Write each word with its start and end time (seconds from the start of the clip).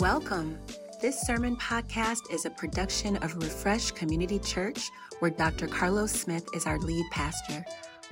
Welcome. 0.00 0.58
This 1.00 1.20
sermon 1.20 1.56
podcast 1.56 2.22
is 2.28 2.46
a 2.46 2.50
production 2.50 3.16
of 3.18 3.36
Refresh 3.36 3.92
Community 3.92 4.40
Church, 4.40 4.90
where 5.20 5.30
Dr. 5.30 5.68
Carlos 5.68 6.10
Smith 6.10 6.44
is 6.52 6.66
our 6.66 6.80
lead 6.80 7.06
pastor. 7.12 7.64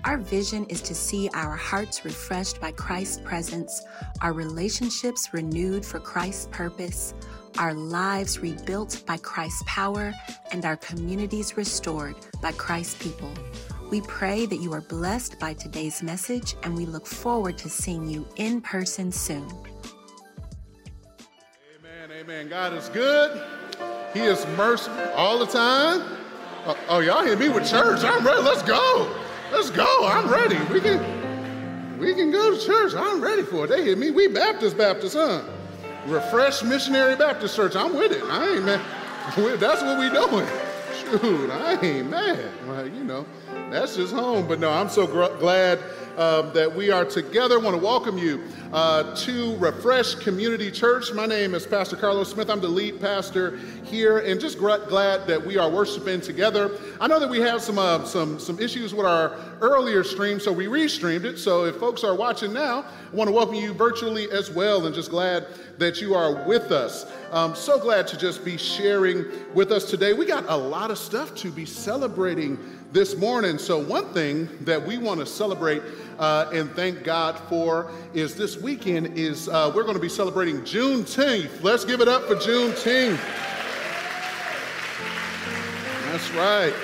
Our 0.04 0.18
vision 0.18 0.64
is 0.66 0.80
to 0.82 0.94
see 0.94 1.28
our 1.34 1.56
hearts 1.56 2.04
refreshed 2.04 2.60
by 2.60 2.70
Christ's 2.70 3.20
presence, 3.24 3.82
our 4.20 4.32
relationships 4.32 5.30
renewed 5.32 5.84
for 5.84 5.98
Christ's 5.98 6.46
purpose, 6.52 7.14
our 7.58 7.74
lives 7.74 8.38
rebuilt 8.38 9.02
by 9.04 9.16
Christ's 9.16 9.64
power, 9.66 10.14
and 10.52 10.64
our 10.64 10.76
communities 10.76 11.56
restored 11.56 12.14
by 12.40 12.52
Christ's 12.52 13.02
people. 13.02 13.32
We 13.90 14.02
pray 14.02 14.46
that 14.46 14.60
you 14.60 14.72
are 14.72 14.82
blessed 14.82 15.40
by 15.40 15.54
today's 15.54 16.00
message, 16.00 16.54
and 16.62 16.76
we 16.76 16.86
look 16.86 17.08
forward 17.08 17.58
to 17.58 17.68
seeing 17.68 18.06
you 18.06 18.24
in 18.36 18.60
person 18.60 19.10
soon. 19.10 19.71
Amen. 22.42 22.50
God 22.50 22.72
is 22.74 22.88
good. 22.88 23.40
He 24.12 24.20
is 24.20 24.44
merciful 24.56 25.04
all 25.14 25.38
the 25.38 25.46
time. 25.46 26.02
Oh, 26.66 26.76
oh, 26.88 26.98
y'all 26.98 27.24
hit 27.24 27.38
me 27.38 27.48
with 27.48 27.68
church. 27.70 28.02
I'm 28.02 28.26
ready. 28.26 28.42
Let's 28.42 28.62
go. 28.62 29.14
Let's 29.52 29.70
go. 29.70 30.06
I'm 30.06 30.28
ready. 30.28 30.58
We 30.72 30.80
can 30.80 31.98
we 32.00 32.14
can 32.14 32.32
go 32.32 32.56
to 32.56 32.66
church. 32.66 32.94
I'm 32.96 33.20
ready 33.20 33.42
for 33.42 33.64
it. 33.64 33.68
They 33.68 33.84
hit 33.84 33.96
me. 33.96 34.10
We 34.10 34.26
Baptist 34.26 34.76
Baptist, 34.76 35.14
huh? 35.14 35.42
Refresh 36.06 36.64
Missionary 36.64 37.14
Baptist 37.14 37.54
Church. 37.54 37.76
I'm 37.76 37.94
with 37.94 38.10
it. 38.10 38.24
I 38.24 38.56
ain't 38.56 38.64
mad. 38.64 38.80
That's 39.60 39.82
what 39.82 39.98
we 40.00 40.10
doing. 40.10 40.46
Shoot, 40.98 41.50
I 41.50 41.78
ain't 41.80 42.10
mad. 42.10 42.50
Well, 42.66 42.88
you 42.88 43.04
know, 43.04 43.24
that's 43.70 43.96
just 43.96 44.12
home. 44.12 44.48
But 44.48 44.58
no, 44.58 44.70
I'm 44.70 44.88
so 44.88 45.06
glad 45.06 45.78
um, 46.16 46.52
that 46.52 46.74
we 46.74 46.90
are 46.90 47.04
together. 47.04 47.58
I 47.58 47.62
want 47.62 47.76
to 47.76 47.82
welcome 47.82 48.18
you 48.18 48.42
uh, 48.72 49.14
to 49.16 49.56
Refresh 49.56 50.14
Community 50.16 50.70
Church. 50.70 51.12
My 51.12 51.26
name 51.26 51.54
is 51.54 51.66
Pastor 51.66 51.96
Carlos 51.96 52.30
Smith. 52.30 52.50
I'm 52.50 52.60
the 52.60 52.68
lead 52.68 53.00
pastor 53.00 53.56
here, 53.84 54.18
and 54.18 54.40
just 54.40 54.58
glad 54.58 55.26
that 55.26 55.44
we 55.44 55.56
are 55.56 55.70
worshiping 55.70 56.20
together. 56.20 56.70
I 57.00 57.06
know 57.06 57.18
that 57.18 57.28
we 57.28 57.40
have 57.40 57.62
some 57.62 57.78
uh, 57.78 58.04
some 58.04 58.38
some 58.38 58.58
issues 58.58 58.94
with 58.94 59.06
our 59.06 59.36
earlier 59.60 60.04
stream, 60.04 60.38
so 60.38 60.52
we 60.52 60.66
restreamed 60.66 61.24
it. 61.24 61.38
So 61.38 61.64
if 61.64 61.76
folks 61.76 62.04
are 62.04 62.14
watching 62.14 62.52
now, 62.52 62.84
I 63.12 63.16
want 63.16 63.28
to 63.28 63.32
welcome 63.32 63.54
you 63.54 63.72
virtually 63.72 64.30
as 64.30 64.50
well, 64.50 64.86
and 64.86 64.94
just 64.94 65.10
glad 65.10 65.46
that 65.78 66.00
you 66.00 66.14
are 66.14 66.46
with 66.46 66.70
us. 66.70 67.10
Um, 67.30 67.54
so 67.54 67.78
glad 67.78 68.06
to 68.08 68.18
just 68.18 68.44
be 68.44 68.58
sharing 68.58 69.24
with 69.54 69.72
us 69.72 69.88
today. 69.90 70.12
We 70.12 70.26
got 70.26 70.44
a 70.48 70.56
lot 70.56 70.90
of 70.90 70.98
stuff 70.98 71.34
to 71.36 71.50
be 71.50 71.64
celebrating 71.64 72.58
this 72.92 73.16
morning. 73.16 73.58
So, 73.58 73.78
one 73.78 74.12
thing 74.12 74.48
that 74.62 74.84
we 74.84 74.98
want 74.98 75.20
to 75.20 75.26
celebrate 75.26 75.82
uh, 76.18 76.50
and 76.52 76.70
thank 76.72 77.02
God 77.02 77.38
for 77.48 77.90
is 78.12 78.34
this 78.34 78.58
weekend 78.58 79.18
is 79.18 79.48
uh, 79.48 79.72
we're 79.74 79.82
going 79.82 79.94
to 79.94 80.00
be 80.00 80.08
celebrating 80.08 80.60
Juneteenth. 80.60 81.62
Let's 81.62 81.84
give 81.84 82.00
it 82.00 82.08
up 82.08 82.24
for 82.24 82.36
Juneteenth. 82.36 83.20
That's 86.10 86.30
right. 86.32 86.74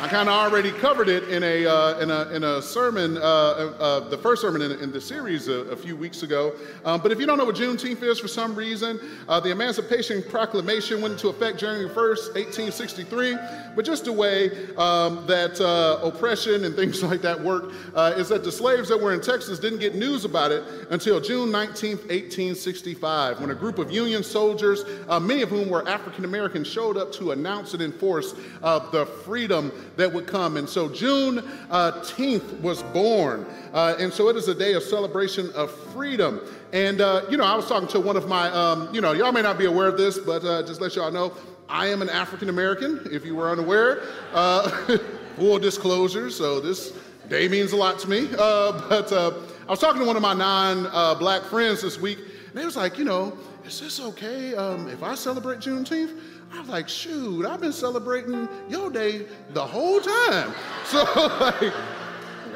I 0.00 0.08
kind 0.08 0.30
of 0.30 0.34
already 0.34 0.72
covered 0.72 1.10
it 1.10 1.28
in 1.28 1.42
a, 1.42 1.66
uh, 1.66 1.98
in 1.98 2.10
a, 2.10 2.22
in 2.30 2.42
a 2.42 2.62
sermon, 2.62 3.18
uh, 3.18 3.20
uh, 3.20 4.08
the 4.08 4.16
first 4.16 4.40
sermon 4.40 4.62
in, 4.62 4.72
in 4.80 4.90
the 4.90 5.00
series 5.00 5.46
a, 5.46 5.52
a, 5.52 5.76
few 5.76 5.94
weeks 5.94 6.22
ago. 6.22 6.54
Um, 6.86 7.02
but 7.02 7.12
if 7.12 7.20
you 7.20 7.26
don't 7.26 7.36
know 7.36 7.44
what 7.44 7.56
Juneteenth 7.56 8.02
is 8.02 8.18
for 8.18 8.26
some 8.26 8.54
reason, 8.54 8.98
uh, 9.28 9.40
the 9.40 9.50
Emancipation 9.50 10.22
Proclamation 10.22 11.02
went 11.02 11.12
into 11.12 11.28
effect 11.28 11.58
January 11.58 11.90
1st, 11.90 12.34
1863. 12.34 13.36
But 13.76 13.84
just 13.84 14.06
the 14.06 14.12
way 14.12 14.74
um, 14.76 15.26
that 15.26 15.60
uh, 15.60 16.00
oppression 16.02 16.64
and 16.64 16.74
things 16.80 17.02
like 17.02 17.20
that 17.20 17.38
work 17.38 17.70
uh, 17.94 18.14
is 18.16 18.30
that 18.30 18.42
the 18.42 18.52
slaves 18.52 18.88
that 18.88 18.98
were 18.98 19.12
in 19.12 19.20
Texas 19.20 19.58
didn't 19.58 19.80
get 19.80 19.94
news 19.94 20.24
about 20.24 20.50
it 20.50 20.64
until 20.88 21.20
June 21.20 21.50
19th, 21.50 22.08
1865, 22.08 23.38
when 23.38 23.50
a 23.50 23.54
group 23.54 23.78
of 23.78 23.90
Union 23.90 24.22
soldiers, 24.22 24.82
many 25.20 25.42
of 25.42 25.50
whom 25.50 25.68
were 25.68 25.86
African 25.86 26.24
Americans, 26.24 26.66
showed 26.66 26.96
up 26.96 27.12
to 27.12 27.32
announce 27.32 27.74
and 27.74 27.82
enforce 27.82 28.32
the 28.62 29.06
freedom 29.26 29.70
that 29.96 30.12
would 30.12 30.26
come. 30.26 30.56
And 30.56 30.68
so 30.68 30.88
June 30.88 31.38
uh, 31.70 31.92
10th 32.02 32.60
was 32.60 32.82
born. 32.82 33.46
Uh, 33.72 33.96
and 33.98 34.12
so 34.12 34.28
it 34.28 34.36
is 34.36 34.48
a 34.48 34.54
day 34.54 34.74
of 34.74 34.82
celebration 34.82 35.50
of 35.54 35.70
freedom. 35.92 36.40
And, 36.72 37.00
uh, 37.00 37.22
you 37.30 37.36
know, 37.36 37.44
I 37.44 37.54
was 37.54 37.66
talking 37.68 37.88
to 37.88 38.00
one 38.00 38.16
of 38.16 38.28
my, 38.28 38.50
um, 38.50 38.92
you 38.94 39.00
know, 39.00 39.12
y'all 39.12 39.32
may 39.32 39.42
not 39.42 39.58
be 39.58 39.66
aware 39.66 39.88
of 39.88 39.96
this, 39.96 40.18
but 40.18 40.44
uh, 40.44 40.62
just 40.62 40.80
let 40.80 40.96
y'all 40.96 41.10
know, 41.10 41.32
I 41.68 41.86
am 41.86 42.02
an 42.02 42.08
African 42.10 42.48
American, 42.48 43.00
if 43.10 43.24
you 43.24 43.36
were 43.36 43.50
unaware. 43.50 44.02
Uh, 44.32 44.98
full 45.36 45.58
disclosure, 45.58 46.28
so 46.28 46.60
this 46.60 46.92
day 47.28 47.48
means 47.48 47.72
a 47.72 47.76
lot 47.76 47.98
to 48.00 48.10
me. 48.10 48.28
Uh, 48.38 48.88
but 48.88 49.12
I 49.12 49.70
was 49.70 49.78
talking 49.78 50.00
to 50.00 50.06
one 50.06 50.16
of 50.16 50.22
my 50.22 50.34
non 50.34 51.18
black 51.18 51.42
friends 51.42 51.82
this 51.82 51.98
week, 52.00 52.18
and 52.18 52.54
they 52.54 52.64
was 52.64 52.76
like, 52.76 52.98
you 52.98 53.04
know, 53.04 53.38
is 53.64 53.78
this 53.78 54.00
okay 54.00 54.54
um, 54.56 54.88
if 54.88 55.02
I 55.02 55.14
celebrate 55.14 55.60
Juneteenth? 55.60 56.18
I 56.52 56.60
was 56.60 56.68
like, 56.68 56.88
shoot, 56.88 57.46
I've 57.46 57.60
been 57.60 57.72
celebrating 57.72 58.48
your 58.68 58.90
day 58.90 59.26
the 59.50 59.64
whole 59.64 60.00
time. 60.00 60.52
So, 60.86 61.04
like, 61.38 61.72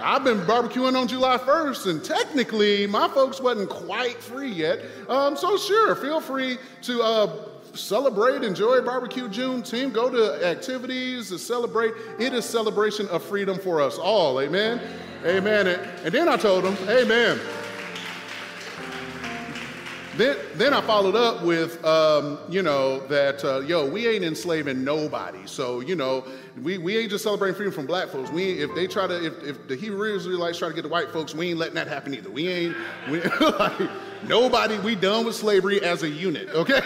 I've 0.02 0.24
been 0.24 0.40
barbecuing 0.40 1.00
on 1.00 1.06
July 1.06 1.38
1st, 1.38 1.88
and 1.88 2.04
technically, 2.04 2.84
my 2.88 3.06
folks 3.06 3.40
wasn't 3.40 3.70
quite 3.70 4.20
free 4.20 4.50
yet. 4.50 4.80
Um, 5.08 5.36
so, 5.36 5.56
sure, 5.56 5.94
feel 5.94 6.20
free 6.20 6.58
to 6.82 7.00
uh, 7.00 7.36
celebrate, 7.74 8.42
enjoy 8.42 8.80
barbecue 8.80 9.28
Juneteenth. 9.28 9.92
go 9.92 10.10
to 10.10 10.44
activities 10.44 11.28
to 11.28 11.38
celebrate. 11.38 11.92
It 12.18 12.34
is 12.34 12.44
celebration 12.44 13.06
of 13.08 13.22
freedom 13.22 13.56
for 13.56 13.80
us 13.80 13.96
all. 13.96 14.40
Amen. 14.40 14.80
Amen. 15.24 15.68
And, 15.68 15.82
and 16.04 16.12
then 16.12 16.28
I 16.28 16.36
told 16.36 16.64
them, 16.64 16.76
Amen. 16.88 17.38
Then, 20.16 20.36
then 20.54 20.72
I 20.72 20.80
followed 20.80 21.16
up 21.16 21.42
with, 21.42 21.84
um, 21.84 22.38
you 22.48 22.62
know, 22.62 23.00
that, 23.08 23.44
uh, 23.44 23.60
yo, 23.60 23.84
we 23.84 24.06
ain't 24.06 24.22
enslaving 24.22 24.84
nobody. 24.84 25.44
So, 25.46 25.80
you 25.80 25.96
know, 25.96 26.24
we, 26.62 26.78
we 26.78 26.96
ain't 26.96 27.10
just 27.10 27.24
celebrating 27.24 27.56
freedom 27.56 27.72
from 27.72 27.86
black 27.86 28.08
folks. 28.08 28.30
We, 28.30 28.62
if 28.62 28.74
they 28.74 28.86
try 28.86 29.08
to, 29.08 29.26
if, 29.26 29.42
if 29.42 29.68
the 29.68 29.74
Hebrew 29.74 30.14
Israelites 30.14 30.58
try 30.58 30.68
to 30.68 30.74
get 30.74 30.82
the 30.82 30.88
white 30.88 31.10
folks, 31.10 31.34
we 31.34 31.50
ain't 31.50 31.58
letting 31.58 31.74
that 31.74 31.88
happen 31.88 32.14
either. 32.14 32.30
We 32.30 32.48
ain't, 32.48 32.76
we, 33.10 33.22
like, 33.40 33.90
nobody, 34.22 34.78
we 34.78 34.94
done 34.94 35.26
with 35.26 35.34
slavery 35.34 35.82
as 35.82 36.04
a 36.04 36.08
unit, 36.08 36.48
okay? 36.54 36.80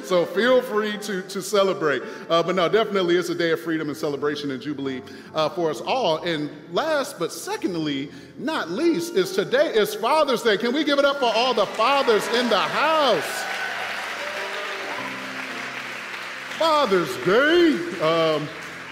so 0.04 0.24
feel 0.26 0.62
free 0.62 0.96
to, 0.98 1.22
to 1.22 1.42
celebrate. 1.42 2.02
Uh, 2.30 2.42
but 2.42 2.54
no, 2.54 2.68
definitely 2.68 3.16
it's 3.16 3.30
a 3.30 3.34
day 3.34 3.50
of 3.50 3.60
freedom 3.60 3.88
and 3.88 3.96
celebration 3.96 4.52
and 4.52 4.62
jubilee 4.62 5.02
uh, 5.34 5.48
for 5.48 5.68
us 5.68 5.80
all. 5.80 6.18
And 6.18 6.48
last 6.70 7.18
but 7.18 7.32
secondly, 7.32 8.10
not 8.38 8.70
least, 8.70 9.16
is 9.16 9.32
today 9.32 9.74
is 9.74 9.94
Father's 9.94 10.42
Day. 10.42 10.56
Can 10.56 10.72
we 10.72 10.84
give 10.84 11.00
it 11.00 11.04
up 11.04 11.18
for 11.18 11.32
all 11.34 11.52
the 11.52 11.66
fathers 11.66 12.26
in 12.28 12.48
the 12.48 12.58
house? 12.58 13.61
Father's 16.62 17.16
Day. 17.24 17.74
Um, 18.00 18.48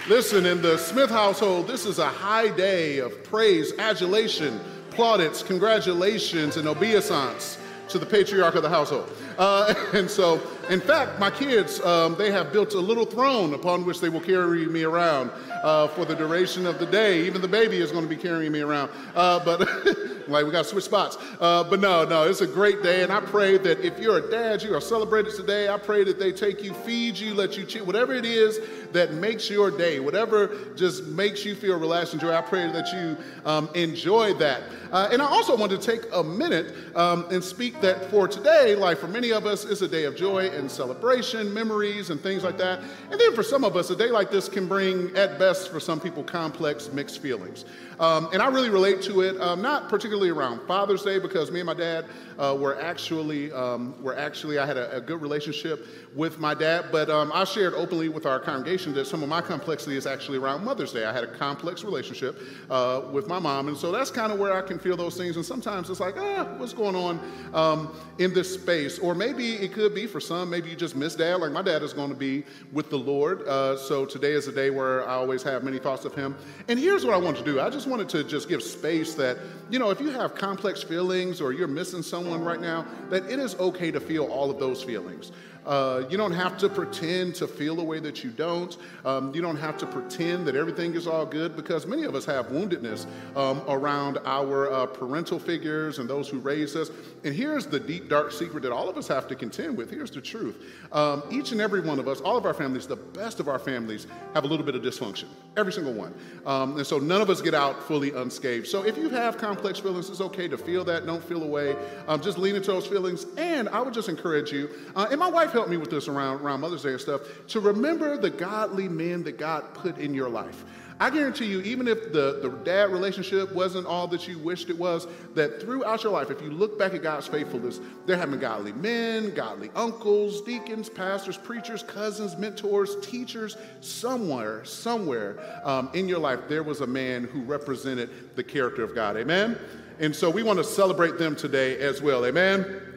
listen, 0.09 0.45
in 0.45 0.61
the 0.61 0.77
Smith 0.77 1.09
household, 1.09 1.69
this 1.69 1.87
is 1.87 2.01
a 2.01 2.09
high 2.09 2.49
day 2.49 2.99
of 2.99 3.23
praise, 3.23 3.73
adulation, 3.79 4.59
plaudits, 4.91 5.45
congratulations, 5.45 6.57
and 6.57 6.67
obeisance 6.67 7.59
to 7.87 8.01
the 8.01 8.07
patriarch 8.07 8.57
of 8.57 8.65
the 8.65 8.69
household. 8.69 9.09
Uh, 9.39 9.73
and 9.93 10.11
so, 10.11 10.43
in 10.71 10.81
fact, 10.81 11.19
my 11.19 11.31
kids, 11.31 11.81
um, 11.81 12.15
they 12.17 12.31
have 12.31 12.53
built 12.53 12.75
a 12.75 12.81
little 12.81 13.05
throne 13.05 13.55
upon 13.55 13.85
which 13.85 14.01
they 14.01 14.09
will 14.09 14.21
carry 14.21 14.67
me 14.67 14.85
around 14.85 15.31
uh, 15.65 15.89
for 15.89 16.05
the 16.05 16.15
duration 16.15 16.65
of 16.65 16.79
the 16.79 16.87
day. 16.87 17.27
Even 17.27 17.43
the 17.43 17.49
baby 17.49 17.79
is 17.79 17.91
going 17.91 18.05
to 18.05 18.09
be 18.09 18.17
carrying 18.17 18.53
me 18.53 18.61
around. 18.61 18.91
Uh, 19.15 19.45
but 19.45 19.61
like 20.31 20.47
we 20.47 20.53
got 20.53 20.65
to 20.65 20.71
switch 20.71 20.85
spots. 20.85 21.19
Uh, 21.41 21.65
but 21.65 21.81
no, 21.81 22.05
no, 22.05 22.23
it's 22.23 22.41
a 22.41 22.47
great 22.47 22.83
day, 22.83 23.03
and 23.03 23.13
I 23.13 23.21
pray 23.21 23.59
that 23.59 23.81
if 23.81 23.99
you're 23.99 24.19
a 24.19 24.31
dad, 24.31 24.63
you 24.63 24.75
are 24.75 24.81
celebrated 24.81 25.35
today. 25.35 25.69
I 25.69 25.77
pray 25.77 26.05
that 26.05 26.19
they 26.19 26.33
take 26.33 26.63
you, 26.63 26.73
feed 26.73 27.19
you, 27.19 27.35
let 27.35 27.59
you 27.59 27.65
cheat, 27.65 27.85
whatever 27.85 28.15
it 28.15 28.25
is 28.25 28.61
that 28.93 29.15
makes 29.15 29.51
your 29.51 29.71
day, 29.71 30.01
whatever 30.01 30.57
just 30.77 31.05
makes 31.07 31.45
you 31.45 31.55
feel 31.55 31.79
relaxed 31.79 32.13
and 32.13 32.21
joy. 32.21 32.33
I 32.33 32.41
pray 32.41 32.71
that 32.71 32.93
you 32.93 33.17
um, 33.45 33.69
enjoy 33.75 34.35
that. 34.35 34.63
Uh, 34.93 35.09
and 35.13 35.23
I 35.23 35.27
also 35.27 35.57
want 35.57 35.71
to 35.73 35.79
take 35.79 36.03
a 36.13 36.23
minute 36.23 36.75
um, 36.97 37.27
and 37.31 37.43
speak 37.43 37.81
that 37.81 38.11
for 38.11 38.27
today, 38.27 38.75
like 38.75 38.99
for 38.99 39.09
many 39.09 39.33
of 39.33 39.47
us, 39.47 39.65
it's 39.65 39.83
a 39.83 39.89
day 39.89 40.05
of 40.05 40.17
joy 40.17 40.47
and 40.61 40.71
celebration, 40.71 41.53
memories, 41.53 42.11
and 42.11 42.21
things 42.21 42.45
like 42.45 42.57
that. 42.59 42.81
And 43.11 43.21
then 43.21 43.35
for 43.35 43.43
some 43.43 43.65
of 43.65 43.77
us, 43.77 43.91
a 43.91 43.97
day 43.97 44.11
like 44.11 44.31
this 44.31 44.49
can 44.49 44.69
bring, 44.69 45.15
at 45.17 45.39
best, 45.39 45.71
for 45.71 45.81
some 45.81 45.99
people, 45.99 46.23
complex, 46.23 46.93
mixed 46.93 47.21
feelings. 47.21 47.65
Um, 47.99 48.29
and 48.33 48.41
I 48.41 48.49
really 48.49 48.71
relate 48.71 49.03
to 49.03 49.23
it, 49.23 49.41
um, 49.41 49.61
not 49.61 49.89
particularly 49.89 50.31
around 50.31 50.67
Father's 50.67 51.03
Day, 51.03 51.19
because 51.19 51.51
me 51.51 51.61
and 51.61 51.67
my 51.67 51.75
dad 51.75 52.07
uh, 52.41 52.57
were 52.59 52.81
actually, 52.81 53.53
um, 53.53 53.95
were 54.03 54.17
actually, 54.17 54.59
I 54.59 54.65
had 54.65 54.79
a, 54.79 54.97
a, 54.97 55.01
good 55.01 55.21
relationship 55.21 55.87
with 56.15 56.39
my 56.39 56.55
dad, 56.55 56.87
but 56.91 57.11
um, 57.11 57.31
I 57.35 57.45
shared 57.45 57.75
openly 57.75 58.09
with 58.09 58.25
our 58.25 58.41
congregation 58.41 58.95
that 58.95 59.07
some 59.07 59.23
of 59.23 59.29
my 59.29 59.43
complexity 59.43 59.97
is 59.97 60.07
actually 60.07 60.39
around 60.39 60.65
Mother's 60.65 60.93
Day. 60.93 61.05
I 61.05 61.13
had 61.13 61.23
a 61.23 61.27
complex 61.37 61.85
relationship 61.85 62.41
uh, 62.71 63.03
with 63.13 63.29
my 63.29 63.39
mom, 63.39 63.69
and 63.69 63.77
so 63.77 63.93
that's 63.93 64.11
kind 64.11 64.33
of 64.33 64.39
where 64.39 64.55
I 64.55 64.63
can 64.63 64.79
feel 64.79 64.97
those 64.97 65.19
things. 65.19 65.37
And 65.37 65.45
sometimes 65.45 65.91
it's 65.91 66.01
like, 66.01 66.15
ah, 66.19 66.55
what's 66.57 66.73
going 66.73 66.97
on 66.97 67.21
um, 67.53 67.95
in 68.17 68.33
this 68.33 68.55
space? 68.55 68.99
Or 68.99 69.15
maybe 69.15 69.57
it 69.57 69.75
could 69.75 69.95
be 69.95 70.07
for 70.07 70.19
some, 70.19 70.49
maybe 70.49 70.71
you 70.71 70.77
just 70.77 70.97
miss 70.97 71.15
dad, 71.15 71.37
like 71.37 71.53
my 71.53 71.63
dad 71.63 71.83
is 71.83 71.93
going 71.93 72.09
to 72.09 72.17
be 72.17 72.45
with 72.73 72.89
the 72.89 72.99
Lord. 72.99 73.47
Uh, 73.47 73.77
so 73.77 74.07
today 74.07 74.33
is 74.33 74.49
a 74.49 74.53
day 74.53 74.71
where 74.71 75.07
I 75.07 75.13
always 75.13 75.43
have 75.43 75.63
many 75.63 75.79
thoughts 75.79 76.07
of 76.07 76.15
him. 76.15 76.35
And 76.69 76.79
here's 76.79 77.05
what 77.05 77.13
I 77.13 77.19
wanted 77.19 77.45
to 77.45 77.53
do 77.53 77.61
I 77.61 77.69
just 77.69 77.87
wanted 77.87 78.09
to 78.11 78.25
just 78.25 78.49
give 78.49 78.63
space 78.63 79.13
that, 79.15 79.37
you 79.69 79.79
know, 79.79 79.91
if 79.91 80.01
you 80.01 80.09
have 80.09 80.35
complex 80.35 80.83
feelings 80.83 81.43
or 81.43 81.53
you're 81.53 81.69
missing 81.69 82.03
someone 82.03 82.30
right 82.39 82.61
now, 82.61 82.87
that 83.09 83.29
it 83.31 83.39
is 83.39 83.55
okay 83.57 83.91
to 83.91 84.01
feel 84.01 84.25
all 84.27 84.51
of 84.51 84.59
those 84.59 84.83
feelings. 84.83 85.33
Uh, 85.67 86.05
you 86.09 86.17
don't 86.17 86.33
have 86.33 86.57
to 86.59 86.69
pretend 86.69 87.35
to 87.35 87.47
feel 87.47 87.77
the 87.77 87.83
way 87.83 88.01
that 88.01 88.25
you 88.25 88.31
don't. 88.31 88.77
Um, 89.05 89.35
you 89.35 89.43
don't 89.43 89.57
have 89.57 89.77
to 89.79 89.87
pretend 89.87 90.47
that 90.47 90.57
everything 90.57 90.95
is 90.95 91.07
all 91.07 91.27
good 91.27 91.57
because 91.57 91.87
many 91.87 92.05
of 92.05 92.15
us 92.15 92.25
have 92.25 92.47
woundedness 92.49 93.07
um, 93.37 93.63
around 93.69 94.19
our 94.25 94.73
uh, 94.73 94.87
parental 94.87 95.39
figures 95.39 95.99
and 95.99 96.09
those 96.09 96.29
who 96.29 96.39
raised 96.39 96.77
us. 96.77 96.91
And 97.25 97.35
here's 97.35 97.67
the 97.67 97.79
deep, 97.79 98.09
dark 98.09 98.33
secret 98.33 98.63
that 98.63 98.73
all 98.73 98.89
of 98.89 98.97
us 98.97 99.07
have 99.09 99.29
to 99.29 99.35
contend 99.35 99.77
with. 99.77 99.91
Here's 99.91 100.11
the 100.11 100.21
truth. 100.21 100.57
Um, 100.93 101.23
each 101.31 101.53
and 101.53 101.61
every 101.61 101.81
one 101.81 101.99
of 101.99 102.09
us, 102.09 102.21
all 102.21 102.37
of 102.37 102.47
our 102.47 102.55
families, 102.55 102.87
the 102.87 102.97
best 102.97 103.41
of 103.41 103.49
our 103.49 103.59
families, 103.59 104.07
have 104.35 104.45
a 104.45 104.47
little 104.47 104.65
bit 104.65 104.75
of 104.75 104.83
dysfunction. 104.83 105.27
Every 105.57 105.73
single 105.73 105.93
one. 105.93 106.15
Um, 106.47 106.77
and 106.79 106.87
so 106.87 106.99
none 106.99 107.21
of 107.21 107.29
us 107.29 107.41
get 107.43 107.55
out 107.55 107.83
fully 107.83 108.13
unscathed. 108.13 108.67
So 108.67 108.83
if 108.83 108.97
you 108.97 109.09
have 109.11 109.37
complex 109.37 109.79
feelings, 109.79 110.09
it's 110.09 110.21
okay 110.21 110.49
to 110.49 110.57
feel 110.57 110.85
that. 110.85 111.07
Don't 111.07 111.23
feel 111.23 111.43
away. 111.43 111.77
Um, 112.09 112.21
just 112.21 112.39
lean 112.39 112.57
into 112.57 112.73
those 112.73 112.87
feelings. 112.87 113.27
And 113.37 113.69
I 113.69 113.81
would 113.83 113.95
just 113.95 114.09
encourage 114.09 114.53
you, 114.53 114.71
uh, 114.97 115.09
and 115.11 115.19
my 115.19 115.29
wife 115.31 115.51
helped 115.61 115.71
me 115.71 115.77
with 115.77 115.91
this 115.91 116.09
around, 116.09 116.41
around 116.41 116.63
Mother's 116.63 116.83
Day 116.83 116.93
and 116.93 117.01
stuff, 117.01 117.21
to 117.49 117.61
remember 117.61 118.17
the 118.17 118.31
godly 118.31 118.89
men 118.89 119.23
that 119.25 119.37
God 119.37 119.63
put 119.75 119.99
in 119.99 120.15
your 120.15 120.31
life. 120.31 120.65
I 120.99 121.11
guarantee 121.11 121.47
you, 121.47 121.61
even 121.61 121.87
if 121.87 122.15
the, 122.15 122.41
the 122.43 122.49
dad 122.65 122.91
relationship 122.91 123.53
wasn't 123.55 123.87
all 123.87 124.07
that 124.09 124.27
you 124.27 124.39
wished 124.39 124.71
it 124.71 124.79
was, 124.79 125.07
that 125.35 125.61
throughout 125.61 126.03
your 126.03 126.13
life, 126.13 126.31
if 126.31 126.41
you 126.41 126.51
look 126.51 126.79
back 126.79 126.95
at 126.95 127.03
God's 127.03 127.27
faithfulness, 127.27 127.79
there 128.07 128.17
have 128.17 128.31
been 128.31 128.41
godly 128.41 128.73
men, 128.73 129.35
godly 129.35 129.71
uncles, 129.75 130.41
deacons, 130.43 130.89
pastors, 130.89 131.37
preachers, 131.37 131.83
cousins, 131.83 132.39
mentors, 132.39 132.97
teachers. 133.03 133.59
Somewhere, 133.83 134.65
somewhere 134.65 135.39
um, 135.65 135.91
in 135.93 136.09
your 136.09 136.21
life, 136.21 136.41
there 136.49 136.63
was 136.63 136.81
a 136.81 136.87
man 136.87 137.25
who 137.25 137.43
represented 137.43 138.35
the 138.35 138.45
character 138.45 138.83
of 138.83 138.95
God. 138.95 139.19
Amen? 139.19 139.59
And 139.99 140.17
so 140.17 140.31
we 140.31 140.43
want 140.43 140.59
to 140.59 140.65
celebrate 140.65 141.19
them 141.19 141.37
today 141.37 141.79
as 141.81 142.01
well. 142.01 142.25
Amen? 142.25 142.90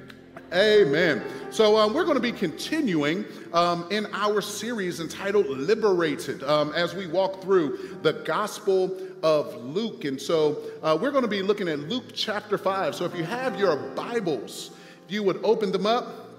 Amen. 0.53 1.23
So 1.49 1.77
um, 1.77 1.95
we're 1.95 2.03
going 2.03 2.15
to 2.15 2.21
be 2.21 2.31
continuing 2.31 3.25
um, 3.53 3.87
in 3.89 4.05
our 4.13 4.39
series 4.39 4.99
entitled 4.99 5.47
Liberated 5.47 6.43
um, 6.43 6.71
as 6.73 6.93
we 6.93 7.07
walk 7.07 7.41
through 7.41 7.97
the 8.03 8.13
Gospel 8.13 8.95
of 9.23 9.55
Luke. 9.63 10.05
And 10.05 10.21
so 10.21 10.61
uh, 10.83 10.95
we're 10.99 11.09
going 11.09 11.23
to 11.23 11.27
be 11.27 11.41
looking 11.41 11.67
at 11.67 11.79
Luke 11.79 12.03
chapter 12.13 12.59
5. 12.59 12.93
So 12.93 13.03
if 13.03 13.15
you 13.15 13.23
have 13.23 13.59
your 13.59 13.77
Bibles, 13.95 14.69
if 15.07 15.11
you 15.11 15.23
would 15.23 15.43
open 15.43 15.71
them 15.71 15.87
up, 15.87 16.29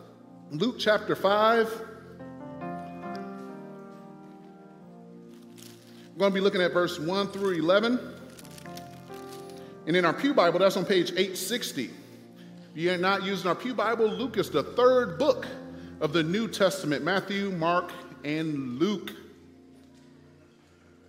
Luke 0.52 0.76
chapter 0.78 1.16
5. 1.16 1.80
We're 6.12 6.18
going 6.18 6.30
to 6.30 6.34
be 6.34 6.40
looking 6.40 6.62
at 6.62 6.72
verse 6.72 7.00
1 7.00 7.28
through 7.32 7.54
11. 7.54 7.98
And 9.88 9.96
in 9.96 10.04
our 10.04 10.12
Pew 10.12 10.34
Bible, 10.34 10.60
that's 10.60 10.76
on 10.76 10.84
page 10.84 11.10
860 11.10 12.03
you're 12.74 12.98
not 12.98 13.22
using 13.22 13.46
our 13.48 13.54
Pew 13.54 13.72
Bible, 13.72 14.08
Luke 14.08 14.36
is 14.36 14.50
the 14.50 14.62
third 14.62 15.18
book 15.18 15.46
of 16.00 16.12
the 16.12 16.22
New 16.22 16.48
Testament 16.48 17.04
Matthew, 17.04 17.50
Mark, 17.52 17.92
and 18.24 18.78
Luke. 18.78 19.12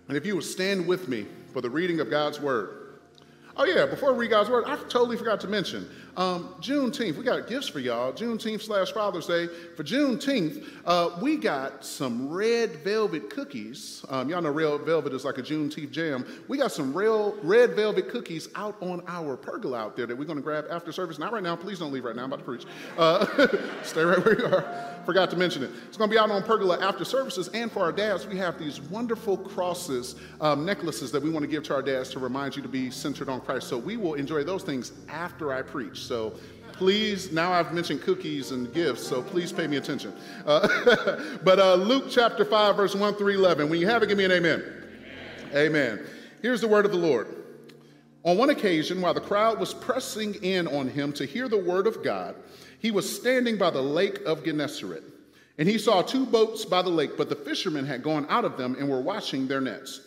And 0.08 0.16
if 0.16 0.24
you 0.24 0.36
would 0.36 0.44
stand 0.44 0.86
with 0.86 1.08
me 1.08 1.26
for 1.52 1.60
the 1.60 1.68
reading 1.68 1.98
of 1.98 2.08
God's 2.08 2.40
Word. 2.40 2.98
Oh, 3.56 3.64
yeah, 3.64 3.86
before 3.86 4.12
we 4.12 4.20
read 4.20 4.30
God's 4.30 4.48
Word, 4.48 4.64
I 4.66 4.76
totally 4.76 5.16
forgot 5.16 5.40
to 5.40 5.48
mention 5.48 5.88
um, 6.16 6.54
Juneteenth, 6.60 7.16
we 7.16 7.24
got 7.24 7.46
gifts 7.46 7.68
for 7.68 7.78
y'all. 7.78 8.12
Juneteenth 8.12 8.62
slash 8.62 8.92
Father's 8.92 9.26
Day. 9.26 9.48
For 9.76 9.84
Juneteenth, 9.84 10.66
uh, 10.86 11.10
we 11.20 11.36
got 11.36 11.84
some 11.84 12.30
red 12.30 12.76
velvet 12.76 13.28
cookies. 13.28 14.04
Um, 14.08 14.30
y'all 14.30 14.40
know 14.40 14.50
red 14.50 14.80
velvet 14.86 15.12
is 15.12 15.26
like 15.26 15.36
a 15.36 15.42
Juneteenth 15.42 15.90
jam. 15.90 16.26
We 16.48 16.56
got 16.56 16.72
some 16.72 16.94
real 16.94 17.36
red 17.42 17.74
velvet 17.74 18.08
cookies 18.08 18.48
out 18.54 18.76
on 18.80 19.02
our 19.06 19.36
pergola 19.36 19.78
out 19.78 19.96
there 19.96 20.06
that 20.06 20.16
we're 20.16 20.24
going 20.24 20.38
to 20.38 20.42
grab 20.42 20.64
after 20.70 20.90
service. 20.90 21.18
Not 21.18 21.32
right 21.32 21.42
now. 21.42 21.54
Please 21.54 21.78
don't 21.78 21.92
leave 21.92 22.04
right 22.04 22.16
now. 22.16 22.24
I'm 22.24 22.32
about 22.32 22.38
to 22.38 22.44
preach. 22.44 22.64
Uh, 22.96 23.26
stay 23.82 24.02
right 24.02 24.24
where 24.24 24.38
you 24.38 24.46
are. 24.46 25.02
Forgot 25.04 25.30
to 25.30 25.36
mention 25.36 25.62
it. 25.62 25.70
It's 25.86 25.98
going 25.98 26.08
to 26.08 26.14
be 26.14 26.18
out 26.18 26.30
on 26.30 26.42
pergola 26.42 26.80
after 26.80 27.04
services. 27.04 27.48
And 27.48 27.70
for 27.70 27.80
our 27.80 27.92
dads, 27.92 28.26
we 28.26 28.38
have 28.38 28.58
these 28.58 28.80
wonderful 28.80 29.36
crosses, 29.36 30.16
um, 30.40 30.64
necklaces 30.64 31.12
that 31.12 31.22
we 31.22 31.30
want 31.30 31.42
to 31.42 31.46
give 31.46 31.62
to 31.64 31.74
our 31.74 31.82
dads 31.82 32.10
to 32.10 32.18
remind 32.18 32.56
you 32.56 32.62
to 32.62 32.68
be 32.68 32.90
centered 32.90 33.28
on 33.28 33.40
Christ. 33.42 33.68
So 33.68 33.76
we 33.76 33.98
will 33.98 34.14
enjoy 34.14 34.44
those 34.44 34.62
things 34.62 34.92
after 35.08 35.52
I 35.52 35.60
preach. 35.60 36.05
So 36.06 36.34
please, 36.72 37.32
now 37.32 37.52
I've 37.52 37.72
mentioned 37.72 38.02
cookies 38.02 38.52
and 38.52 38.72
gifts, 38.72 39.06
so 39.06 39.22
please 39.22 39.52
pay 39.52 39.66
me 39.66 39.76
attention. 39.76 40.14
Uh, 40.46 41.38
but 41.44 41.58
uh, 41.58 41.74
Luke 41.74 42.04
chapter 42.08 42.44
5, 42.44 42.76
verse 42.76 42.94
1 42.94 43.14
through 43.14 43.34
11. 43.34 43.68
When 43.68 43.80
you 43.80 43.88
have 43.88 44.02
it, 44.02 44.08
give 44.08 44.18
me 44.18 44.24
an 44.24 44.32
amen. 44.32 44.62
amen. 45.52 45.66
Amen. 45.66 46.06
Here's 46.42 46.60
the 46.60 46.68
word 46.68 46.84
of 46.84 46.92
the 46.92 46.98
Lord. 46.98 47.28
On 48.24 48.36
one 48.36 48.50
occasion, 48.50 49.00
while 49.00 49.14
the 49.14 49.20
crowd 49.20 49.58
was 49.58 49.72
pressing 49.72 50.34
in 50.42 50.66
on 50.68 50.88
him 50.88 51.12
to 51.14 51.24
hear 51.24 51.48
the 51.48 51.58
word 51.58 51.86
of 51.86 52.02
God, 52.02 52.34
he 52.78 52.90
was 52.90 53.08
standing 53.08 53.56
by 53.56 53.70
the 53.70 53.82
lake 53.82 54.20
of 54.26 54.44
Gennesaret. 54.44 55.04
And 55.58 55.68
he 55.68 55.78
saw 55.78 56.02
two 56.02 56.26
boats 56.26 56.64
by 56.64 56.82
the 56.82 56.90
lake, 56.90 57.16
but 57.16 57.28
the 57.28 57.36
fishermen 57.36 57.86
had 57.86 58.02
gone 58.02 58.26
out 58.28 58.44
of 58.44 58.56
them 58.56 58.76
and 58.78 58.88
were 58.88 59.00
washing 59.00 59.48
their 59.48 59.60
nets. 59.60 60.02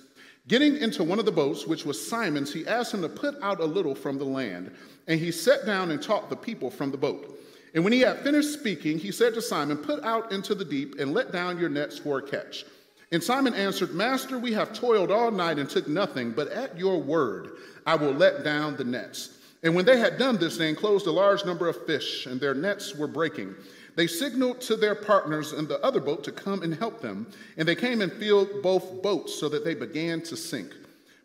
Getting 0.47 0.77
into 0.77 1.03
one 1.03 1.19
of 1.19 1.25
the 1.25 1.31
boats, 1.31 1.67
which 1.67 1.85
was 1.85 2.07
Simon's, 2.07 2.51
he 2.51 2.67
asked 2.67 2.93
him 2.93 3.03
to 3.03 3.09
put 3.09 3.35
out 3.41 3.59
a 3.59 3.65
little 3.65 3.93
from 3.93 4.17
the 4.17 4.25
land. 4.25 4.75
And 5.09 5.19
he 5.19 5.31
sat 5.31 5.65
down 5.65 5.91
and 5.91 6.01
taught 6.01 6.29
the 6.29 6.37
people 6.37 6.69
from 6.69 6.91
the 6.91 6.97
boat. 6.97 7.37
And 7.73 7.83
when 7.83 7.93
he 7.93 7.99
had 7.99 8.19
finished 8.19 8.53
speaking, 8.53 8.97
he 8.97 9.11
said 9.11 9.33
to 9.33 9.41
Simon, 9.41 9.77
Put 9.77 10.03
out 10.03 10.31
into 10.31 10.55
the 10.55 10.63
deep 10.63 10.99
and 10.99 11.13
let 11.13 11.31
down 11.31 11.59
your 11.59 11.69
nets 11.69 11.97
for 11.97 12.19
a 12.19 12.21
catch. 12.21 12.63
And 13.11 13.23
Simon 13.23 13.55
answered, 13.55 13.93
Master, 13.93 14.37
we 14.37 14.53
have 14.53 14.71
toiled 14.71 15.11
all 15.11 15.31
night 15.31 15.57
and 15.57 15.69
took 15.69 15.87
nothing, 15.87 16.31
but 16.31 16.47
at 16.49 16.77
your 16.77 17.01
word 17.01 17.57
I 17.85 17.95
will 17.95 18.11
let 18.11 18.43
down 18.43 18.77
the 18.77 18.83
nets. 18.83 19.35
And 19.63 19.75
when 19.75 19.85
they 19.85 19.97
had 19.97 20.17
done 20.17 20.37
this, 20.37 20.57
they 20.57 20.69
enclosed 20.69 21.07
a 21.07 21.11
large 21.11 21.43
number 21.43 21.67
of 21.67 21.85
fish, 21.85 22.27
and 22.27 22.39
their 22.39 22.53
nets 22.53 22.95
were 22.95 23.07
breaking. 23.07 23.55
They 23.95 24.07
signaled 24.07 24.61
to 24.61 24.77
their 24.77 24.95
partners 24.95 25.53
in 25.53 25.67
the 25.67 25.83
other 25.83 25.99
boat 25.99 26.23
to 26.25 26.31
come 26.31 26.61
and 26.61 26.73
help 26.73 27.01
them, 27.01 27.27
and 27.57 27.67
they 27.67 27.75
came 27.75 28.01
and 28.01 28.13
filled 28.13 28.61
both 28.61 29.01
boats 29.01 29.37
so 29.37 29.49
that 29.49 29.65
they 29.65 29.73
began 29.73 30.21
to 30.21 30.37
sink. 30.37 30.71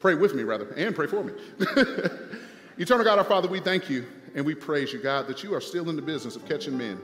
Pray 0.00 0.14
with 0.14 0.34
me, 0.34 0.42
rather, 0.42 0.66
and 0.72 0.94
pray 0.94 1.06
for 1.06 1.22
me. 1.22 1.34
Eternal 2.78 3.04
God, 3.04 3.18
our 3.18 3.24
Father, 3.24 3.48
we 3.48 3.60
thank 3.60 3.90
you 3.90 4.06
and 4.34 4.44
we 4.44 4.54
praise 4.54 4.92
you, 4.92 4.98
God, 4.98 5.26
that 5.26 5.44
you 5.44 5.54
are 5.54 5.60
still 5.60 5.90
in 5.90 5.96
the 5.96 6.02
business 6.02 6.36
of 6.36 6.46
catching 6.46 6.76
men. 6.76 6.98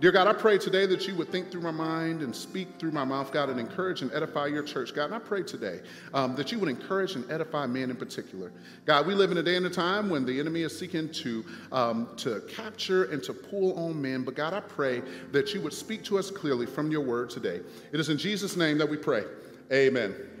Dear 0.00 0.12
God, 0.12 0.26
I 0.26 0.34
pray 0.34 0.58
today 0.58 0.84
that 0.86 1.08
you 1.08 1.14
would 1.14 1.30
think 1.30 1.50
through 1.50 1.62
my 1.62 1.70
mind 1.70 2.20
and 2.20 2.36
speak 2.36 2.68
through 2.78 2.90
my 2.90 3.04
mouth, 3.04 3.32
God, 3.32 3.48
and 3.48 3.58
encourage 3.58 4.02
and 4.02 4.12
edify 4.12 4.48
your 4.48 4.62
church, 4.62 4.92
God. 4.92 5.06
And 5.06 5.14
I 5.14 5.18
pray 5.20 5.42
today 5.42 5.80
um, 6.12 6.34
that 6.36 6.52
you 6.52 6.58
would 6.58 6.68
encourage 6.68 7.14
and 7.14 7.30
edify 7.30 7.66
men 7.66 7.88
in 7.88 7.96
particular. 7.96 8.52
God, 8.84 9.06
we 9.06 9.14
live 9.14 9.30
in 9.30 9.38
a 9.38 9.42
day 9.42 9.56
and 9.56 9.64
a 9.64 9.70
time 9.70 10.10
when 10.10 10.26
the 10.26 10.38
enemy 10.38 10.62
is 10.62 10.78
seeking 10.78 11.08
to, 11.10 11.44
um, 11.72 12.08
to 12.18 12.42
capture 12.48 13.04
and 13.04 13.22
to 13.22 13.32
pull 13.32 13.78
on 13.78 14.02
men. 14.02 14.24
But 14.24 14.34
God, 14.34 14.52
I 14.52 14.60
pray 14.60 15.00
that 15.32 15.54
you 15.54 15.62
would 15.62 15.72
speak 15.72 16.04
to 16.04 16.18
us 16.18 16.30
clearly 16.30 16.66
from 16.66 16.90
your 16.90 17.02
word 17.02 17.30
today. 17.30 17.60
It 17.92 17.98
is 17.98 18.10
in 18.10 18.18
Jesus' 18.18 18.56
name 18.56 18.76
that 18.78 18.90
we 18.90 18.98
pray. 18.98 19.24
Amen. 19.72 20.33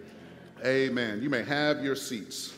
Amen. 0.64 1.20
You 1.22 1.28
may 1.28 1.42
have 1.42 1.84
your 1.84 1.94
seats. 1.94 2.54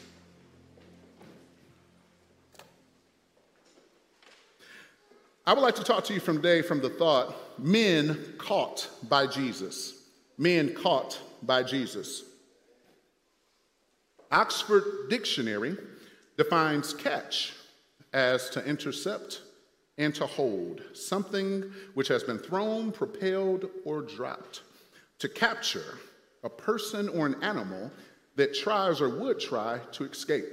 I 5.44 5.52
would 5.52 5.60
like 5.60 5.74
to 5.76 5.84
talk 5.84 6.04
to 6.04 6.14
you 6.14 6.20
from 6.20 6.36
today 6.36 6.62
from 6.62 6.80
the 6.80 6.90
thought 6.90 7.34
men 7.58 8.34
caught 8.38 8.88
by 9.08 9.26
Jesus. 9.26 10.04
Men 10.38 10.72
caught 10.74 11.20
by 11.42 11.64
Jesus. 11.64 12.22
Oxford 14.30 15.08
Dictionary 15.08 15.76
defines 16.36 16.94
catch 16.94 17.54
as 18.12 18.50
to 18.50 18.64
intercept 18.64 19.42
and 19.98 20.14
to 20.14 20.26
hold, 20.26 20.82
something 20.92 21.72
which 21.94 22.08
has 22.08 22.22
been 22.22 22.38
thrown, 22.38 22.92
propelled, 22.92 23.66
or 23.84 24.02
dropped. 24.02 24.62
To 25.20 25.28
capture 25.28 25.98
a 26.46 26.50
person 26.50 27.08
or 27.10 27.26
an 27.26 27.42
animal 27.42 27.90
that 28.36 28.54
tries 28.54 29.00
or 29.00 29.08
would 29.08 29.40
try 29.40 29.80
to 29.92 30.04
escape. 30.04 30.46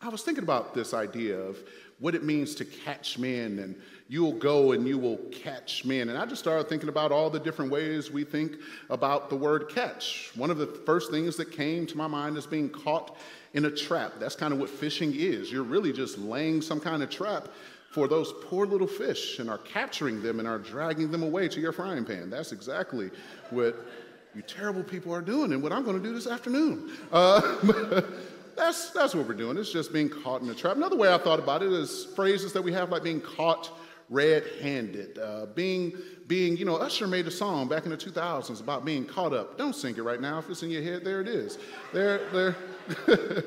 I 0.00 0.08
was 0.08 0.22
thinking 0.22 0.44
about 0.44 0.74
this 0.74 0.94
idea 0.94 1.38
of 1.38 1.58
what 1.98 2.14
it 2.14 2.24
means 2.24 2.54
to 2.54 2.64
catch 2.64 3.18
men 3.18 3.58
and 3.58 3.76
you 4.08 4.22
will 4.22 4.32
go 4.32 4.72
and 4.72 4.88
you 4.88 4.98
will 4.98 5.18
catch 5.30 5.84
men. 5.84 6.08
And 6.08 6.16
I 6.16 6.24
just 6.24 6.40
started 6.40 6.68
thinking 6.68 6.88
about 6.88 7.12
all 7.12 7.28
the 7.28 7.38
different 7.38 7.70
ways 7.70 8.10
we 8.10 8.24
think 8.24 8.56
about 8.88 9.28
the 9.28 9.36
word 9.36 9.68
catch. 9.68 10.32
One 10.34 10.50
of 10.50 10.56
the 10.56 10.66
first 10.66 11.10
things 11.10 11.36
that 11.36 11.52
came 11.52 11.86
to 11.86 11.96
my 11.98 12.06
mind 12.06 12.38
is 12.38 12.46
being 12.46 12.70
caught 12.70 13.18
in 13.52 13.66
a 13.66 13.70
trap. 13.70 14.14
That's 14.18 14.34
kind 14.34 14.54
of 14.54 14.58
what 14.58 14.70
fishing 14.70 15.12
is. 15.14 15.52
You're 15.52 15.62
really 15.62 15.92
just 15.92 16.16
laying 16.16 16.62
some 16.62 16.80
kind 16.80 17.02
of 17.02 17.10
trap 17.10 17.48
for 17.90 18.08
those 18.08 18.32
poor 18.44 18.66
little 18.66 18.86
fish 18.86 19.38
and 19.38 19.50
are 19.50 19.58
capturing 19.58 20.22
them 20.22 20.38
and 20.38 20.48
are 20.48 20.58
dragging 20.58 21.10
them 21.10 21.22
away 21.22 21.48
to 21.48 21.60
your 21.60 21.72
frying 21.72 22.04
pan. 22.04 22.30
That's 22.30 22.52
exactly 22.52 23.10
what 23.50 23.76
you 24.34 24.42
terrible 24.42 24.82
people 24.82 25.12
are 25.12 25.22
doing 25.22 25.52
and 25.52 25.62
what 25.62 25.72
I'm 25.72 25.84
going 25.84 25.96
to 25.96 26.02
do 26.02 26.14
this 26.14 26.26
afternoon. 26.26 26.90
Uh, 27.12 27.40
that's, 28.56 28.90
that's 28.90 29.14
what 29.14 29.26
we're 29.26 29.34
doing. 29.34 29.56
It's 29.56 29.72
just 29.72 29.92
being 29.92 30.08
caught 30.08 30.42
in 30.42 30.48
a 30.48 30.54
trap. 30.54 30.76
Another 30.76 30.96
way 30.96 31.12
I 31.12 31.18
thought 31.18 31.38
about 31.38 31.62
it 31.62 31.72
is 31.72 32.06
phrases 32.16 32.52
that 32.52 32.62
we 32.62 32.72
have 32.72 32.90
like 32.90 33.02
being 33.02 33.20
caught 33.20 33.70
red-handed. 34.08 35.18
Uh, 35.18 35.46
being, 35.54 35.92
being, 36.26 36.56
you 36.56 36.64
know, 36.64 36.76
Usher 36.76 37.06
made 37.06 37.26
a 37.26 37.30
song 37.30 37.68
back 37.68 37.84
in 37.84 37.90
the 37.90 37.96
2000s 37.96 38.60
about 38.60 38.84
being 38.84 39.04
caught 39.04 39.32
up. 39.32 39.56
Don't 39.56 39.74
sing 39.74 39.96
it 39.96 40.02
right 40.02 40.20
now. 40.20 40.38
If 40.38 40.50
it's 40.50 40.62
in 40.62 40.70
your 40.70 40.82
head, 40.82 41.04
there 41.04 41.20
it 41.20 41.28
is. 41.28 41.58
There, 41.92 42.20
there. 42.32 42.56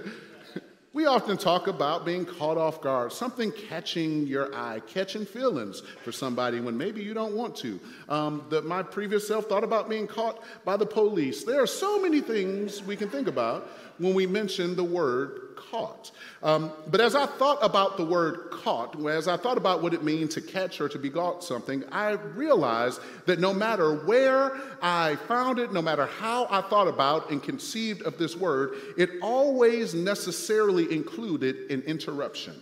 we 0.93 1.07
often 1.07 1.37
talk 1.37 1.65
about 1.65 2.05
being 2.05 2.23
caught 2.23 2.55
off 2.55 2.79
guard, 2.79 3.11
something 3.11 3.51
catching 3.51 4.27
your 4.27 4.53
eye, 4.55 4.79
catching 4.85 5.25
feelings 5.25 5.81
for 6.03 6.11
somebody 6.11 6.59
when 6.59 6.77
maybe 6.77 7.01
you 7.01 7.15
don't 7.15 7.33
want 7.33 7.55
to. 7.57 7.79
Um, 8.09 8.45
that 8.51 8.65
my 8.65 8.83
previous 8.83 9.27
self 9.27 9.45
thought 9.45 9.63
about 9.63 9.89
being 9.89 10.05
caught 10.05 10.43
by 10.63 10.77
the 10.77 10.85
police. 10.85 11.43
There 11.43 11.61
are 11.61 11.67
so 11.67 11.99
many 11.99 12.21
things 12.21 12.83
we 12.83 12.95
can 12.95 13.09
think 13.09 13.27
about 13.27 13.67
when 13.97 14.13
we 14.13 14.27
mention 14.27 14.75
the 14.75 14.83
word 14.83 15.42
caught. 15.71 16.11
Um, 16.41 16.71
but 16.87 17.01
as 17.01 17.15
I 17.15 17.25
thought 17.25 17.59
about 17.61 17.97
the 17.97 18.05
word 18.05 18.51
caught, 18.51 18.99
as 19.07 19.27
I 19.27 19.37
thought 19.37 19.57
about 19.57 19.81
what 19.81 19.93
it 19.93 20.03
means 20.03 20.33
to 20.35 20.41
catch 20.41 20.81
or 20.81 20.89
to 20.89 20.99
be 20.99 21.09
caught 21.09 21.43
something, 21.43 21.83
I 21.91 22.11
realized 22.11 23.01
that 23.25 23.39
no 23.39 23.53
matter 23.53 24.05
where 24.05 24.57
I 24.81 25.15
found 25.27 25.59
it, 25.59 25.73
no 25.73 25.81
matter 25.81 26.05
how 26.05 26.47
I 26.49 26.61
thought 26.61 26.87
about 26.87 27.31
and 27.31 27.41
conceived 27.41 28.01
of 28.03 28.17
this 28.17 28.35
word, 28.35 28.75
it 28.97 29.09
always 29.21 29.93
necessarily 29.93 30.91
included 30.91 31.71
an 31.71 31.81
interruption. 31.83 32.61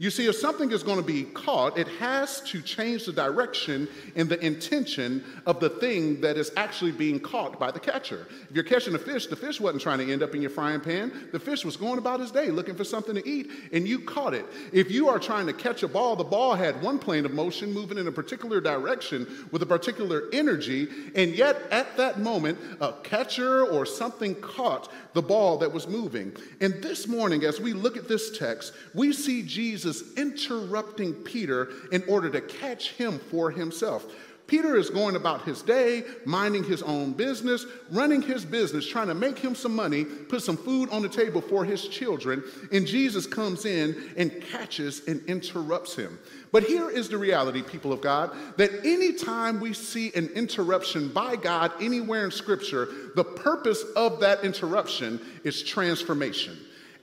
You 0.00 0.10
see, 0.10 0.26
if 0.26 0.36
something 0.36 0.70
is 0.70 0.84
going 0.84 0.98
to 0.98 1.04
be 1.04 1.24
caught, 1.24 1.76
it 1.76 1.88
has 1.98 2.40
to 2.42 2.62
change 2.62 3.04
the 3.04 3.12
direction 3.12 3.88
and 4.14 4.28
the 4.28 4.38
intention 4.46 5.24
of 5.44 5.58
the 5.58 5.68
thing 5.68 6.20
that 6.20 6.36
is 6.36 6.52
actually 6.56 6.92
being 6.92 7.18
caught 7.18 7.58
by 7.58 7.72
the 7.72 7.80
catcher. 7.80 8.28
If 8.48 8.54
you're 8.54 8.62
catching 8.62 8.94
a 8.94 8.98
fish, 8.98 9.26
the 9.26 9.34
fish 9.34 9.60
wasn't 9.60 9.82
trying 9.82 9.98
to 9.98 10.12
end 10.12 10.22
up 10.22 10.36
in 10.36 10.40
your 10.40 10.52
frying 10.52 10.80
pan. 10.80 11.28
The 11.32 11.40
fish 11.40 11.64
was 11.64 11.76
going 11.76 11.98
about 11.98 12.20
his 12.20 12.30
day 12.30 12.50
looking 12.50 12.76
for 12.76 12.84
something 12.84 13.16
to 13.16 13.28
eat, 13.28 13.50
and 13.72 13.88
you 13.88 13.98
caught 13.98 14.34
it. 14.34 14.46
If 14.72 14.88
you 14.88 15.08
are 15.08 15.18
trying 15.18 15.46
to 15.48 15.52
catch 15.52 15.82
a 15.82 15.88
ball, 15.88 16.14
the 16.14 16.22
ball 16.22 16.54
had 16.54 16.80
one 16.80 17.00
plane 17.00 17.26
of 17.26 17.32
motion 17.32 17.72
moving 17.72 17.98
in 17.98 18.06
a 18.06 18.12
particular 18.12 18.60
direction 18.60 19.26
with 19.50 19.62
a 19.62 19.66
particular 19.66 20.28
energy, 20.32 20.86
and 21.16 21.32
yet 21.32 21.60
at 21.72 21.96
that 21.96 22.20
moment, 22.20 22.56
a 22.80 22.92
catcher 23.02 23.66
or 23.66 23.84
something 23.84 24.36
caught 24.36 24.92
the 25.18 25.22
ball 25.22 25.58
that 25.58 25.72
was 25.72 25.88
moving. 25.88 26.32
And 26.60 26.74
this 26.74 27.08
morning, 27.08 27.42
as 27.42 27.60
we 27.60 27.72
look 27.72 27.96
at 27.96 28.06
this 28.06 28.38
text, 28.38 28.72
we 28.94 29.12
see 29.12 29.42
Jesus 29.42 30.14
interrupting 30.16 31.12
Peter 31.12 31.70
in 31.90 32.04
order 32.08 32.30
to 32.30 32.40
catch 32.40 32.92
him 32.92 33.18
for 33.18 33.50
himself. 33.50 34.06
Peter 34.46 34.76
is 34.76 34.90
going 34.90 35.16
about 35.16 35.42
his 35.42 35.60
day, 35.60 36.04
minding 36.24 36.62
his 36.62 36.84
own 36.84 37.14
business, 37.14 37.66
running 37.90 38.22
his 38.22 38.44
business, 38.44 38.86
trying 38.86 39.08
to 39.08 39.14
make 39.14 39.40
him 39.40 39.56
some 39.56 39.74
money, 39.74 40.04
put 40.04 40.40
some 40.40 40.56
food 40.56 40.88
on 40.90 41.02
the 41.02 41.08
table 41.08 41.40
for 41.40 41.64
his 41.64 41.88
children. 41.88 42.40
And 42.70 42.86
Jesus 42.86 43.26
comes 43.26 43.66
in 43.66 44.12
and 44.16 44.40
catches 44.52 45.06
and 45.08 45.20
interrupts 45.26 45.96
him. 45.96 46.16
But 46.50 46.64
here 46.64 46.88
is 46.88 47.08
the 47.08 47.18
reality, 47.18 47.62
people 47.62 47.92
of 47.92 48.00
God, 48.00 48.30
that 48.56 48.84
anytime 48.84 49.60
we 49.60 49.72
see 49.74 50.12
an 50.14 50.28
interruption 50.28 51.08
by 51.08 51.36
God 51.36 51.72
anywhere 51.80 52.24
in 52.24 52.30
Scripture, 52.30 52.88
the 53.14 53.24
purpose 53.24 53.84
of 53.96 54.20
that 54.20 54.44
interruption 54.44 55.20
is 55.44 55.62
transformation. 55.62 56.56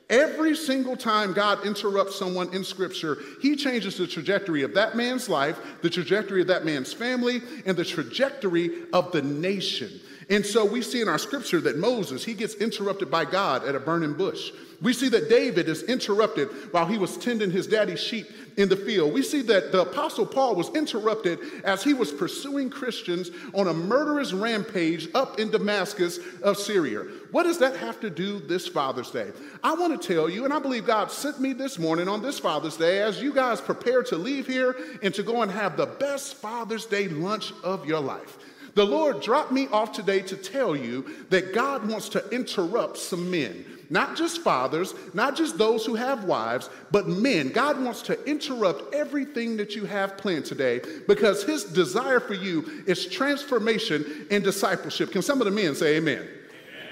Every 0.10 0.56
single 0.56 0.96
time 0.96 1.34
God 1.34 1.66
interrupts 1.66 2.16
someone 2.16 2.54
in 2.54 2.64
Scripture, 2.64 3.18
He 3.42 3.56
changes 3.56 3.98
the 3.98 4.06
trajectory 4.06 4.62
of 4.62 4.74
that 4.76 4.96
man's 4.96 5.28
life, 5.28 5.60
the 5.82 5.90
trajectory 5.90 6.42
of 6.42 6.48
that 6.48 6.64
man's 6.64 6.94
family, 6.94 7.42
and 7.66 7.76
the 7.76 7.86
trajectory 7.86 8.84
of 8.94 9.12
the 9.12 9.24
nation. 9.24 10.00
And 10.30 10.46
so 10.46 10.66
we 10.66 10.82
see 10.82 11.02
in 11.02 11.08
our 11.08 11.20
Scripture 11.20 11.62
that 11.62 11.78
Moses, 11.78 12.24
he 12.24 12.34
gets 12.34 12.56
interrupted 12.56 13.12
by 13.12 13.26
God 13.26 13.64
at 13.64 13.76
a 13.76 13.80
burning 13.80 14.14
bush. 14.14 14.52
We 14.82 14.94
see 14.94 15.10
that 15.10 15.30
David 15.30 15.70
is 15.70 15.84
interrupted 15.84 16.50
while 16.72 16.86
he 16.86 16.98
was 16.98 17.18
tending 17.18 17.52
his 17.52 17.68
daddy's 17.68 18.02
sheep 18.02 18.28
in 18.58 18.70
the 18.70 18.76
field. 18.76 19.14
We 19.14 19.22
see 19.22 19.42
that 19.44 19.72
the 19.72 19.82
Apostle 19.82 20.26
Paul 20.26 20.56
was 20.56 20.70
interrupted 20.76 21.40
as 21.64 21.84
he 21.84 21.94
was 21.94 22.12
pursuing 22.12 22.70
Christians 22.70 23.30
on 23.54 23.68
a 23.68 23.74
murderous 23.74 24.34
rampage 24.34 25.08
up 25.14 25.40
in 25.40 25.52
Damascus 25.52 26.20
of 26.42 26.58
Syria. 26.58 27.02
What 27.32 27.44
does 27.44 27.60
that 27.60 27.76
have 27.78 28.00
to 28.02 28.10
do 28.10 28.40
this 28.40 28.68
Father's 28.68 29.12
Day? 29.12 29.32
I 29.64 29.74
want 29.74 30.00
to 30.00 30.08
tell 30.14 30.30
you, 30.30 30.46
and 30.46 30.54
I 30.54 30.60
believe 30.60 30.86
God 30.86 31.12
sent 31.12 31.40
me 31.40 31.54
this 31.54 31.80
morning 31.80 32.08
on 32.08 32.22
this 32.22 32.40
Father's 32.40 32.78
Day 32.78 33.02
as 33.02 33.22
you 33.22 33.34
guys 33.34 33.62
prepare 33.62 34.04
to 34.04 34.18
leave 34.18 34.48
here 34.48 34.76
and 35.02 35.14
to 35.14 35.24
go 35.24 35.42
and 35.42 35.52
have 35.52 35.78
the 35.78 35.86
best 35.86 36.36
Father's 36.36 36.86
Day 36.86 37.08
lunch 37.08 37.54
of 37.64 37.86
your 37.86 38.00
life. 38.02 38.38
The 38.76 38.86
Lord 38.86 39.22
dropped 39.22 39.52
me 39.52 39.68
off 39.70 39.94
today 39.94 40.22
to 40.22 40.38
tell 40.38 40.76
you 40.76 41.06
that 41.30 41.54
God 41.54 41.88
wants 41.88 42.10
to 42.10 42.30
interrupt 42.30 42.98
some 42.98 43.32
men 43.32 43.66
not 43.90 44.16
just 44.16 44.42
fathers, 44.42 44.94
not 45.14 45.36
just 45.36 45.58
those 45.58 45.86
who 45.86 45.96
have 45.96 46.24
wives, 46.24 46.70
but 46.92 47.08
men. 47.08 47.50
God 47.50 47.82
wants 47.82 48.02
to 48.04 48.24
interrupt 48.30 48.94
everything 48.94 49.58
that 49.58 49.76
you 49.76 49.86
have 49.86 50.18
planned 50.18 50.46
today 50.46 50.82
because 51.08 51.44
his 51.44 51.64
desire 51.64 52.20
for 52.20 52.34
you 52.34 52.84
is 52.88 53.06
transformation 53.08 54.28
and 54.32 54.44
discipleship. 54.44 55.12
Can 55.12 55.22
some 55.22 55.42
of 55.42 55.46
the 55.46 55.52
men 55.52 55.76
say 55.76 55.98
amen? 55.98 56.28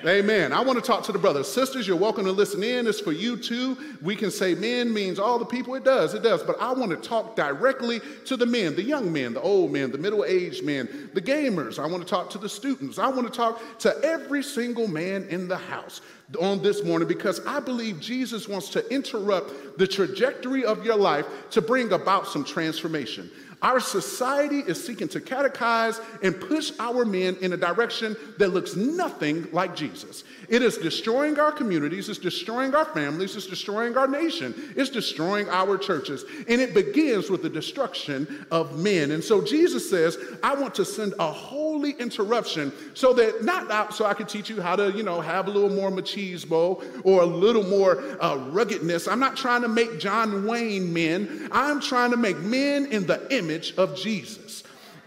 Amen. 0.05 0.51
I 0.51 0.59
want 0.59 0.77
to 0.77 0.85
talk 0.85 1.05
to 1.05 1.13
the 1.13 1.17
brothers. 1.17 1.49
Sisters, 1.49 1.87
you're 1.87 1.95
welcome 1.95 2.25
to 2.25 2.31
listen 2.33 2.61
in. 2.61 2.87
It's 2.87 2.99
for 2.99 3.13
you 3.13 3.37
too. 3.37 3.77
We 4.01 4.17
can 4.17 4.31
say 4.31 4.53
men 4.53 4.93
means 4.93 5.17
all 5.17 5.39
the 5.39 5.45
people. 5.45 5.75
It 5.75 5.85
does, 5.85 6.13
it 6.13 6.21
does. 6.21 6.43
But 6.43 6.57
I 6.59 6.73
want 6.73 6.91
to 6.91 6.97
talk 6.97 7.37
directly 7.37 8.01
to 8.25 8.35
the 8.35 8.45
men, 8.45 8.75
the 8.75 8.83
young 8.83 9.13
men, 9.13 9.33
the 9.33 9.39
old 9.39 9.71
men, 9.71 9.93
the 9.93 9.97
middle 9.97 10.25
aged 10.25 10.65
men, 10.65 11.09
the 11.13 11.21
gamers. 11.21 11.79
I 11.79 11.87
want 11.87 12.03
to 12.03 12.09
talk 12.09 12.29
to 12.31 12.37
the 12.37 12.49
students. 12.49 12.99
I 12.99 13.07
want 13.07 13.27
to 13.27 13.33
talk 13.33 13.61
to 13.79 13.97
every 14.03 14.43
single 14.43 14.89
man 14.89 15.25
in 15.29 15.47
the 15.47 15.57
house 15.57 16.01
on 16.41 16.61
this 16.61 16.83
morning 16.83 17.07
because 17.07 17.39
I 17.45 17.61
believe 17.61 18.01
Jesus 18.01 18.49
wants 18.49 18.67
to 18.69 18.85
interrupt 18.93 19.77
the 19.77 19.87
trajectory 19.87 20.65
of 20.65 20.83
your 20.83 20.97
life 20.97 21.25
to 21.51 21.61
bring 21.61 21.93
about 21.93 22.27
some 22.27 22.43
transformation. 22.43 23.31
Our 23.63 23.79
society 23.79 24.59
is 24.59 24.85
seeking 24.85 25.07
to 25.09 25.21
catechize 25.21 26.03
and 26.21 26.39
push 26.39 26.73
our 26.79 27.05
men 27.05 27.37
in 27.39 27.53
a 27.53 27.57
direction 27.57 28.17
that 28.37 28.49
looks 28.49 28.75
nothing 28.75 29.47
like 29.53 29.73
Jesus. 29.73 30.25
It 30.53 30.61
is 30.61 30.77
destroying 30.77 31.39
our 31.39 31.51
communities, 31.51 32.09
it's 32.09 32.19
destroying 32.19 32.75
our 32.75 32.85
families, 32.85 33.35
it's 33.35 33.47
destroying 33.47 33.97
our 33.97 34.07
nation, 34.07 34.53
it's 34.75 34.91
destroying 34.91 35.49
our 35.49 35.79
churches. 35.79 36.25
And 36.47 36.61
it 36.61 36.75
begins 36.75 37.31
with 37.31 37.41
the 37.41 37.49
destruction 37.49 38.45
of 38.51 38.77
men. 38.77 39.09
And 39.09 39.23
so 39.23 39.43
Jesus 39.43 39.89
says, 39.89 40.15
I 40.43 40.53
want 40.53 40.75
to 40.75 40.85
send 40.85 41.15
a 41.17 41.31
holy 41.31 41.93
interruption 41.93 42.71
so 42.93 43.13
that 43.13 43.43
not 43.43 43.95
so 43.95 44.05
I 44.05 44.13
can 44.13 44.27
teach 44.27 44.47
you 44.47 44.61
how 44.61 44.75
to, 44.75 44.91
you 44.91 45.01
know, 45.01 45.21
have 45.21 45.47
a 45.47 45.49
little 45.49 45.71
more 45.71 45.89
machismo 45.89 46.83
or 47.03 47.23
a 47.23 47.25
little 47.25 47.63
more 47.63 48.03
uh, 48.21 48.37
ruggedness. 48.51 49.07
I'm 49.07 49.19
not 49.19 49.35
trying 49.35 49.63
to 49.63 49.67
make 49.67 49.99
John 49.99 50.45
Wayne 50.45 50.93
men. 50.93 51.49
I'm 51.51 51.81
trying 51.81 52.11
to 52.11 52.17
make 52.17 52.37
men 52.37 52.85
in 52.91 53.07
the 53.07 53.35
image 53.35 53.73
of 53.77 53.97
Jesus. 53.97 54.63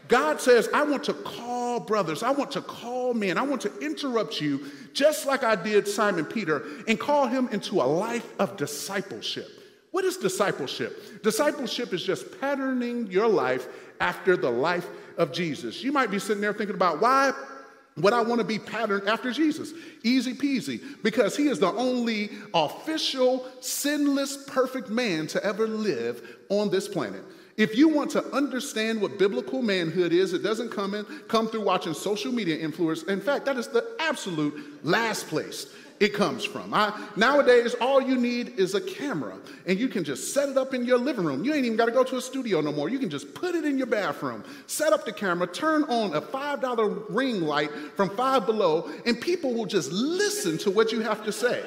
God 0.08 0.40
says, 0.40 0.68
I 0.72 0.84
want 0.84 1.04
to 1.04 1.14
call 1.14 1.80
brothers, 1.80 2.22
I 2.22 2.30
want 2.30 2.50
to 2.52 2.62
call 2.62 2.95
men, 3.14 3.38
I 3.38 3.42
want 3.42 3.62
to 3.62 3.78
interrupt 3.78 4.40
you 4.40 4.66
just 4.92 5.26
like 5.26 5.44
I 5.44 5.56
did 5.56 5.86
Simon 5.86 6.24
Peter 6.24 6.62
and 6.88 6.98
call 6.98 7.26
him 7.26 7.48
into 7.48 7.80
a 7.80 7.84
life 7.84 8.26
of 8.38 8.56
discipleship. 8.56 9.48
What 9.90 10.04
is 10.04 10.16
discipleship? 10.16 11.22
Discipleship 11.22 11.92
is 11.92 12.02
just 12.02 12.40
patterning 12.40 13.06
your 13.06 13.28
life 13.28 13.66
after 14.00 14.36
the 14.36 14.50
life 14.50 14.86
of 15.16 15.32
Jesus. 15.32 15.82
You 15.82 15.92
might 15.92 16.10
be 16.10 16.18
sitting 16.18 16.40
there 16.40 16.52
thinking 16.52 16.76
about 16.76 17.00
why 17.00 17.32
would 17.96 18.12
I 18.12 18.20
want 18.20 18.40
to 18.40 18.46
be 18.46 18.58
patterned 18.58 19.08
after 19.08 19.32
Jesus? 19.32 19.72
Easy 20.02 20.34
peasy, 20.34 20.82
because 21.02 21.34
he 21.34 21.48
is 21.48 21.58
the 21.58 21.72
only 21.72 22.30
official, 22.52 23.46
sinless, 23.60 24.44
perfect 24.46 24.90
man 24.90 25.26
to 25.28 25.42
ever 25.42 25.66
live 25.66 26.36
on 26.50 26.68
this 26.68 26.88
planet. 26.88 27.22
If 27.56 27.76
you 27.76 27.88
want 27.88 28.10
to 28.10 28.24
understand 28.34 29.00
what 29.00 29.18
biblical 29.18 29.62
manhood 29.62 30.12
is, 30.12 30.34
it 30.34 30.42
doesn't 30.42 30.70
come 30.70 30.94
in 30.94 31.04
come 31.26 31.48
through 31.48 31.62
watching 31.62 31.94
social 31.94 32.32
media 32.32 32.58
influencers. 32.66 33.08
In 33.08 33.20
fact, 33.20 33.46
that 33.46 33.56
is 33.56 33.68
the 33.68 33.96
absolute 33.98 34.84
last 34.84 35.28
place 35.28 35.72
it 35.98 36.12
comes 36.12 36.44
from. 36.44 36.74
I, 36.74 36.92
nowadays, 37.16 37.74
all 37.80 38.02
you 38.02 38.16
need 38.16 38.58
is 38.58 38.74
a 38.74 38.80
camera, 38.80 39.36
and 39.66 39.78
you 39.78 39.88
can 39.88 40.04
just 40.04 40.34
set 40.34 40.48
it 40.48 40.58
up 40.58 40.74
in 40.74 40.84
your 40.84 40.98
living 40.98 41.24
room. 41.24 41.44
You 41.44 41.54
ain't 41.54 41.64
even 41.64 41.78
got 41.78 41.86
to 41.86 41.92
go 41.92 42.04
to 42.04 42.16
a 42.16 42.20
studio 42.20 42.60
no 42.60 42.72
more. 42.72 42.90
You 42.90 42.98
can 42.98 43.08
just 43.08 43.34
put 43.34 43.54
it 43.54 43.64
in 43.64 43.78
your 43.78 43.86
bathroom, 43.86 44.44
set 44.66 44.92
up 44.92 45.06
the 45.06 45.12
camera, 45.12 45.46
turn 45.46 45.84
on 45.84 46.14
a 46.14 46.20
$5 46.20 47.04
ring 47.08 47.40
light 47.40 47.70
from 47.96 48.10
Five 48.10 48.44
Below, 48.44 48.90
and 49.06 49.18
people 49.18 49.54
will 49.54 49.64
just 49.66 49.90
listen 49.90 50.58
to 50.58 50.70
what 50.70 50.92
you 50.92 51.00
have 51.00 51.24
to 51.24 51.32
say. 51.32 51.64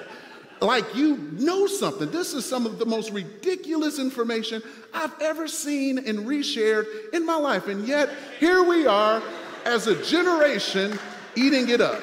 Like 0.62 0.96
you 0.96 1.18
know 1.34 1.68
something. 1.68 2.12
This 2.12 2.34
is 2.34 2.46
some 2.46 2.66
of 2.66 2.80
the 2.80 2.86
most 2.86 3.12
ridiculous 3.12 4.00
information 4.00 4.62
I've 4.94 5.14
ever 5.22 5.48
seen 5.48 6.00
and 6.00 6.20
reshared 6.20 6.86
in 7.14 7.26
my 7.26 7.36
life. 7.36 7.68
And 7.68 7.88
yet, 7.88 8.10
here 8.40 8.64
we 8.64 8.86
are 8.86 9.22
as 9.66 9.88
a 9.88 10.02
generation 10.04 10.98
eating 11.36 11.70
it 11.70 11.82
up. 11.82 12.02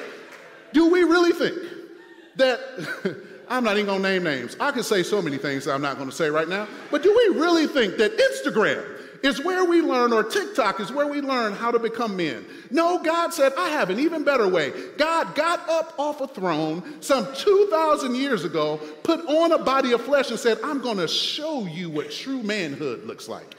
Do 0.73 0.89
we 0.89 1.03
really 1.03 1.31
think 1.31 1.57
that? 2.35 3.23
I'm 3.49 3.63
not 3.63 3.77
even 3.77 3.85
gonna 3.85 4.03
name 4.03 4.23
names. 4.23 4.57
I 4.59 4.71
could 4.71 4.83
say 4.83 5.03
so 5.03 5.21
many 5.21 5.37
things 5.37 5.69
I'm 5.69 5.81
not 5.81 5.97
gonna 5.97 6.11
say 6.11 6.29
right 6.29 6.49
now, 6.49 6.67
but 6.91 7.01
do 7.01 7.15
we 7.15 7.39
really 7.39 7.65
think 7.65 7.95
that 7.95 8.17
Instagram 8.17 8.96
is 9.27 9.43
where 9.43 9.65
we 9.65 9.81
learn, 9.81 10.13
or 10.13 10.23
TikTok 10.23 10.79
is 10.79 10.91
where 10.91 11.05
we 11.05 11.21
learn 11.21 11.53
how 11.53 11.69
to 11.69 11.77
become 11.77 12.17
men. 12.17 12.45
No, 12.71 12.97
God 13.03 13.33
said, 13.33 13.53
I 13.57 13.69
have 13.69 13.89
an 13.89 13.99
even 13.99 14.23
better 14.23 14.47
way. 14.47 14.71
God 14.97 15.35
got 15.35 15.69
up 15.69 15.93
off 15.99 16.21
a 16.21 16.27
throne 16.27 17.01
some 17.01 17.27
2,000 17.35 18.15
years 18.15 18.45
ago, 18.45 18.77
put 19.03 19.19
on 19.27 19.51
a 19.51 19.59
body 19.59 19.91
of 19.91 20.01
flesh, 20.01 20.31
and 20.31 20.39
said, 20.39 20.57
I'm 20.63 20.81
going 20.81 20.97
to 20.97 21.07
show 21.07 21.65
you 21.65 21.89
what 21.89 22.11
true 22.11 22.41
manhood 22.41 23.05
looks 23.05 23.27
like. 23.27 23.55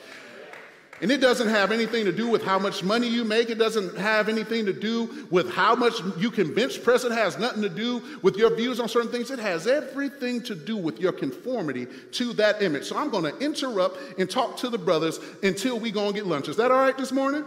And 1.01 1.13
it 1.13 1.21
doesn't 1.21 1.49
have 1.49 1.71
anything 1.71 2.05
to 2.07 2.13
do 2.13 2.29
with 2.29 2.43
how 2.43 2.59
much 2.59 2.83
money 2.83 3.09
you 3.09 3.25
make. 3.25 3.51
It 3.51 3.59
doesn't 3.59 3.97
have 3.97 4.29
anything 4.29 4.67
to 4.67 4.73
do 4.73 5.27
with 5.31 5.51
how 5.51 5.75
much 5.75 5.95
you 6.17 6.31
can 6.31 6.53
bench 6.53 6.83
press. 6.83 7.05
It 7.05 7.13
has 7.13 7.39
nothing 7.39 7.63
to 7.63 7.69
do 7.69 8.03
with 8.23 8.37
your 8.37 8.55
views 8.55 8.81
on 8.81 8.89
certain 8.89 9.11
things. 9.11 9.31
It 9.31 9.39
has 9.39 9.67
everything 9.67 10.43
to 10.43 10.55
do 10.55 10.77
with 10.77 10.99
your 10.99 11.13
conformity 11.13 11.87
to 12.13 12.33
that 12.35 12.63
image. 12.63 12.85
So 12.85 12.97
I'm 12.97 13.11
going 13.11 13.25
to 13.25 13.39
interrupt 13.39 14.19
and 14.19 14.29
talk 14.29 14.57
to 14.59 14.69
the 14.69 14.79
brothers 14.79 15.21
until 15.43 15.79
we 15.79 15.91
go 15.91 16.07
and 16.07 16.15
get 16.15 16.27
lunch. 16.27 16.49
Is 16.49 16.57
that 16.57 16.71
all 16.71 16.79
right 16.79 16.97
this 16.97 17.13
morning? 17.13 17.45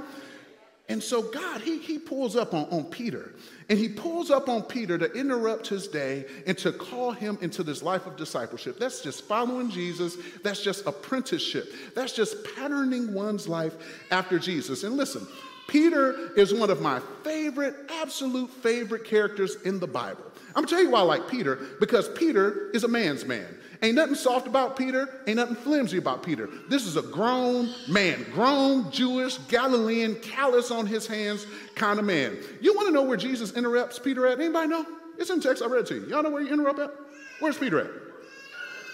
And 0.91 1.01
so 1.01 1.21
God, 1.21 1.61
he, 1.61 1.77
he 1.77 1.97
pulls 1.97 2.35
up 2.35 2.53
on, 2.53 2.65
on 2.65 2.83
Peter 2.83 3.33
and 3.69 3.79
he 3.79 3.87
pulls 3.87 4.29
up 4.29 4.49
on 4.49 4.61
Peter 4.61 4.97
to 4.97 5.09
interrupt 5.13 5.67
his 5.67 5.87
day 5.87 6.25
and 6.45 6.57
to 6.57 6.73
call 6.73 7.11
him 7.11 7.37
into 7.39 7.63
this 7.63 7.81
life 7.81 8.05
of 8.07 8.17
discipleship. 8.17 8.77
That's 8.77 8.99
just 8.99 9.23
following 9.23 9.69
Jesus. 9.69 10.17
That's 10.43 10.61
just 10.61 10.85
apprenticeship. 10.85 11.71
That's 11.95 12.11
just 12.11 12.35
patterning 12.57 13.13
one's 13.13 13.47
life 13.47 13.73
after 14.11 14.37
Jesus. 14.37 14.83
And 14.83 14.97
listen, 14.97 15.25
Peter 15.69 16.33
is 16.35 16.53
one 16.53 16.69
of 16.69 16.81
my 16.81 16.99
favorite, 17.23 17.73
absolute 18.01 18.49
favorite 18.49 19.05
characters 19.05 19.55
in 19.63 19.79
the 19.79 19.87
Bible. 19.87 20.25
I'm 20.49 20.65
gonna 20.65 20.67
tell 20.67 20.83
you 20.83 20.89
why 20.89 20.99
I 20.99 21.03
like 21.03 21.29
Peter, 21.29 21.57
because 21.79 22.09
Peter 22.09 22.69
is 22.71 22.83
a 22.83 22.89
man's 22.89 23.23
man. 23.23 23.47
Ain't 23.83 23.95
nothing 23.95 24.15
soft 24.15 24.45
about 24.45 24.77
Peter, 24.77 25.09
ain't 25.25 25.37
nothing 25.37 25.55
flimsy 25.55 25.97
about 25.97 26.21
Peter. 26.21 26.47
This 26.69 26.85
is 26.85 26.97
a 26.97 27.01
grown 27.01 27.73
man, 27.87 28.23
grown 28.31 28.91
Jewish, 28.91 29.39
Galilean, 29.49 30.15
callous 30.15 30.69
on 30.69 30.85
his 30.85 31.07
hands 31.07 31.47
kind 31.73 31.97
of 31.97 32.05
man. 32.05 32.37
You 32.61 32.75
want 32.75 32.87
to 32.89 32.93
know 32.93 33.01
where 33.01 33.17
Jesus 33.17 33.53
interrupts 33.53 33.97
Peter 33.97 34.27
at? 34.27 34.39
Anybody 34.39 34.67
know? 34.67 34.85
It's 35.17 35.31
in 35.31 35.41
text, 35.41 35.63
I 35.63 35.65
read 35.65 35.87
to 35.87 35.95
you. 35.95 36.05
Y'all 36.05 36.21
know 36.21 36.29
where 36.29 36.43
he 36.43 36.49
interrupt 36.49 36.77
at? 36.77 36.91
Where's 37.39 37.57
Peter 37.57 37.79
at? 37.79 37.89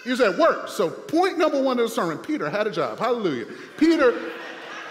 He 0.04 0.10
was 0.10 0.22
at 0.22 0.38
work. 0.38 0.68
So, 0.68 0.88
point 0.88 1.36
number 1.36 1.60
one 1.60 1.78
of 1.78 1.88
the 1.88 1.94
sermon 1.94 2.16
Peter 2.16 2.48
had 2.48 2.66
a 2.66 2.70
job. 2.70 2.98
Hallelujah. 2.98 3.44
Peter, 3.76 4.18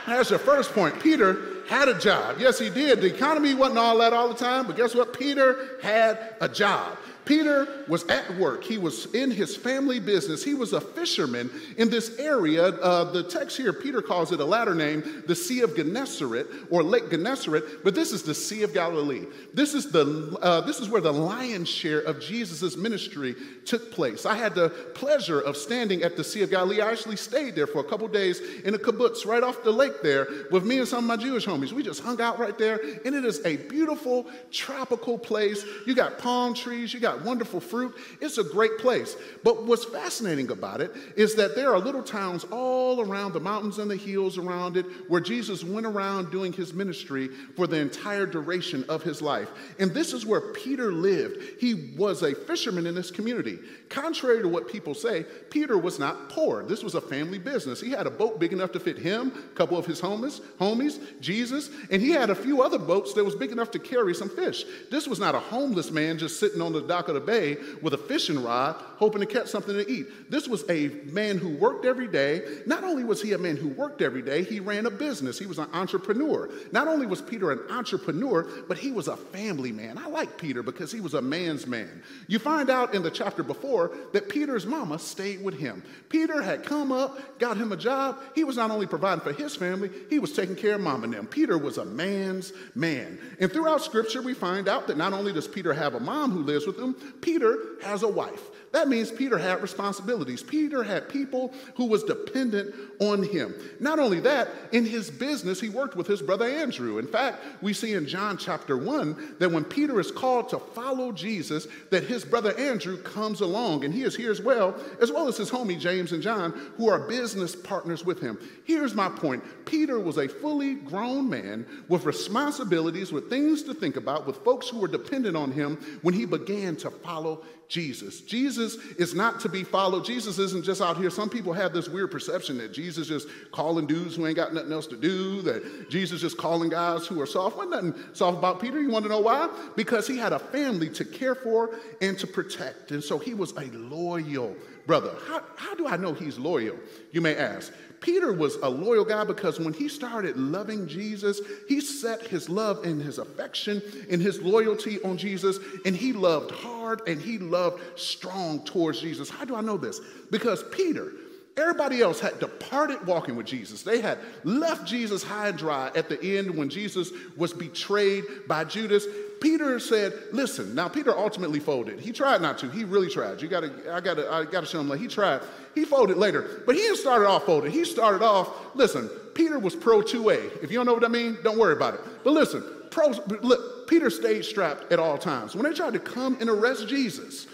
that's 0.05 0.29
your 0.29 0.37
first 0.37 0.73
point. 0.73 0.99
Peter 0.99 1.63
had 1.67 1.87
a 1.87 1.97
job. 1.97 2.37
Yes, 2.39 2.59
he 2.59 2.69
did. 2.69 3.01
The 3.01 3.13
economy 3.13 3.55
wasn't 3.55 3.79
all 3.79 3.97
that 3.97 4.13
all 4.13 4.29
the 4.29 4.35
time, 4.35 4.67
but 4.67 4.75
guess 4.75 4.93
what? 4.93 5.17
Peter 5.17 5.79
had 5.81 6.35
a 6.39 6.47
job. 6.47 6.97
Peter 7.27 7.67
was 7.89 8.07
at 8.07 8.37
work. 8.37 8.63
He 8.63 8.77
was 8.77 9.13
in 9.13 9.29
his 9.29 9.55
family 9.55 9.99
business. 9.99 10.43
He 10.43 10.53
was 10.53 10.71
a 10.71 10.79
fisherman 10.79 11.51
in 11.77 11.89
this 11.89 12.17
area. 12.17 12.67
Uh, 12.67 13.11
the 13.11 13.23
text 13.23 13.57
here, 13.57 13.73
Peter 13.73 14.01
calls 14.01 14.31
it 14.31 14.39
a 14.39 14.45
latter 14.45 14.73
name, 14.73 15.23
the 15.27 15.35
Sea 15.35 15.61
of 15.61 15.75
Gennesaret 15.75 16.47
or 16.69 16.83
Lake 16.83 17.09
Gennesaret, 17.11 17.83
but 17.83 17.93
this 17.93 18.13
is 18.13 18.23
the 18.23 18.33
Sea 18.33 18.63
of 18.63 18.73
Galilee. 18.73 19.25
This 19.53 19.73
is, 19.73 19.91
the, 19.91 20.37
uh, 20.41 20.61
this 20.61 20.79
is 20.79 20.87
where 20.87 21.01
the 21.01 21.11
lion's 21.11 21.67
share 21.67 21.99
of 21.99 22.21
Jesus' 22.21 22.77
ministry 22.77 23.35
took 23.65 23.91
place. 23.91 24.25
I 24.25 24.35
had 24.35 24.55
the 24.55 24.69
pleasure 24.69 25.41
of 25.41 25.57
standing 25.57 26.03
at 26.03 26.15
the 26.15 26.23
Sea 26.23 26.43
of 26.43 26.49
Galilee. 26.49 26.79
I 26.79 26.89
actually 26.91 27.17
stayed 27.17 27.55
there 27.55 27.67
for 27.67 27.79
a 27.79 27.83
couple 27.83 28.07
days 28.07 28.39
in 28.63 28.73
a 28.73 28.77
kibbutz 28.77 29.25
right 29.25 29.43
off 29.43 29.63
the 29.63 29.71
lake 29.71 30.01
there 30.01 30.27
with 30.49 30.63
me 30.63 30.79
and 30.79 30.87
some 30.87 30.99
of 30.99 31.05
my 31.05 31.17
Jewish 31.17 31.45
homies. 31.45 31.73
We 31.73 31.83
just 31.83 32.01
hung 32.01 32.21
out 32.21 32.39
right 32.39 32.57
there, 32.57 32.79
and 33.03 33.13
it 33.13 33.25
is 33.25 33.45
a 33.45 33.57
beautiful 33.57 34.27
tropical 34.49 35.17
place. 35.17 35.65
You 35.85 35.93
got 35.93 36.17
palm 36.17 36.53
trees, 36.53 36.93
you 36.93 37.01
got 37.01 37.16
got 37.17 37.25
wonderful 37.25 37.59
fruit. 37.59 37.95
It's 38.21 38.37
a 38.37 38.43
great 38.43 38.77
place. 38.79 39.15
But 39.43 39.65
what's 39.65 39.85
fascinating 39.85 40.51
about 40.51 40.81
it 40.81 40.93
is 41.15 41.35
that 41.35 41.55
there 41.55 41.73
are 41.73 41.79
little 41.79 42.03
towns 42.03 42.45
all 42.45 43.01
around 43.01 43.33
the 43.33 43.39
mountains 43.39 43.79
and 43.79 43.89
the 43.89 43.95
hills 43.95 44.37
around 44.37 44.77
it 44.77 44.85
where 45.07 45.21
Jesus 45.21 45.63
went 45.63 45.85
around 45.85 46.31
doing 46.31 46.53
his 46.53 46.73
ministry 46.73 47.29
for 47.55 47.67
the 47.67 47.77
entire 47.77 48.25
duration 48.25 48.83
of 48.89 49.03
his 49.03 49.21
life. 49.21 49.49
And 49.79 49.91
this 49.91 50.13
is 50.13 50.25
where 50.25 50.41
Peter 50.53 50.91
lived. 50.91 51.59
He 51.59 51.93
was 51.97 52.23
a 52.23 52.33
fisherman 52.33 52.87
in 52.87 52.95
this 52.95 53.11
community. 53.11 53.59
Contrary 53.89 54.41
to 54.41 54.47
what 54.47 54.67
people 54.67 54.93
say, 54.93 55.25
Peter 55.49 55.77
was 55.77 55.99
not 55.99 56.29
poor. 56.29 56.63
This 56.63 56.83
was 56.83 56.95
a 56.95 57.01
family 57.01 57.39
business. 57.39 57.79
He 57.79 57.91
had 57.91 58.07
a 58.07 58.11
boat 58.11 58.39
big 58.39 58.53
enough 58.53 58.71
to 58.73 58.79
fit 58.79 58.97
him, 58.97 59.31
a 59.51 59.55
couple 59.55 59.77
of 59.77 59.85
his 59.85 60.01
homies, 60.01 60.41
homies, 60.59 60.99
Jesus, 61.21 61.69
and 61.91 62.01
he 62.01 62.11
had 62.11 62.29
a 62.29 62.35
few 62.35 62.61
other 62.61 62.79
boats 62.79 63.13
that 63.13 63.23
was 63.23 63.35
big 63.35 63.51
enough 63.51 63.71
to 63.71 63.79
carry 63.79 64.13
some 64.13 64.29
fish. 64.29 64.65
This 64.91 65.07
was 65.07 65.19
not 65.19 65.35
a 65.35 65.39
homeless 65.39 65.91
man 65.91 66.17
just 66.17 66.39
sitting 66.39 66.61
on 66.61 66.73
the 66.73 66.81
dock 66.81 67.06
of 67.07 67.15
the 67.15 67.21
bay 67.21 67.57
with 67.81 67.93
a 67.93 67.97
fishing 67.97 68.43
rod, 68.43 68.75
hoping 68.97 69.21
to 69.21 69.25
catch 69.25 69.47
something 69.47 69.75
to 69.75 69.89
eat. 69.89 70.29
This 70.29 70.47
was 70.47 70.63
a 70.69 70.89
man 71.11 71.37
who 71.37 71.49
worked 71.49 71.85
every 71.85 72.07
day. 72.07 72.61
Not 72.65 72.83
only 72.83 73.03
was 73.03 73.21
he 73.21 73.33
a 73.33 73.37
man 73.37 73.57
who 73.57 73.69
worked 73.69 74.01
every 74.01 74.21
day, 74.21 74.43
he 74.43 74.59
ran 74.59 74.85
a 74.85 74.89
business. 74.89 75.39
He 75.39 75.45
was 75.45 75.59
an 75.59 75.67
entrepreneur. 75.73 76.49
Not 76.71 76.87
only 76.87 77.05
was 77.05 77.21
Peter 77.21 77.51
an 77.51 77.59
entrepreneur, 77.69 78.47
but 78.67 78.77
he 78.77 78.91
was 78.91 79.07
a 79.07 79.17
family 79.17 79.71
man. 79.71 79.97
I 79.97 80.07
like 80.07 80.37
Peter 80.37 80.63
because 80.63 80.91
he 80.91 80.99
was 80.99 81.13
a 81.13 81.21
man's 81.21 81.67
man. 81.67 82.01
You 82.27 82.39
find 82.39 82.69
out 82.69 82.93
in 82.93 83.03
the 83.03 83.11
chapter 83.11 83.43
before 83.43 83.91
that 84.13 84.29
Peter's 84.29 84.65
mama 84.65 84.99
stayed 84.99 85.43
with 85.43 85.55
him. 85.55 85.83
Peter 86.09 86.41
had 86.41 86.63
come 86.63 86.91
up, 86.91 87.39
got 87.39 87.57
him 87.57 87.71
a 87.71 87.77
job. 87.77 88.19
He 88.35 88.43
was 88.43 88.57
not 88.57 88.71
only 88.71 88.87
providing 88.87 89.23
for 89.23 89.33
his 89.33 89.55
family, 89.55 89.89
he 90.09 90.19
was 90.19 90.33
taking 90.33 90.55
care 90.55 90.75
of 90.75 90.81
mom 90.81 91.03
and 91.03 91.13
them. 91.13 91.27
Peter 91.27 91.57
was 91.57 91.77
a 91.77 91.85
man's 91.85 92.53
man. 92.75 93.19
And 93.39 93.51
throughout 93.51 93.81
scripture, 93.81 94.21
we 94.21 94.33
find 94.33 94.67
out 94.67 94.87
that 94.87 94.97
not 94.97 95.13
only 95.13 95.33
does 95.33 95.47
Peter 95.47 95.73
have 95.73 95.95
a 95.95 95.99
mom 95.99 96.31
who 96.31 96.41
lives 96.41 96.65
with 96.65 96.77
him, 96.77 96.95
Peter 97.21 97.57
has 97.83 98.03
a 98.03 98.07
wife. 98.07 98.49
That 98.77 98.89
means 98.89 99.09
Peter 99.09 99.39
had 99.39 99.63
responsibilities. 99.63 100.43
Peter 100.43 100.83
had 100.83 101.09
people 101.09 101.51
who 101.73 101.85
was 101.85 102.03
dependent 102.03 102.75
on 102.99 103.23
him. 103.23 103.55
Not 103.79 103.97
only 103.97 104.19
that, 104.19 104.49
in 104.71 104.85
his 104.85 105.09
business, 105.09 105.59
he 105.59 105.67
worked 105.67 105.95
with 105.95 106.05
his 106.05 106.21
brother 106.21 106.45
Andrew. 106.45 106.99
In 106.99 107.07
fact, 107.07 107.43
we 107.63 107.73
see 107.73 107.95
in 107.95 108.07
John 108.07 108.37
chapter 108.37 108.77
1 108.77 109.37
that 109.39 109.51
when 109.51 109.63
Peter 109.63 109.99
is 109.99 110.11
called 110.11 110.49
to 110.49 110.59
follow 110.59 111.11
Jesus, 111.11 111.67
that 111.89 112.03
his 112.03 112.23
brother 112.23 112.55
Andrew 112.55 113.01
comes 113.01 113.41
along, 113.41 113.83
and 113.83 113.91
he 113.91 114.03
is 114.03 114.15
here 114.15 114.29
as 114.29 114.41
well, 114.41 114.79
as 115.01 115.11
well 115.11 115.27
as 115.27 115.37
his 115.37 115.49
homie 115.49 115.79
James 115.79 116.11
and 116.11 116.21
John, 116.21 116.51
who 116.77 116.87
are 116.87 117.07
business 117.07 117.55
partners 117.55 118.05
with 118.05 118.21
him. 118.21 118.37
Here's 118.63 118.93
my 118.93 119.09
point 119.09 119.43
Peter 119.65 119.99
was 119.99 120.19
a 120.19 120.27
fully 120.27 120.75
grown 120.75 121.27
man 121.27 121.65
with 121.87 122.05
responsibilities, 122.05 123.11
with 123.11 123.27
things 123.27 123.63
to 123.63 123.73
think 123.73 123.95
about, 123.95 124.27
with 124.27 124.37
folks 124.43 124.69
who 124.69 124.77
were 124.77 124.87
dependent 124.87 125.35
on 125.35 125.51
him 125.51 125.77
when 126.03 126.13
he 126.13 126.25
began 126.25 126.75
to 126.75 126.91
follow 126.91 127.43
Jesus. 127.69 128.21
Jesus 128.21 128.75
is 128.97 129.13
not 129.13 129.41
to 129.41 129.49
be 129.49 129.63
followed. 129.63 130.05
Jesus 130.05 130.39
isn't 130.39 130.63
just 130.63 130.81
out 130.81 130.97
here. 130.97 131.09
Some 131.09 131.29
people 131.29 131.51
have 131.51 131.73
this 131.73 131.89
weird 131.89 132.11
perception 132.11 132.57
that 132.59 132.71
Jesus 132.71 133.07
just 133.07 133.27
calling 133.51 133.85
dudes 133.85 134.15
who 134.15 134.25
ain't 134.25 134.37
got 134.37 134.53
nothing 134.53 134.71
else 134.71 134.87
to 134.87 134.95
do, 134.95 135.41
that 135.41 135.89
Jesus 135.89 136.21
just 136.21 136.37
calling 136.37 136.69
guys 136.69 137.05
who 137.05 137.19
are 137.19 137.25
soft. 137.25 137.57
Wasn't 137.57 137.71
nothing 137.71 137.95
soft 138.13 138.37
about 138.37 138.61
Peter. 138.61 138.81
You 138.81 138.89
want 138.89 139.03
to 139.03 139.09
know 139.09 139.19
why? 139.19 139.49
Because 139.75 140.07
he 140.07 140.17
had 140.17 140.31
a 140.31 140.39
family 140.39 140.89
to 140.91 141.03
care 141.03 141.35
for 141.35 141.71
and 142.01 142.17
to 142.19 142.27
protect. 142.27 142.91
And 142.91 143.03
so 143.03 143.17
he 143.17 143.33
was 143.33 143.51
a 143.57 143.65
loyal 143.65 144.55
brother. 144.85 145.13
How, 145.27 145.43
how 145.57 145.75
do 145.75 145.87
I 145.87 145.97
know 145.97 146.13
he's 146.13 146.39
loyal? 146.39 146.77
You 147.11 147.19
may 147.19 147.35
ask. 147.35 147.73
Peter 147.99 148.31
was 148.31 148.55
a 148.57 148.69
loyal 148.69 149.03
guy 149.03 149.23
because 149.23 149.59
when 149.59 149.73
he 149.73 149.87
started 149.87 150.37
loving 150.37 150.87
Jesus, 150.87 151.41
he 151.67 151.81
set 151.81 152.21
his 152.21 152.49
love 152.49 152.83
and 152.85 153.01
his 153.01 153.17
affection 153.17 153.81
and 154.09 154.21
his 154.21 154.41
loyalty 154.41 155.01
on 155.03 155.17
Jesus, 155.17 155.59
and 155.85 155.95
he 155.95 156.13
loved 156.13 156.51
hard 156.51 157.01
and 157.07 157.19
he 157.19 157.37
loved 157.37 157.81
strong 157.99 158.63
towards 158.65 159.01
Jesus. 159.01 159.29
How 159.29 159.45
do 159.45 159.55
I 159.55 159.61
know 159.61 159.77
this? 159.77 159.99
Because 160.29 160.63
Peter, 160.71 161.11
Everybody 161.57 162.01
else 162.01 162.19
had 162.19 162.39
departed 162.39 163.07
walking 163.07 163.35
with 163.35 163.47
Jesus. 163.47 163.81
They 163.81 163.99
had 163.99 164.19
left 164.43 164.85
Jesus 164.85 165.23
high 165.23 165.47
and 165.47 165.57
dry 165.57 165.91
at 165.95 166.07
the 166.07 166.37
end 166.37 166.55
when 166.55 166.69
Jesus 166.69 167.11
was 167.35 167.51
betrayed 167.51 168.23
by 168.47 168.63
Judas. 168.63 169.07
Peter 169.41 169.79
said, 169.79 170.13
"Listen." 170.31 170.73
Now 170.75 170.87
Peter 170.87 171.17
ultimately 171.17 171.59
folded. 171.59 171.99
He 171.99 172.11
tried 172.11 172.41
not 172.41 172.57
to. 172.59 172.69
He 172.69 172.83
really 172.83 173.09
tried. 173.09 173.41
You 173.41 173.47
got 173.47 173.61
to, 173.61 173.93
I 173.93 173.99
got 174.01 174.15
to, 174.15 174.31
I 174.31 174.45
got 174.45 174.61
to 174.61 174.65
show 174.65 174.79
him 174.79 174.89
like 174.89 174.99
he 174.99 175.07
tried. 175.07 175.41
He 175.75 175.85
folded 175.85 176.17
later, 176.17 176.61
but 176.65 176.75
he 176.75 176.81
didn't 176.81 177.05
off 177.07 177.45
folded. 177.45 177.71
He 177.71 177.85
started 177.85 178.23
off. 178.23 178.75
Listen, 178.75 179.09
Peter 179.33 179.59
was 179.59 179.75
pro 179.75 180.01
2A. 180.01 180.63
If 180.63 180.71
you 180.71 180.77
don't 180.77 180.85
know 180.85 180.93
what 180.93 181.05
I 181.05 181.09
mean, 181.09 181.37
don't 181.43 181.57
worry 181.57 181.73
about 181.73 181.93
it. 181.93 182.01
But 182.23 182.31
listen, 182.33 182.63
pro. 182.89 183.09
Look, 183.09 183.87
Peter 183.87 184.09
stayed 184.09 184.43
strapped 184.43 184.91
at 184.91 184.99
all 184.99 185.17
times. 185.17 185.55
When 185.55 185.63
they 185.63 185.75
tried 185.75 185.93
to 185.93 185.99
come 185.99 186.37
and 186.39 186.49
arrest 186.49 186.87
Jesus, 186.87 187.47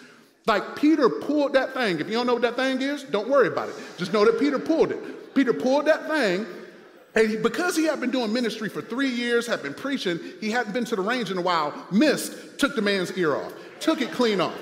like 0.45 0.75
Peter 0.75 1.09
pulled 1.09 1.53
that 1.53 1.73
thing. 1.73 1.99
If 1.99 2.07
you 2.07 2.13
don't 2.13 2.27
know 2.27 2.33
what 2.33 2.41
that 2.43 2.55
thing 2.55 2.81
is, 2.81 3.03
don't 3.03 3.29
worry 3.29 3.47
about 3.47 3.69
it. 3.69 3.75
Just 3.97 4.13
know 4.13 4.25
that 4.25 4.39
Peter 4.39 4.59
pulled 4.59 4.91
it. 4.91 5.33
Peter 5.35 5.53
pulled 5.53 5.85
that 5.85 6.07
thing, 6.07 6.45
and 7.15 7.43
because 7.43 7.75
he 7.75 7.85
had 7.85 7.99
been 7.99 8.11
doing 8.11 8.33
ministry 8.33 8.69
for 8.69 8.81
three 8.81 9.09
years, 9.09 9.45
had 9.45 9.61
been 9.61 9.73
preaching, 9.73 10.19
he 10.41 10.49
hadn't 10.49 10.73
been 10.73 10.85
to 10.85 10.95
the 10.95 11.01
range 11.01 11.29
in 11.29 11.37
a 11.37 11.41
while, 11.41 11.87
missed, 11.91 12.57
took 12.57 12.75
the 12.75 12.81
man's 12.81 13.11
ear 13.17 13.35
off, 13.35 13.53
took 13.79 14.01
it 14.01 14.11
clean 14.11 14.41
off. 14.41 14.57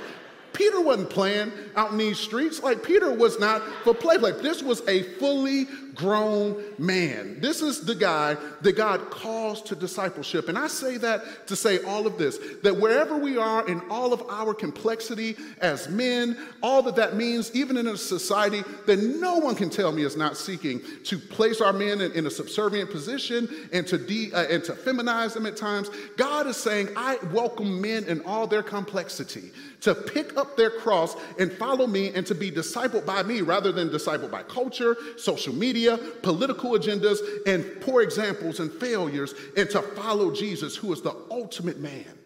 Peter 0.54 0.82
wasn't 0.82 1.10
playing 1.10 1.52
out 1.78 1.92
in 1.92 1.98
these 1.98 2.18
streets. 2.18 2.62
Like, 2.62 2.84
Peter 2.84 3.12
was 3.12 3.40
not 3.40 3.62
for 3.84 3.94
play. 3.94 4.18
Like, 4.18 4.42
this 4.42 4.62
was 4.62 4.86
a 4.88 5.04
fully 5.18 5.66
grown 5.96 6.62
man. 6.78 7.40
This 7.40 7.62
is 7.62 7.82
the 7.82 7.96
guy 7.96 8.38
that 8.62 8.76
God 8.76 9.10
calls 9.10 9.62
to 9.64 9.76
discipleship. 9.76 10.50
And 10.50 10.58
I 10.58 10.68
say 10.68 10.98
that 10.98 11.48
to 11.48 11.56
say 11.56 11.84
all 11.84 12.08
of 12.08 12.18
this 12.18 12.40
that 12.64 12.76
wherever 12.76 13.18
we 13.18 13.38
are 13.38 13.68
in 13.68 13.82
all 13.90 14.14
of 14.14 14.24
our 14.30 14.54
complexity 14.54 15.36
as 15.60 15.90
men, 15.90 16.38
all 16.62 16.82
that 16.84 16.96
that 16.96 17.16
means, 17.16 17.54
even 17.56 17.78
in 17.78 17.88
a 17.88 17.98
society 17.98 18.64
that 18.86 19.00
no 19.00 19.38
one 19.38 19.56
can 19.56 19.70
tell 19.70 19.92
me 19.92 20.04
is 20.04 20.18
not 20.18 20.38
seeking 20.38 20.82
to 21.04 21.18
place 21.18 21.62
our 21.62 21.74
men 21.74 22.02
in, 22.02 22.12
in 22.14 22.28
a 22.28 22.32
subservient 22.32 22.90
position 22.90 23.48
and 23.74 23.88
to, 23.88 23.98
de, 23.98 24.32
uh, 24.34 24.46
and 24.50 24.64
to 24.64 24.74
feminize 24.74 25.34
them 25.34 25.46
at 25.46 25.58
times, 25.58 25.90
God 26.18 26.48
is 26.48 26.58
saying, 26.58 26.90
I 26.96 27.18
welcome 27.32 27.82
men 27.82 28.04
in 28.06 28.22
all 28.22 28.48
their 28.48 28.64
complexity 28.64 29.52
to 29.82 29.96
pick 29.96 30.38
up 30.38 30.56
their 30.56 30.70
cross 30.70 31.16
and 31.40 31.52
follow 31.52 31.88
me 31.88 32.14
and 32.14 32.26
to 32.28 32.36
be 32.36 32.52
discipled 32.52 33.06
by 33.06 33.24
me 33.24 33.42
rather 33.42 33.72
than 33.72 33.90
discipled 33.90 34.32
by 34.32 34.44
culture, 34.44 34.96
social 35.18 35.54
media, 35.54 35.81
political 36.22 36.72
agendas, 36.72 37.20
and 37.46 37.82
poor 37.82 38.02
examples 38.02 38.60
and 38.60 38.72
failures, 38.72 39.34
and 39.56 39.70
to 39.70 39.82
follow 39.82 40.32
Jesus, 40.32 40.76
who 40.76 40.92
is 40.94 41.02
the 41.02 41.16
ultimate 41.30 41.80
man. 41.80 42.18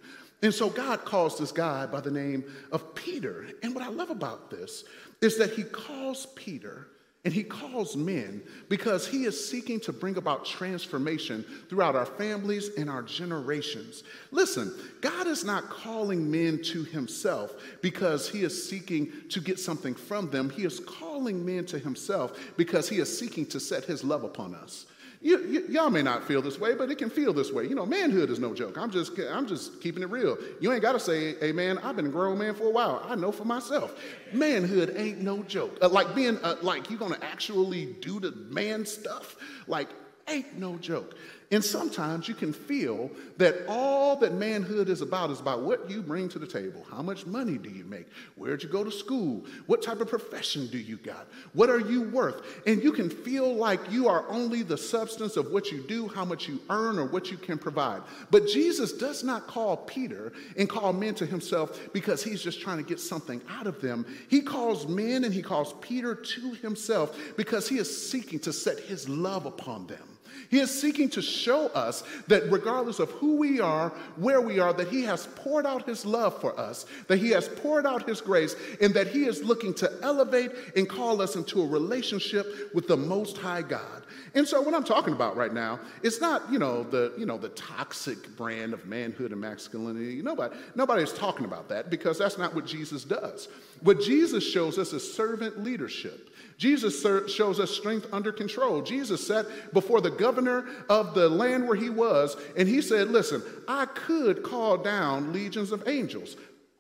And 0.42 0.54
so 0.54 0.70
God 0.70 1.06
calls 1.06 1.40
this 1.40 1.52
guy 1.52 1.86
by 1.86 2.02
the 2.02 2.12
name 2.12 2.44
of 2.72 2.94
Peter. 2.94 3.48
And 3.64 3.74
what 3.74 3.84
I 3.84 3.90
love 3.90 4.10
about 4.10 4.50
this 4.50 4.84
is 5.22 5.38
that 5.38 5.52
he 5.52 5.64
calls 5.64 6.28
Peter 6.36 6.88
and 7.26 7.34
he 7.34 7.44
calls 7.44 7.98
men 7.98 8.44
because 8.70 9.08
he 9.08 9.26
is 9.26 9.50
seeking 9.50 9.80
to 9.80 9.92
bring 9.92 10.18
about 10.18 10.46
transformation 10.46 11.44
throughout 11.68 11.96
our 11.96 12.06
families 12.06 12.70
and 12.78 12.88
our 12.88 13.02
generations. 13.02 14.04
Listen, 14.30 14.72
God 15.02 15.26
is 15.26 15.44
not 15.44 15.68
calling 15.70 16.30
men 16.30 16.62
to 16.66 16.84
himself 16.84 17.56
because 17.82 18.30
he 18.30 18.44
is 18.44 18.70
seeking 18.70 19.12
to 19.30 19.42
get 19.42 19.60
something 19.60 19.96
from 19.96 20.30
them. 20.30 20.52
He 20.52 20.66
is 20.66 20.80
calling 20.80 21.44
men 21.44 21.66
to 21.66 21.80
himself 21.80 22.40
because 22.58 22.88
he 22.88 23.00
is 23.00 23.20
seeking 23.20 23.48
to 23.48 23.60
set 23.60 23.86
his 23.86 24.04
love 24.04 24.24
upon 24.24 24.54
us. 24.54 24.86
You, 25.26 25.40
you, 25.48 25.66
y'all 25.70 25.90
may 25.90 26.04
not 26.04 26.24
feel 26.24 26.40
this 26.40 26.60
way, 26.60 26.76
but 26.76 26.92
it 26.92 27.00
can 27.00 27.10
feel 27.10 27.34
this 27.34 27.52
way. 27.52 27.66
You 27.66 27.74
know, 27.74 27.84
manhood 27.84 28.30
is 28.30 28.38
no 28.38 28.54
joke. 28.54 28.78
I'm 28.78 28.92
just, 28.92 29.18
I'm 29.18 29.48
just 29.48 29.82
keeping 29.82 30.04
it 30.04 30.10
real. 30.12 30.38
You 30.60 30.72
ain't 30.72 30.84
got 30.84 30.92
to 30.92 31.00
say, 31.00 31.34
hey, 31.40 31.52
man, 31.52 31.80
I've 31.80 31.96
been 31.96 32.06
a 32.06 32.10
grown 32.10 32.38
man 32.38 32.54
for 32.54 32.66
a 32.66 32.70
while. 32.70 33.04
I 33.10 33.16
know 33.16 33.32
for 33.32 33.44
myself. 33.44 34.00
Manhood 34.34 34.94
ain't 34.96 35.22
no 35.22 35.42
joke. 35.42 35.80
Uh, 35.82 35.90
like 35.90 36.14
being, 36.14 36.38
uh, 36.44 36.58
like 36.62 36.92
you're 36.92 37.00
going 37.00 37.14
to 37.14 37.26
actually 37.26 37.88
do 38.02 38.20
the 38.20 38.34
man 38.52 38.86
stuff, 38.86 39.36
like 39.66 39.90
ain't 40.28 40.60
no 40.60 40.78
joke. 40.78 41.16
And 41.52 41.64
sometimes 41.64 42.28
you 42.28 42.34
can 42.34 42.52
feel 42.52 43.12
that 43.38 43.56
all 43.68 44.16
that 44.18 44.34
manhood 44.34 44.90
is 44.90 45.02
about 45.02 45.30
is 45.30 45.40
about 45.40 45.62
what 45.62 45.90
you 45.90 46.02
bring 46.02 46.28
to 46.30 46.40
the 46.40 46.48
table. 46.48 46.86
How 46.90 47.04
much 47.04 47.28
money 47.28 47.58
do 47.58 47.70
you 47.70 47.84
make? 47.84 48.08
Where'd 48.36 48.64
you 48.64 48.70
go 48.70 48.84
to 48.84 48.92
school? 48.92 49.46
What 49.68 49.84
type 49.84 50.02
of 50.02 50.10
profession 50.10 50.68
do 50.68 50.80
you 50.80 50.98
got? 50.98 51.28
What 51.54 51.70
are 51.70 51.80
you 51.80 52.04
worth? 52.10 52.42
And 52.66 52.82
you 52.82 52.92
can 52.92 53.10
feel 53.10 53.54
like 53.54 53.80
you 53.92 54.08
are 54.08 54.28
only 54.30 54.64
the 54.64 54.78
substance 54.78 55.38
of 55.38 55.52
what 55.52 55.72
you 55.72 55.84
do, 55.84 56.08
how 56.08 56.26
much 56.26 56.48
you 56.48 56.60
earn, 56.70 56.98
or 56.98 57.06
what 57.06 57.30
you 57.30 57.38
can 57.38 57.60
provide. 57.60 58.02
But 58.32 58.48
Jesus 58.48 58.94
does 58.94 59.24
not 59.24 59.46
call 59.46 59.78
Peter 59.78 60.34
and 60.58 60.68
call 60.68 60.94
men 60.94 61.14
to 61.16 61.28
himself 61.28 61.94
because 61.94 62.24
he's 62.24 62.42
just 62.42 62.60
trying 62.60 62.78
to 62.78 62.84
get 62.84 63.00
something 63.00 63.40
out 63.50 63.68
of 63.68 63.82
them. 63.82 64.06
He 64.30 64.42
calls 64.42 64.88
men 64.88 65.24
and 65.24 65.34
he 65.34 65.44
calls 65.44 65.76
Peter 65.82 66.16
to 66.16 66.54
himself 66.54 67.18
because 67.38 67.70
he 67.70 67.78
is 67.78 68.10
seeking 68.10 68.40
to 68.40 68.54
set 68.54 68.80
his 68.80 69.08
love 69.08 69.46
upon 69.46 69.86
them. 69.86 70.15
He 70.50 70.60
is 70.60 70.70
seeking 70.70 71.10
to 71.10 71.22
show 71.22 71.68
us 71.68 72.04
that 72.28 72.50
regardless 72.52 73.00
of 73.00 73.10
who 73.12 73.38
we 73.38 73.60
are, 73.60 73.90
where 74.16 74.42
we 74.42 74.60
are, 74.60 74.74
that 74.74 74.90
He 74.90 75.04
has 75.04 75.28
poured 75.36 75.66
out 75.66 75.86
His 75.86 76.06
love 76.06 76.40
for 76.40 76.58
us, 76.60 76.86
that 77.08 77.18
He 77.18 77.30
has 77.32 77.48
poured 77.48 77.86
out 77.86 78.08
His 78.08 78.22
grace, 78.22 78.56
and 78.82 78.94
that 78.94 79.08
He 79.08 79.26
is 79.26 79.44
looking 79.44 79.74
to 79.76 79.92
elevate 80.02 80.52
and 80.76 80.88
call 80.88 81.22
us 81.22 81.36
into 81.36 81.62
a 81.62 81.68
relationship 81.68 82.74
with 82.74 82.88
the 82.88 82.98
Most 82.98 83.38
High 83.38 83.62
God. 83.62 84.04
And 84.34 84.48
so, 84.48 84.62
what 84.62 84.74
I'm 84.74 84.84
talking 84.84 85.14
about 85.14 85.38
right 85.38 85.54
now, 85.54 85.80
it's 86.04 86.20
not 86.20 86.52
you 86.52 86.60
know 86.60 86.84
the 86.84 87.14
you 87.18 87.26
know 87.26 87.38
the 87.38 87.50
toxic 87.50 88.36
brand 88.36 88.74
of 88.74 88.86
manhood 88.86 89.32
and 89.32 89.40
masculinity. 89.40 90.22
Nobody 90.22 90.56
nobody's 90.76 91.14
talking 91.14 91.46
about 91.46 91.70
that 91.70 91.90
because 91.90 92.18
that's 92.18 92.38
not 92.38 92.54
what 92.54 92.66
Jesus 92.66 93.04
does. 93.04 93.48
What 93.82 94.02
Jesus 94.02 94.44
shows 94.44 94.78
us 94.78 94.94
is 94.94 95.14
servant 95.14 95.64
leadership. 95.64 96.30
Jesus 96.58 97.02
shows 97.34 97.60
us 97.60 97.72
strength 97.72 98.08
under 98.14 98.32
control. 98.32 98.82
Jesus 98.82 99.26
sat 99.26 99.46
before 99.74 100.00
the 100.00 100.12
governor 100.12 100.66
of 100.90 101.14
the 101.14 101.28
land 101.28 101.68
where 101.68 101.76
he 101.76 101.90
was, 101.90 102.38
and 102.58 102.68
he 102.68 102.82
said, 102.82 103.10
Listen, 103.10 103.44
I 103.68 103.86
could 103.88 104.42
call 104.42 104.78
down 104.78 105.34
legions 105.34 105.72
of 105.72 105.88
angels, 105.88 106.38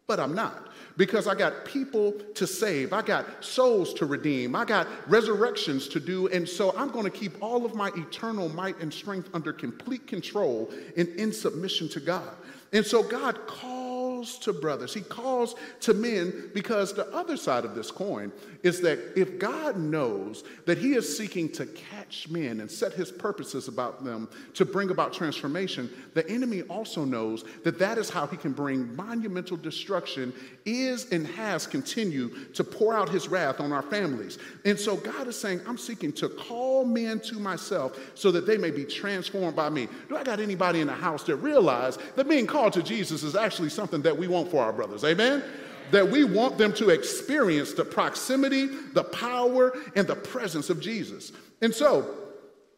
but 0.07 0.19
I'm 0.19 0.33
not 0.33 0.69
because 0.97 1.27
I 1.27 1.35
got 1.35 1.65
people 1.65 2.13
to 2.35 2.47
save, 2.47 2.93
I 2.93 3.01
got 3.01 3.43
souls 3.43 3.93
to 3.95 4.05
redeem, 4.05 4.55
I 4.55 4.65
got 4.65 4.88
resurrections 5.09 5.88
to 5.89 5.99
do, 5.99 6.27
and 6.27 6.47
so 6.47 6.73
I'm 6.77 6.89
going 6.89 7.03
to 7.03 7.11
keep 7.11 7.33
all 7.41 7.65
of 7.65 7.75
my 7.75 7.89
eternal 7.95 8.49
might 8.49 8.79
and 8.79 8.93
strength 8.93 9.29
under 9.33 9.51
complete 9.51 10.07
control 10.07 10.71
and 10.95 11.07
in 11.09 11.33
submission 11.33 11.89
to 11.89 11.99
God. 11.99 12.29
And 12.71 12.85
so 12.85 13.03
God 13.03 13.45
called 13.47 13.74
calls 14.25 14.38
to 14.39 14.53
brothers, 14.53 14.93
he 14.93 15.01
calls 15.01 15.55
to 15.81 15.93
men 15.93 16.49
because 16.53 16.93
the 16.93 17.07
other 17.13 17.38
side 17.38 17.65
of 17.65 17.75
this 17.75 17.91
coin 17.91 18.31
is 18.63 18.81
that 18.81 18.99
if 19.15 19.38
God 19.38 19.77
knows 19.77 20.43
that 20.65 20.77
he 20.77 20.93
is 20.93 21.17
seeking 21.17 21.49
to 21.49 21.65
catch 21.67 22.27
men 22.29 22.59
and 22.59 22.69
set 22.69 22.93
his 22.93 23.11
purposes 23.11 23.67
about 23.67 24.03
them 24.03 24.27
to 24.55 24.65
bring 24.65 24.89
about 24.89 25.13
transformation, 25.13 25.89
the 26.13 26.27
enemy 26.27 26.63
also 26.63 27.05
knows 27.05 27.43
that 27.63 27.77
that 27.77 27.97
is 27.97 28.09
how 28.09 28.25
he 28.25 28.38
can 28.38 28.53
bring 28.53 28.95
monumental 28.95 29.57
destruction, 29.57 30.33
is 30.65 31.11
and 31.11 31.27
has 31.27 31.67
continued 31.67 32.55
to 32.55 32.63
pour 32.63 32.95
out 32.95 33.09
his 33.09 33.27
wrath 33.27 33.59
on 33.59 33.71
our 33.71 33.83
families. 33.83 34.39
And 34.65 34.79
so 34.79 34.97
God 34.97 35.27
is 35.27 35.39
saying, 35.39 35.61
I'm 35.67 35.77
seeking 35.77 36.11
to 36.13 36.29
call 36.29 36.85
men 36.85 37.19
to 37.21 37.35
myself 37.35 37.99
so 38.15 38.31
that 38.31 38.47
they 38.47 38.57
may 38.57 38.71
be 38.71 38.85
transformed 38.85 39.55
by 39.55 39.69
me. 39.69 39.88
Do 40.09 40.17
I 40.17 40.23
got 40.23 40.39
anybody 40.39 40.81
in 40.81 40.88
the 40.88 40.93
house 40.93 41.23
that 41.25 41.35
realize 41.35 41.99
that 42.15 42.27
being 42.27 42.47
called 42.47 42.73
to 42.73 42.81
Jesus 42.81 43.21
is 43.21 43.35
actually 43.35 43.69
something 43.69 44.01
that 44.01 44.14
we 44.17 44.28
want 44.28 44.51
for 44.51 44.63
our 44.63 44.73
brothers? 44.73 45.04
Amen? 45.04 45.43
that 45.91 46.10
we 46.10 46.23
want 46.23 46.58
them 46.58 46.73
to 46.73 46.89
experience 46.89 47.73
the 47.73 47.86
proximity, 47.86 48.67
the 48.93 49.04
power, 49.04 49.78
and 49.95 50.08
the 50.08 50.15
presence 50.15 50.69
of 50.69 50.80
Jesus. 50.80 51.32
And 51.62 51.73
so, 51.73 52.24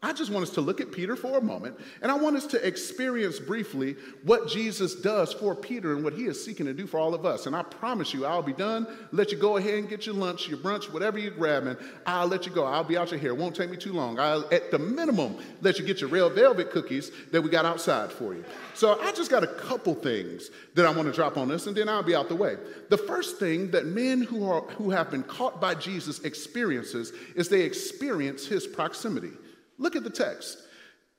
I 0.03 0.13
just 0.13 0.29
want 0.29 0.43
us 0.43 0.51
to 0.51 0.61
look 0.61 0.79
at 0.79 0.91
Peter 0.91 1.15
for 1.15 1.39
a 1.39 1.41
moment, 1.41 1.75
and 2.03 2.11
I 2.11 2.15
want 2.15 2.35
us 2.35 2.45
to 2.47 2.65
experience 2.65 3.39
briefly 3.39 3.95
what 4.23 4.47
Jesus 4.47 4.93
does 4.93 5.33
for 5.33 5.55
Peter 5.55 5.93
and 5.93 6.03
what 6.03 6.13
he 6.13 6.25
is 6.25 6.43
seeking 6.43 6.67
to 6.67 6.73
do 6.73 6.85
for 6.85 6.99
all 6.99 7.15
of 7.15 7.25
us. 7.25 7.47
And 7.47 7.55
I 7.55 7.63
promise 7.63 8.13
you, 8.13 8.23
I'll 8.23 8.43
be 8.43 8.53
done. 8.53 8.85
Let 9.11 9.31
you 9.31 9.39
go 9.39 9.57
ahead 9.57 9.73
and 9.73 9.89
get 9.89 10.05
your 10.05 10.13
lunch, 10.13 10.47
your 10.47 10.59
brunch, 10.59 10.93
whatever 10.93 11.17
you're 11.17 11.31
grabbing. 11.31 11.77
I'll 12.05 12.27
let 12.27 12.45
you 12.45 12.51
go. 12.51 12.63
I'll 12.63 12.83
be 12.83 12.95
out 12.95 13.09
your 13.09 13.19
hair. 13.19 13.31
It 13.31 13.37
won't 13.37 13.55
take 13.55 13.71
me 13.71 13.77
too 13.77 13.91
long. 13.91 14.19
I'll, 14.19 14.47
at 14.53 14.69
the 14.69 14.77
minimum, 14.77 15.37
let 15.61 15.79
you 15.79 15.85
get 15.85 15.99
your 15.99 16.11
real 16.11 16.29
velvet 16.29 16.69
cookies 16.69 17.11
that 17.31 17.41
we 17.41 17.49
got 17.49 17.65
outside 17.65 18.11
for 18.11 18.35
you. 18.35 18.45
So 18.75 19.01
I 19.01 19.11
just 19.13 19.31
got 19.31 19.43
a 19.43 19.47
couple 19.47 19.95
things 19.95 20.51
that 20.75 20.85
I 20.85 20.91
want 20.91 21.07
to 21.07 21.13
drop 21.13 21.37
on 21.37 21.47
this, 21.47 21.65
and 21.65 21.75
then 21.75 21.89
I'll 21.89 22.03
be 22.03 22.13
out 22.13 22.29
the 22.29 22.35
way. 22.35 22.57
The 22.89 22.99
first 22.99 23.39
thing 23.39 23.71
that 23.71 23.87
men 23.87 24.21
who, 24.21 24.47
are, 24.47 24.61
who 24.61 24.91
have 24.91 25.09
been 25.09 25.23
caught 25.23 25.59
by 25.59 25.73
Jesus 25.73 26.19
experiences 26.19 27.13
is 27.35 27.49
they 27.49 27.61
experience 27.61 28.45
his 28.45 28.67
proximity. 28.67 29.31
Look 29.77 29.95
at 29.95 30.03
the 30.03 30.09
text. 30.09 30.59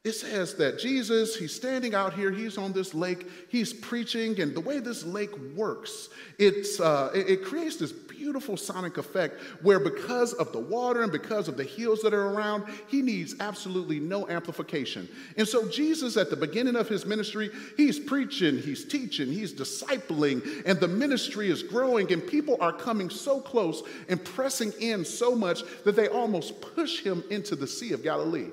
It 0.04 0.12
says 0.12 0.54
that 0.54 0.78
Jesus, 0.78 1.36
he's 1.36 1.54
standing 1.54 1.94
out 1.94 2.14
here, 2.14 2.30
he's 2.30 2.56
on 2.56 2.72
this 2.72 2.94
lake, 2.94 3.28
he's 3.50 3.72
preaching, 3.72 4.40
and 4.40 4.54
the 4.54 4.60
way 4.60 4.78
this 4.78 5.04
lake 5.04 5.36
works, 5.54 6.08
it's, 6.38 6.80
uh, 6.80 7.10
it, 7.14 7.28
it 7.28 7.44
creates 7.44 7.76
this 7.76 7.92
beautiful 8.18 8.56
sonic 8.56 8.98
effect 8.98 9.40
where, 9.62 9.78
because 9.78 10.32
of 10.34 10.52
the 10.52 10.58
water 10.58 11.02
and 11.02 11.12
because 11.12 11.46
of 11.46 11.56
the 11.56 11.62
hills 11.62 12.02
that 12.02 12.12
are 12.12 12.30
around, 12.30 12.64
he 12.88 13.00
needs 13.00 13.36
absolutely 13.38 14.00
no 14.00 14.28
amplification. 14.28 15.08
And 15.36 15.46
so, 15.46 15.68
Jesus, 15.68 16.16
at 16.16 16.28
the 16.28 16.36
beginning 16.36 16.74
of 16.74 16.88
his 16.88 17.06
ministry, 17.06 17.50
he's 17.76 17.98
preaching, 17.98 18.58
he's 18.58 18.84
teaching, 18.84 19.28
he's 19.28 19.54
discipling, 19.54 20.42
and 20.66 20.80
the 20.80 20.88
ministry 20.88 21.48
is 21.48 21.62
growing, 21.62 22.12
and 22.12 22.26
people 22.26 22.56
are 22.60 22.72
coming 22.72 23.08
so 23.08 23.40
close 23.40 23.82
and 24.08 24.22
pressing 24.24 24.72
in 24.80 25.04
so 25.04 25.36
much 25.36 25.62
that 25.84 25.94
they 25.94 26.08
almost 26.08 26.60
push 26.60 27.00
him 27.00 27.22
into 27.30 27.54
the 27.54 27.66
Sea 27.66 27.92
of 27.92 28.02
Galilee. 28.02 28.48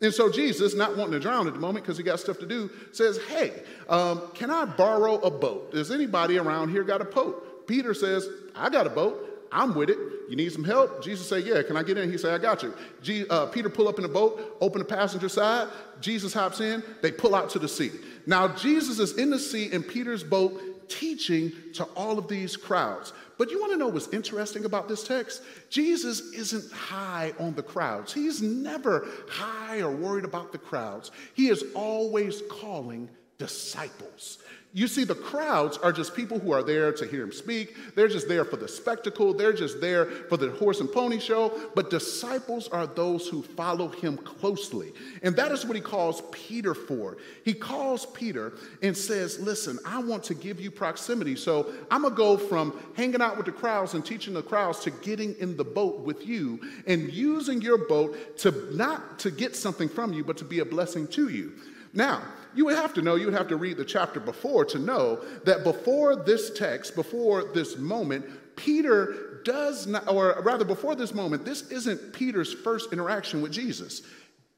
And 0.00 0.14
so 0.14 0.30
Jesus, 0.30 0.74
not 0.74 0.96
wanting 0.96 1.14
to 1.14 1.20
drown 1.20 1.48
at 1.48 1.54
the 1.54 1.58
moment 1.58 1.84
because 1.84 1.98
he 1.98 2.04
got 2.04 2.20
stuff 2.20 2.38
to 2.38 2.46
do, 2.46 2.70
says, 2.92 3.18
Hey, 3.28 3.52
um, 3.88 4.22
can 4.32 4.48
I 4.48 4.64
borrow 4.64 5.14
a 5.16 5.30
boat? 5.30 5.72
Does 5.72 5.90
anybody 5.90 6.38
around 6.38 6.70
here 6.70 6.84
got 6.84 7.00
a 7.00 7.04
boat? 7.04 7.66
Peter 7.68 7.92
says, 7.92 8.26
I 8.58 8.70
got 8.70 8.86
a 8.86 8.90
boat. 8.90 9.24
I'm 9.50 9.74
with 9.74 9.88
it. 9.88 9.98
You 10.28 10.36
need 10.36 10.52
some 10.52 10.64
help? 10.64 11.02
Jesus 11.02 11.26
said, 11.28 11.44
Yeah, 11.44 11.62
can 11.62 11.76
I 11.76 11.82
get 11.82 11.96
in? 11.96 12.10
He 12.10 12.18
said, 12.18 12.34
I 12.34 12.38
got 12.38 12.62
you. 12.62 13.26
Uh, 13.30 13.46
Peter 13.46 13.70
pull 13.70 13.88
up 13.88 13.96
in 13.96 14.02
the 14.02 14.08
boat, 14.08 14.58
open 14.60 14.80
the 14.80 14.84
passenger 14.84 15.28
side. 15.28 15.68
Jesus 16.00 16.34
hops 16.34 16.60
in. 16.60 16.82
They 17.00 17.10
pull 17.10 17.34
out 17.34 17.48
to 17.50 17.58
the 17.58 17.68
sea. 17.68 17.90
Now, 18.26 18.48
Jesus 18.48 18.98
is 18.98 19.16
in 19.16 19.30
the 19.30 19.38
sea 19.38 19.72
in 19.72 19.82
Peter's 19.82 20.22
boat 20.22 20.88
teaching 20.88 21.52
to 21.74 21.84
all 21.96 22.18
of 22.18 22.28
these 22.28 22.56
crowds. 22.56 23.12
But 23.38 23.50
you 23.50 23.60
want 23.60 23.72
to 23.72 23.78
know 23.78 23.88
what's 23.88 24.08
interesting 24.08 24.64
about 24.64 24.88
this 24.88 25.04
text? 25.04 25.42
Jesus 25.70 26.20
isn't 26.32 26.72
high 26.72 27.32
on 27.38 27.54
the 27.54 27.62
crowds. 27.62 28.12
He's 28.12 28.42
never 28.42 29.06
high 29.28 29.80
or 29.80 29.90
worried 29.90 30.24
about 30.24 30.52
the 30.52 30.58
crowds. 30.58 31.10
He 31.34 31.48
is 31.48 31.64
always 31.74 32.42
calling 32.50 33.08
disciples. 33.38 34.38
You 34.74 34.86
see, 34.86 35.04
the 35.04 35.14
crowds 35.14 35.78
are 35.78 35.92
just 35.92 36.14
people 36.14 36.38
who 36.38 36.52
are 36.52 36.62
there 36.62 36.92
to 36.92 37.06
hear 37.06 37.22
him 37.22 37.32
speak. 37.32 37.74
They're 37.94 38.06
just 38.06 38.28
there 38.28 38.44
for 38.44 38.56
the 38.56 38.68
spectacle. 38.68 39.32
They're 39.32 39.54
just 39.54 39.80
there 39.80 40.04
for 40.04 40.36
the 40.36 40.50
horse 40.50 40.80
and 40.80 40.92
pony 40.92 41.18
show. 41.18 41.58
But 41.74 41.88
disciples 41.88 42.68
are 42.68 42.86
those 42.86 43.28
who 43.28 43.42
follow 43.42 43.88
him 43.88 44.18
closely. 44.18 44.92
And 45.22 45.34
that 45.36 45.52
is 45.52 45.64
what 45.64 45.74
he 45.74 45.80
calls 45.80 46.22
Peter 46.32 46.74
for. 46.74 47.16
He 47.46 47.54
calls 47.54 48.04
Peter 48.06 48.52
and 48.82 48.94
says, 48.94 49.40
Listen, 49.40 49.78
I 49.86 50.02
want 50.02 50.22
to 50.24 50.34
give 50.34 50.60
you 50.60 50.70
proximity. 50.70 51.34
So 51.34 51.72
I'm 51.90 52.02
going 52.02 52.12
to 52.12 52.18
go 52.18 52.36
from 52.36 52.78
hanging 52.94 53.22
out 53.22 53.38
with 53.38 53.46
the 53.46 53.52
crowds 53.52 53.94
and 53.94 54.04
teaching 54.04 54.34
the 54.34 54.42
crowds 54.42 54.80
to 54.80 54.90
getting 54.90 55.34
in 55.36 55.56
the 55.56 55.64
boat 55.64 56.00
with 56.00 56.26
you 56.26 56.60
and 56.86 57.10
using 57.10 57.62
your 57.62 57.78
boat 57.78 58.36
to 58.38 58.76
not 58.76 59.18
to 59.20 59.30
get 59.30 59.56
something 59.56 59.88
from 59.88 60.12
you, 60.12 60.24
but 60.24 60.36
to 60.36 60.44
be 60.44 60.58
a 60.58 60.64
blessing 60.64 61.06
to 61.08 61.30
you. 61.30 61.54
Now, 61.94 62.22
you 62.58 62.64
would 62.64 62.74
have 62.74 62.92
to 62.94 63.02
know, 63.02 63.14
you 63.14 63.26
would 63.26 63.34
have 63.34 63.46
to 63.46 63.56
read 63.56 63.76
the 63.76 63.84
chapter 63.84 64.18
before 64.18 64.64
to 64.64 64.80
know 64.80 65.24
that 65.44 65.62
before 65.62 66.16
this 66.16 66.50
text, 66.58 66.96
before 66.96 67.44
this 67.54 67.78
moment, 67.78 68.24
Peter 68.56 69.40
does 69.44 69.86
not, 69.86 70.08
or 70.08 70.42
rather, 70.42 70.64
before 70.64 70.96
this 70.96 71.14
moment, 71.14 71.44
this 71.44 71.70
isn't 71.70 72.12
Peter's 72.12 72.52
first 72.52 72.92
interaction 72.92 73.42
with 73.42 73.52
Jesus. 73.52 74.02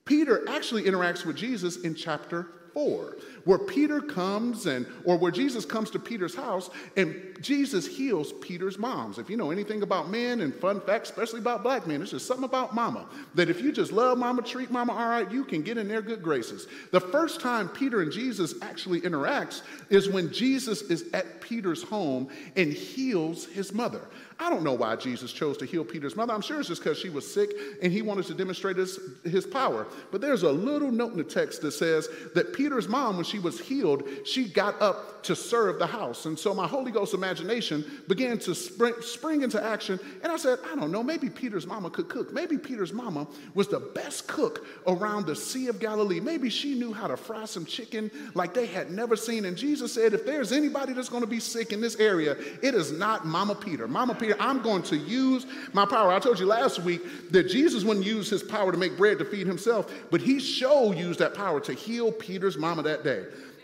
Peter 0.06 0.48
actually 0.48 0.84
interacts 0.84 1.26
with 1.26 1.36
Jesus 1.36 1.76
in 1.82 1.94
chapter 1.94 2.46
4 2.72 3.18
where 3.44 3.58
Peter 3.58 4.00
comes 4.00 4.66
and, 4.66 4.86
or 5.04 5.16
where 5.16 5.30
Jesus 5.30 5.64
comes 5.64 5.90
to 5.90 5.98
Peter's 5.98 6.34
house 6.34 6.70
and 6.96 7.36
Jesus 7.40 7.86
heals 7.86 8.32
Peter's 8.34 8.78
moms. 8.78 9.18
If 9.18 9.30
you 9.30 9.36
know 9.36 9.50
anything 9.50 9.82
about 9.82 10.10
men 10.10 10.40
and 10.40 10.54
fun 10.54 10.80
facts, 10.80 11.10
especially 11.10 11.40
about 11.40 11.62
black 11.62 11.86
men, 11.86 12.02
it's 12.02 12.10
just 12.10 12.26
something 12.26 12.44
about 12.44 12.74
mama 12.74 13.06
that 13.34 13.48
if 13.48 13.60
you 13.60 13.72
just 13.72 13.92
love 13.92 14.18
mama, 14.18 14.42
treat 14.42 14.70
mama 14.70 14.92
all 14.92 15.08
right, 15.08 15.30
you 15.30 15.44
can 15.44 15.62
get 15.62 15.78
in 15.78 15.88
their 15.88 16.02
good 16.02 16.22
graces. 16.22 16.66
The 16.90 17.00
first 17.00 17.40
time 17.40 17.68
Peter 17.68 18.02
and 18.02 18.12
Jesus 18.12 18.54
actually 18.62 19.00
interacts 19.00 19.62
is 19.88 20.08
when 20.08 20.32
Jesus 20.32 20.82
is 20.82 21.06
at 21.12 21.40
Peter's 21.40 21.82
home 21.82 22.28
and 22.56 22.72
heals 22.72 23.46
his 23.46 23.72
mother. 23.72 24.02
I 24.40 24.48
don't 24.48 24.64
know 24.64 24.72
why 24.72 24.96
Jesus 24.96 25.32
chose 25.32 25.58
to 25.58 25.66
heal 25.66 25.84
Peter's 25.84 26.16
mother. 26.16 26.32
I'm 26.32 26.40
sure 26.40 26.60
it's 26.60 26.68
just 26.68 26.82
because 26.82 26.98
she 26.98 27.10
was 27.10 27.30
sick 27.30 27.50
and 27.82 27.92
he 27.92 28.00
wanted 28.00 28.24
to 28.26 28.34
demonstrate 28.34 28.78
his, 28.78 28.98
his 29.22 29.46
power. 29.46 29.86
But 30.10 30.22
there's 30.22 30.44
a 30.44 30.50
little 30.50 30.90
note 30.90 31.12
in 31.12 31.18
the 31.18 31.24
text 31.24 31.60
that 31.60 31.72
says 31.72 32.08
that 32.34 32.54
Peter's 32.54 32.88
mom, 32.88 33.16
when 33.16 33.24
she 33.30 33.38
was 33.38 33.60
healed, 33.60 34.02
she 34.24 34.48
got 34.48 34.80
up 34.80 35.22
to 35.22 35.36
serve 35.36 35.78
the 35.78 35.86
house. 35.86 36.26
And 36.26 36.38
so 36.38 36.54
my 36.54 36.66
Holy 36.66 36.90
Ghost 36.90 37.14
imagination 37.14 37.84
began 38.08 38.38
to 38.40 38.54
spring, 38.54 38.94
spring 39.00 39.42
into 39.42 39.62
action. 39.62 40.00
And 40.22 40.32
I 40.32 40.36
said, 40.36 40.58
I 40.70 40.74
don't 40.76 40.90
know, 40.90 41.02
maybe 41.02 41.28
Peter's 41.28 41.66
mama 41.66 41.90
could 41.90 42.08
cook. 42.08 42.32
Maybe 42.32 42.58
Peter's 42.58 42.92
mama 42.92 43.26
was 43.54 43.68
the 43.68 43.80
best 43.80 44.26
cook 44.26 44.66
around 44.86 45.26
the 45.26 45.36
Sea 45.36 45.68
of 45.68 45.78
Galilee. 45.78 46.20
Maybe 46.20 46.48
she 46.50 46.74
knew 46.74 46.92
how 46.92 47.06
to 47.06 47.16
fry 47.16 47.44
some 47.44 47.64
chicken 47.64 48.10
like 48.34 48.54
they 48.54 48.66
had 48.66 48.90
never 48.90 49.16
seen. 49.16 49.44
And 49.44 49.56
Jesus 49.56 49.92
said, 49.92 50.14
if 50.14 50.24
there's 50.24 50.52
anybody 50.52 50.92
that's 50.92 51.08
going 51.08 51.22
to 51.22 51.28
be 51.28 51.40
sick 51.40 51.72
in 51.72 51.80
this 51.80 51.96
area, 51.96 52.36
it 52.62 52.74
is 52.74 52.92
not 52.92 53.26
Mama 53.26 53.54
Peter. 53.54 53.86
Mama 53.86 54.14
Peter 54.14 54.36
I'm 54.40 54.62
going 54.62 54.82
to 54.84 54.96
use 54.96 55.46
my 55.72 55.84
power. 55.84 56.12
I 56.12 56.18
told 56.18 56.40
you 56.40 56.46
last 56.46 56.80
week 56.80 57.30
that 57.30 57.48
Jesus 57.48 57.84
wouldn't 57.84 58.06
use 58.06 58.30
his 58.30 58.42
power 58.42 58.72
to 58.72 58.78
make 58.78 58.96
bread 58.96 59.18
to 59.18 59.24
feed 59.24 59.46
himself, 59.46 59.92
but 60.10 60.20
he 60.20 60.38
sure 60.38 60.94
used 60.94 61.18
that 61.18 61.34
power 61.34 61.60
to 61.60 61.72
heal 61.72 62.10
Peter's 62.12 62.56
mama 62.56 62.82
that 62.82 63.04
day. 63.04 63.19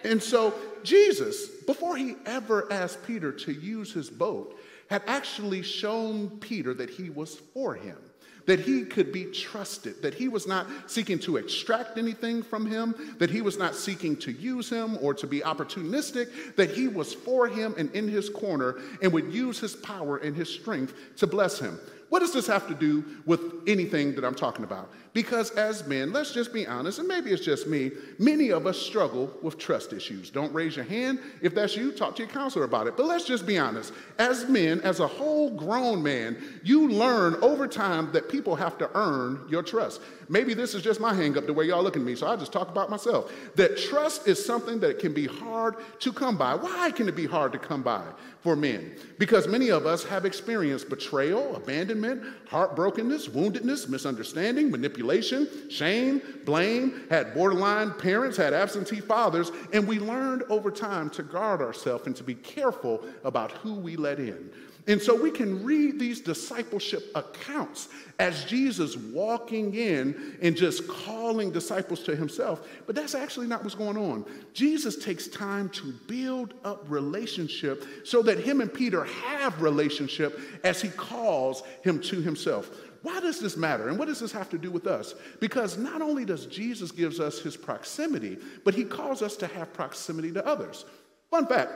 And 0.07 0.23
so 0.23 0.55
Jesus, 0.83 1.49
before 1.67 1.97
he 1.97 2.17
ever 2.25 2.71
asked 2.73 3.07
Peter 3.07 3.33
to 3.33 3.53
use 3.53 3.93
his 3.93 4.09
boat, 4.09 4.59
had 4.89 5.03
actually 5.07 5.63
shown 5.63 6.31
Peter 6.39 6.73
that 6.75 6.91
he 6.91 7.11
was 7.11 7.37
for 7.53 7.75
him 7.75 7.99
that 8.47 8.61
he 8.61 8.85
could 8.85 9.13
be 9.13 9.25
trusted, 9.27 10.01
that 10.03 10.15
he 10.15 10.29
was 10.29 10.47
not 10.47 10.67
seeking 10.87 11.19
to 11.19 11.37
extract 11.37 11.99
anything 11.99 12.43
from 12.43 12.65
him, 12.65 12.95
that 13.19 13.29
he 13.29 13.43
was 13.43 13.59
not 13.59 13.75
seeking 13.75 14.17
to 14.17 14.33
use 14.33 14.71
him 14.71 14.97
or 15.03 15.13
to 15.15 15.27
be 15.27 15.41
opportunistic, 15.41 16.55
that 16.57 16.71
he 16.71 16.89
was 16.89 17.13
for 17.13 17.49
him 17.49 17.75
and 17.77 17.91
in 17.95 18.09
his 18.09 18.31
corner 18.31 18.77
and 19.03 19.13
would 19.13 19.33
use 19.33 19.59
his 19.59 19.75
power 19.75 20.19
and 20.19 20.35
his 20.35 20.49
strength 20.49 20.95
to 21.17 21.27
bless 21.27 21.59
him. 21.59 21.79
What 22.09 22.21
does 22.21 22.33
this 22.33 22.47
have 22.47 22.69
to 22.69 22.75
do 22.75 23.05
with 23.25 23.41
anything 23.67 24.15
that 24.15 24.25
I'm 24.25 24.35
talking 24.35 24.65
about? 24.65 24.91
Because 25.13 25.51
as 25.53 25.87
men, 25.87 26.13
let's 26.13 26.33
just 26.33 26.53
be 26.53 26.67
honest, 26.67 26.99
and 26.99 27.09
maybe 27.09 27.31
it's 27.31 27.45
just 27.45 27.67
me, 27.67 27.91
many 28.19 28.51
of 28.51 28.67
us 28.67 28.79
struggle 28.79 29.33
with 29.43 29.59
trust 29.59 29.93
issues. 29.93 30.31
Don't 30.31 30.53
raise 30.53 30.77
your 30.77 30.85
hand. 30.85 31.19
If 31.43 31.55
that's 31.55 31.75
you, 31.75 31.91
talk 31.91 32.15
to 32.17 32.23
your 32.23 32.31
counselor 32.31 32.65
about 32.65 32.87
it. 32.87 32.97
But 32.97 33.07
let's 33.07 33.25
just 33.25 33.47
be 33.47 33.59
honest. 33.59 33.93
As 34.19 34.49
men, 34.49 34.81
as 34.83 35.01
a 35.01 35.07
whole 35.07 35.51
grown 35.51 36.03
man, 36.03 36.37
you 36.63 36.89
learn 36.89 37.37
over 37.43 37.67
time 37.67 38.13
that 38.13 38.29
people 38.29 38.55
have 38.55 38.79
to 38.79 38.91
earn 38.95 39.45
your 39.49 39.63
trust. 39.63 40.01
Maybe 40.29 40.55
this 40.55 40.75
is 40.75 40.83
just 40.83 41.01
my 41.01 41.15
hang 41.15 41.39
up 41.39 41.47
the 41.47 41.53
way 41.53 41.67
y'all 41.67 41.83
look 41.83 41.97
at 41.97 42.03
me, 42.03 42.17
so 42.17 42.27
I 42.27 42.37
just 42.37 42.53
talk 42.53 42.69
about 42.69 42.91
myself. 42.91 43.33
That 43.55 43.77
trust 43.77 44.27
is 44.27 44.45
something 44.45 44.81
that 44.81 44.99
can 44.99 45.13
be 45.13 45.27
hard 45.27 45.77
to 46.01 46.13
come 46.13 46.37
by. 46.37 46.55
Why 46.55 46.91
can 46.91 47.09
it 47.09 47.15
be 47.15 47.27
hard 47.27 47.53
to 47.53 47.59
come 47.59 47.83
by 47.83 48.03
for 48.41 48.57
men? 48.57 48.97
Because 49.19 49.47
many 49.47 49.71
of 49.71 49.87
us 49.87 50.05
have 50.05 50.25
experienced 50.25 50.89
betrayal, 50.89 51.55
abandonment, 51.55 52.23
heartbrokenness, 52.49 53.31
woundedness, 53.31 53.89
misunderstanding, 53.89 54.71
manipulation, 54.71 55.49
shame, 55.71 56.21
blame, 56.45 57.07
had 57.09 57.33
borderline 57.35 57.93
parents, 57.93 58.37
had 58.37 58.53
absentee 58.53 59.01
fathers, 59.01 59.53
and 59.73 59.87
we 59.87 59.99
learned 60.01 60.43
over 60.49 60.71
time 60.71 61.09
to 61.11 61.23
guard 61.23 61.61
ourselves 61.61 62.07
and 62.07 62.17
to 62.17 62.25
be 62.25 62.35
careful 62.35 63.05
about 63.25 63.53
who 63.53 63.75
we 63.75 63.97
let 63.97 64.19
in. 64.19 64.51
And 64.89 65.03
so 65.03 65.21
we 65.21 65.33
can 65.33 65.65
read 65.65 65.99
these 65.99 66.21
discipleship 66.21 67.11
accounts 67.17 67.89
as 68.21 68.45
Jesus 68.45 68.97
walking 68.97 69.75
in 69.75 70.37
and 70.41 70.57
just 70.57 70.87
calling 70.87 71.51
disciples 71.51 72.05
to 72.05 72.15
himself. 72.15 72.67
But 72.87 72.95
that's 72.95 73.15
actually 73.15 73.49
not 73.49 73.65
what's 73.65 73.75
going 73.75 73.97
on. 73.97 74.25
Jesus 74.55 74.97
takes 74.97 75.27
time 75.27 75.69
to 75.71 75.93
build 76.07 76.55
up 76.65 76.85
relationship 76.89 77.85
so 78.05 78.23
that 78.23 78.39
him 78.39 78.61
and 78.61 78.73
Peter 78.73 79.05
have 79.05 79.61
relationship 79.61 80.39
as 80.63 80.81
he 80.81 80.89
calls 80.91 81.65
him 81.83 82.01
to 82.03 82.21
himself. 82.21 82.71
Why 83.03 83.21
does 83.21 83.41
this 83.41 83.57
matter? 83.57 83.89
And 83.89 83.99
what 83.99 84.07
does 84.07 84.21
this 84.21 84.33
have 84.33 84.51
to 84.51 84.59
do 84.59 84.71
with 84.71 84.87
us? 84.87 85.15
Because 85.41 85.79
not 85.79 86.01
only 86.01 86.25
does 86.25 86.47
Jesus 86.47 86.93
gives 86.93 87.21
us 87.21 87.41
his 87.41 87.57
proximity, 87.57 88.39
but 88.65 88.75
he 88.75 88.85
calls 88.85 89.21
us 89.21 89.37
to 89.39 89.47
have 89.49 89.73
proximity 89.73 90.33
to 90.33 90.47
others. 90.47 90.85
Fun 91.31 91.47
fact, 91.47 91.73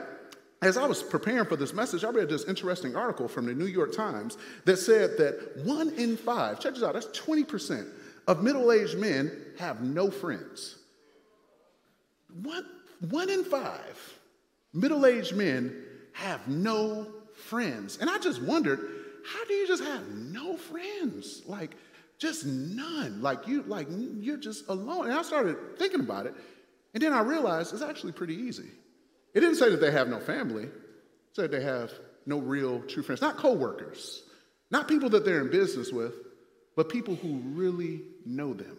as 0.61 0.77
I 0.77 0.85
was 0.85 1.01
preparing 1.01 1.45
for 1.45 1.55
this 1.55 1.73
message, 1.73 2.03
I 2.03 2.09
read 2.09 2.29
this 2.29 2.45
interesting 2.45 2.95
article 2.95 3.27
from 3.27 3.47
the 3.47 3.53
New 3.53 3.65
York 3.65 3.95
Times 3.95 4.37
that 4.65 4.77
said 4.77 5.17
that 5.17 5.57
one 5.63 5.89
in 5.95 6.15
five, 6.15 6.59
check 6.59 6.75
this 6.75 6.83
out, 6.83 6.93
that's 6.93 7.07
20% 7.07 7.87
of 8.27 8.43
middle 8.43 8.71
aged 8.71 8.97
men 8.97 9.31
have 9.57 9.81
no 9.81 10.11
friends. 10.11 10.77
One, 12.41 12.65
one 13.09 13.29
in 13.29 13.43
five 13.43 14.19
middle 14.73 15.05
aged 15.05 15.35
men 15.35 15.83
have 16.13 16.47
no 16.47 17.07
friends. 17.33 17.97
And 17.99 18.09
I 18.09 18.19
just 18.19 18.41
wondered, 18.41 18.79
how 19.25 19.43
do 19.45 19.53
you 19.53 19.67
just 19.67 19.83
have 19.83 20.07
no 20.09 20.57
friends? 20.57 21.41
Like, 21.47 21.75
just 22.19 22.45
none. 22.45 23.21
Like 23.21 23.47
you, 23.47 23.63
like 23.63 23.87
you're 23.89 24.37
just 24.37 24.69
alone. 24.69 25.05
And 25.05 25.13
I 25.13 25.23
started 25.23 25.57
thinking 25.79 26.01
about 26.01 26.27
it, 26.27 26.35
and 26.93 27.01
then 27.01 27.13
I 27.13 27.21
realized 27.21 27.73
it's 27.73 27.81
actually 27.81 28.11
pretty 28.11 28.35
easy. 28.35 28.69
It 29.33 29.39
didn't 29.39 29.55
say 29.55 29.69
that 29.69 29.81
they 29.81 29.91
have 29.91 30.07
no 30.07 30.19
family. 30.19 30.63
It 30.63 30.71
said 31.33 31.51
they 31.51 31.63
have 31.63 31.91
no 32.25 32.39
real 32.39 32.81
true 32.81 33.03
friends. 33.03 33.21
Not 33.21 33.37
coworkers, 33.37 34.23
not 34.69 34.87
people 34.87 35.09
that 35.09 35.25
they're 35.25 35.41
in 35.41 35.49
business 35.49 35.91
with, 35.91 36.13
but 36.75 36.89
people 36.89 37.15
who 37.15 37.41
really 37.53 38.01
know 38.25 38.53
them. 38.53 38.77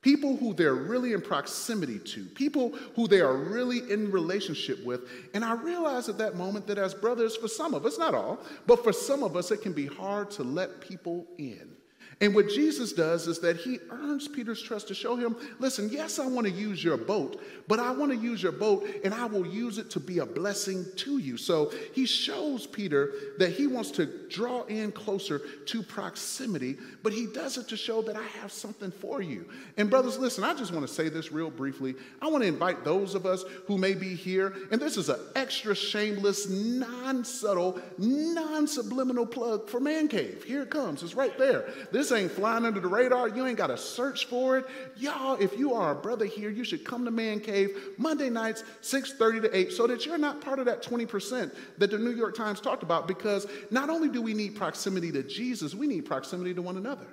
People 0.00 0.36
who 0.36 0.54
they're 0.54 0.74
really 0.74 1.12
in 1.12 1.20
proximity 1.20 1.98
to, 1.98 2.24
people 2.24 2.70
who 2.94 3.08
they 3.08 3.20
are 3.20 3.36
really 3.36 3.78
in 3.90 4.12
relationship 4.12 4.84
with. 4.84 5.00
And 5.34 5.44
I 5.44 5.54
realized 5.54 6.08
at 6.08 6.18
that 6.18 6.36
moment 6.36 6.68
that 6.68 6.78
as 6.78 6.94
brothers, 6.94 7.36
for 7.36 7.48
some 7.48 7.74
of 7.74 7.84
us, 7.84 7.98
not 7.98 8.14
all, 8.14 8.38
but 8.66 8.84
for 8.84 8.92
some 8.92 9.24
of 9.24 9.36
us, 9.36 9.50
it 9.50 9.60
can 9.60 9.72
be 9.72 9.86
hard 9.86 10.30
to 10.32 10.44
let 10.44 10.80
people 10.80 11.26
in. 11.36 11.77
And 12.20 12.34
what 12.34 12.48
Jesus 12.48 12.92
does 12.92 13.28
is 13.28 13.38
that 13.40 13.58
he 13.58 13.78
earns 13.90 14.26
Peter's 14.26 14.60
trust 14.60 14.88
to 14.88 14.94
show 14.94 15.14
him 15.14 15.36
listen, 15.60 15.88
yes, 15.92 16.18
I 16.18 16.26
want 16.26 16.48
to 16.48 16.52
use 16.52 16.82
your 16.82 16.96
boat, 16.96 17.40
but 17.68 17.78
I 17.78 17.92
want 17.92 18.10
to 18.10 18.18
use 18.18 18.42
your 18.42 18.50
boat 18.50 18.88
and 19.04 19.14
I 19.14 19.26
will 19.26 19.46
use 19.46 19.78
it 19.78 19.88
to 19.90 20.00
be 20.00 20.18
a 20.18 20.26
blessing 20.26 20.84
to 20.96 21.18
you. 21.18 21.36
So 21.36 21.72
he 21.92 22.06
shows 22.06 22.66
Peter 22.66 23.12
that 23.38 23.50
he 23.50 23.68
wants 23.68 23.92
to 23.92 24.06
draw 24.28 24.64
in 24.64 24.90
closer 24.90 25.42
to 25.66 25.82
proximity, 25.84 26.76
but 27.04 27.12
he 27.12 27.26
does 27.26 27.56
it 27.56 27.68
to 27.68 27.76
show 27.76 28.02
that 28.02 28.16
I 28.16 28.26
have 28.40 28.50
something 28.50 28.90
for 28.90 29.22
you. 29.22 29.48
And 29.76 29.88
brothers, 29.88 30.18
listen, 30.18 30.42
I 30.42 30.54
just 30.54 30.72
want 30.72 30.86
to 30.88 30.92
say 30.92 31.08
this 31.08 31.30
real 31.30 31.50
briefly. 31.50 31.94
I 32.20 32.26
want 32.26 32.42
to 32.42 32.48
invite 32.48 32.82
those 32.82 33.14
of 33.14 33.26
us 33.26 33.44
who 33.66 33.78
may 33.78 33.94
be 33.94 34.16
here, 34.16 34.56
and 34.72 34.80
this 34.80 34.96
is 34.96 35.08
an 35.08 35.20
extra 35.36 35.74
shameless, 35.74 36.48
non 36.48 37.24
subtle, 37.24 37.80
non 37.96 38.66
subliminal 38.66 39.26
plug 39.26 39.68
for 39.68 39.78
Man 39.78 40.08
Cave. 40.08 40.42
Here 40.42 40.62
it 40.62 40.70
comes, 40.70 41.04
it's 41.04 41.14
right 41.14 41.36
there. 41.38 41.68
This 41.92 42.07
this 42.08 42.18
ain't 42.18 42.32
flying 42.32 42.64
under 42.64 42.80
the 42.80 42.88
radar. 42.88 43.28
You 43.28 43.46
ain't 43.46 43.58
got 43.58 43.68
to 43.68 43.76
search 43.76 44.26
for 44.26 44.58
it. 44.58 44.66
Y'all, 44.96 45.36
if 45.40 45.58
you 45.58 45.74
are 45.74 45.92
a 45.92 45.94
brother 45.94 46.24
here, 46.24 46.50
you 46.50 46.64
should 46.64 46.84
come 46.84 47.04
to 47.04 47.10
Man 47.10 47.40
Cave 47.40 47.70
Monday 47.98 48.30
nights, 48.30 48.64
6:30 48.82 49.42
to 49.42 49.56
8, 49.56 49.72
so 49.72 49.86
that 49.86 50.06
you're 50.06 50.18
not 50.18 50.40
part 50.40 50.58
of 50.58 50.66
that 50.66 50.82
20% 50.82 51.54
that 51.78 51.90
the 51.90 51.98
New 51.98 52.12
York 52.12 52.34
Times 52.34 52.60
talked 52.60 52.82
about. 52.82 53.06
Because 53.06 53.46
not 53.70 53.90
only 53.90 54.08
do 54.08 54.22
we 54.22 54.34
need 54.34 54.56
proximity 54.56 55.12
to 55.12 55.22
Jesus, 55.22 55.74
we 55.74 55.86
need 55.86 56.02
proximity 56.02 56.54
to 56.54 56.62
one 56.62 56.76
another. 56.76 57.06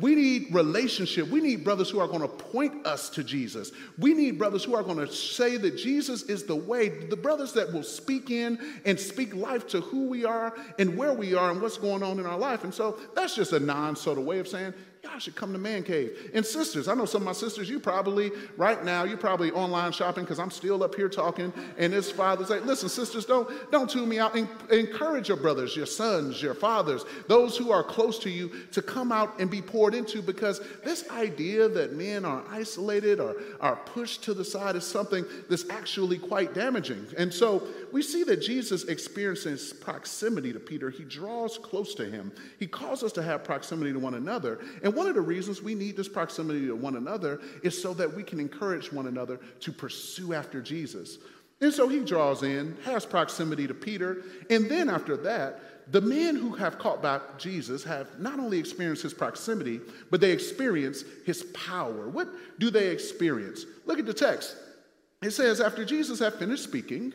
We 0.00 0.14
need 0.14 0.54
relationship. 0.54 1.28
We 1.28 1.40
need 1.40 1.64
brothers 1.64 1.90
who 1.90 2.00
are 2.00 2.08
going 2.08 2.22
to 2.22 2.28
point 2.28 2.86
us 2.86 3.10
to 3.10 3.22
Jesus. 3.22 3.72
We 3.98 4.14
need 4.14 4.38
brothers 4.38 4.64
who 4.64 4.74
are 4.74 4.82
going 4.82 4.98
to 4.98 5.12
say 5.12 5.56
that 5.58 5.76
Jesus 5.76 6.22
is 6.24 6.44
the 6.44 6.56
way. 6.56 6.88
The 6.88 7.16
brothers 7.16 7.52
that 7.52 7.72
will 7.72 7.82
speak 7.82 8.30
in 8.30 8.58
and 8.84 8.98
speak 8.98 9.34
life 9.34 9.66
to 9.68 9.80
who 9.80 10.06
we 10.06 10.24
are 10.24 10.54
and 10.78 10.96
where 10.96 11.12
we 11.12 11.34
are 11.34 11.50
and 11.50 11.60
what's 11.60 11.76
going 11.76 12.02
on 12.02 12.18
in 12.18 12.26
our 12.26 12.38
life. 12.38 12.64
And 12.64 12.72
so 12.72 12.98
that's 13.14 13.34
just 13.34 13.52
a 13.52 13.60
non 13.60 13.94
sort 13.96 14.18
of 14.18 14.24
way 14.24 14.38
of 14.38 14.48
saying, 14.48 14.72
y'all 15.02 15.18
should 15.18 15.34
come 15.34 15.52
to 15.52 15.58
Man 15.58 15.82
Cave. 15.82 16.30
And 16.32 16.46
sisters, 16.46 16.86
I 16.86 16.94
know 16.94 17.06
some 17.06 17.22
of 17.22 17.26
my 17.26 17.32
sisters, 17.32 17.68
you 17.68 17.80
probably, 17.80 18.30
right 18.56 18.84
now, 18.84 19.02
you're 19.02 19.18
probably 19.18 19.50
online 19.50 19.90
shopping 19.90 20.22
because 20.22 20.38
I'm 20.38 20.50
still 20.50 20.84
up 20.84 20.94
here 20.94 21.08
talking. 21.08 21.52
And 21.76 21.92
his 21.92 22.10
father's 22.10 22.50
like, 22.50 22.64
listen, 22.64 22.88
sisters, 22.88 23.24
don't, 23.24 23.50
don't 23.72 23.90
tune 23.90 24.08
me 24.08 24.20
out. 24.20 24.36
encourage 24.70 25.26
your 25.26 25.36
brothers, 25.36 25.74
your 25.74 25.86
sons, 25.86 26.40
your 26.40 26.54
fathers, 26.54 27.04
those 27.26 27.56
who 27.56 27.72
are 27.72 27.82
close 27.82 28.16
to 28.20 28.30
you 28.30 28.52
to 28.70 28.80
come 28.80 29.10
out 29.10 29.40
and 29.40 29.50
be 29.50 29.60
poured 29.60 29.94
into 29.94 30.22
because 30.22 30.60
this 30.84 31.08
idea 31.10 31.68
that 31.68 31.94
men 31.94 32.24
are 32.24 32.44
isolated 32.48 33.18
or 33.18 33.34
are 33.60 33.76
pushed 33.76 34.22
to 34.24 34.34
the 34.34 34.44
side 34.44 34.76
is 34.76 34.86
something 34.86 35.24
that's 35.50 35.68
actually 35.68 36.18
quite 36.18 36.54
damaging. 36.54 37.04
And 37.18 37.34
so 37.34 37.66
we 37.90 38.02
see 38.02 38.22
that 38.24 38.40
Jesus 38.40 38.84
experiences 38.84 39.72
proximity 39.72 40.52
to 40.52 40.60
Peter. 40.60 40.90
He 40.90 41.02
draws 41.02 41.58
close 41.58 41.94
to 41.96 42.08
him. 42.08 42.30
He 42.60 42.68
calls 42.68 43.02
us 43.02 43.12
to 43.12 43.22
have 43.22 43.42
proximity 43.42 43.92
to 43.92 43.98
one 43.98 44.14
another. 44.14 44.60
And 44.82 44.91
and 44.92 44.98
one 44.98 45.06
of 45.06 45.14
the 45.14 45.22
reasons 45.22 45.62
we 45.62 45.74
need 45.74 45.96
this 45.96 46.06
proximity 46.06 46.66
to 46.66 46.76
one 46.76 46.96
another 46.96 47.40
is 47.62 47.80
so 47.80 47.94
that 47.94 48.12
we 48.12 48.22
can 48.22 48.38
encourage 48.38 48.92
one 48.92 49.06
another 49.06 49.40
to 49.60 49.72
pursue 49.72 50.34
after 50.34 50.60
Jesus. 50.60 51.16
And 51.62 51.72
so 51.72 51.88
he 51.88 52.00
draws 52.00 52.42
in, 52.42 52.76
has 52.84 53.06
proximity 53.06 53.66
to 53.66 53.72
Peter, 53.72 54.22
and 54.50 54.70
then 54.70 54.90
after 54.90 55.16
that, 55.16 55.60
the 55.90 56.02
men 56.02 56.36
who 56.36 56.52
have 56.56 56.78
caught 56.78 57.00
back 57.00 57.38
Jesus 57.38 57.82
have 57.84 58.20
not 58.20 58.38
only 58.38 58.58
experienced 58.58 59.02
his 59.02 59.14
proximity, 59.14 59.80
but 60.10 60.20
they 60.20 60.30
experience 60.30 61.04
his 61.24 61.44
power. 61.54 62.10
What 62.10 62.28
do 62.58 62.70
they 62.70 62.88
experience? 62.88 63.64
Look 63.86 63.98
at 63.98 64.04
the 64.04 64.12
text. 64.12 64.54
It 65.22 65.30
says, 65.30 65.58
After 65.58 65.86
Jesus 65.86 66.18
had 66.18 66.34
finished 66.34 66.64
speaking, 66.64 67.14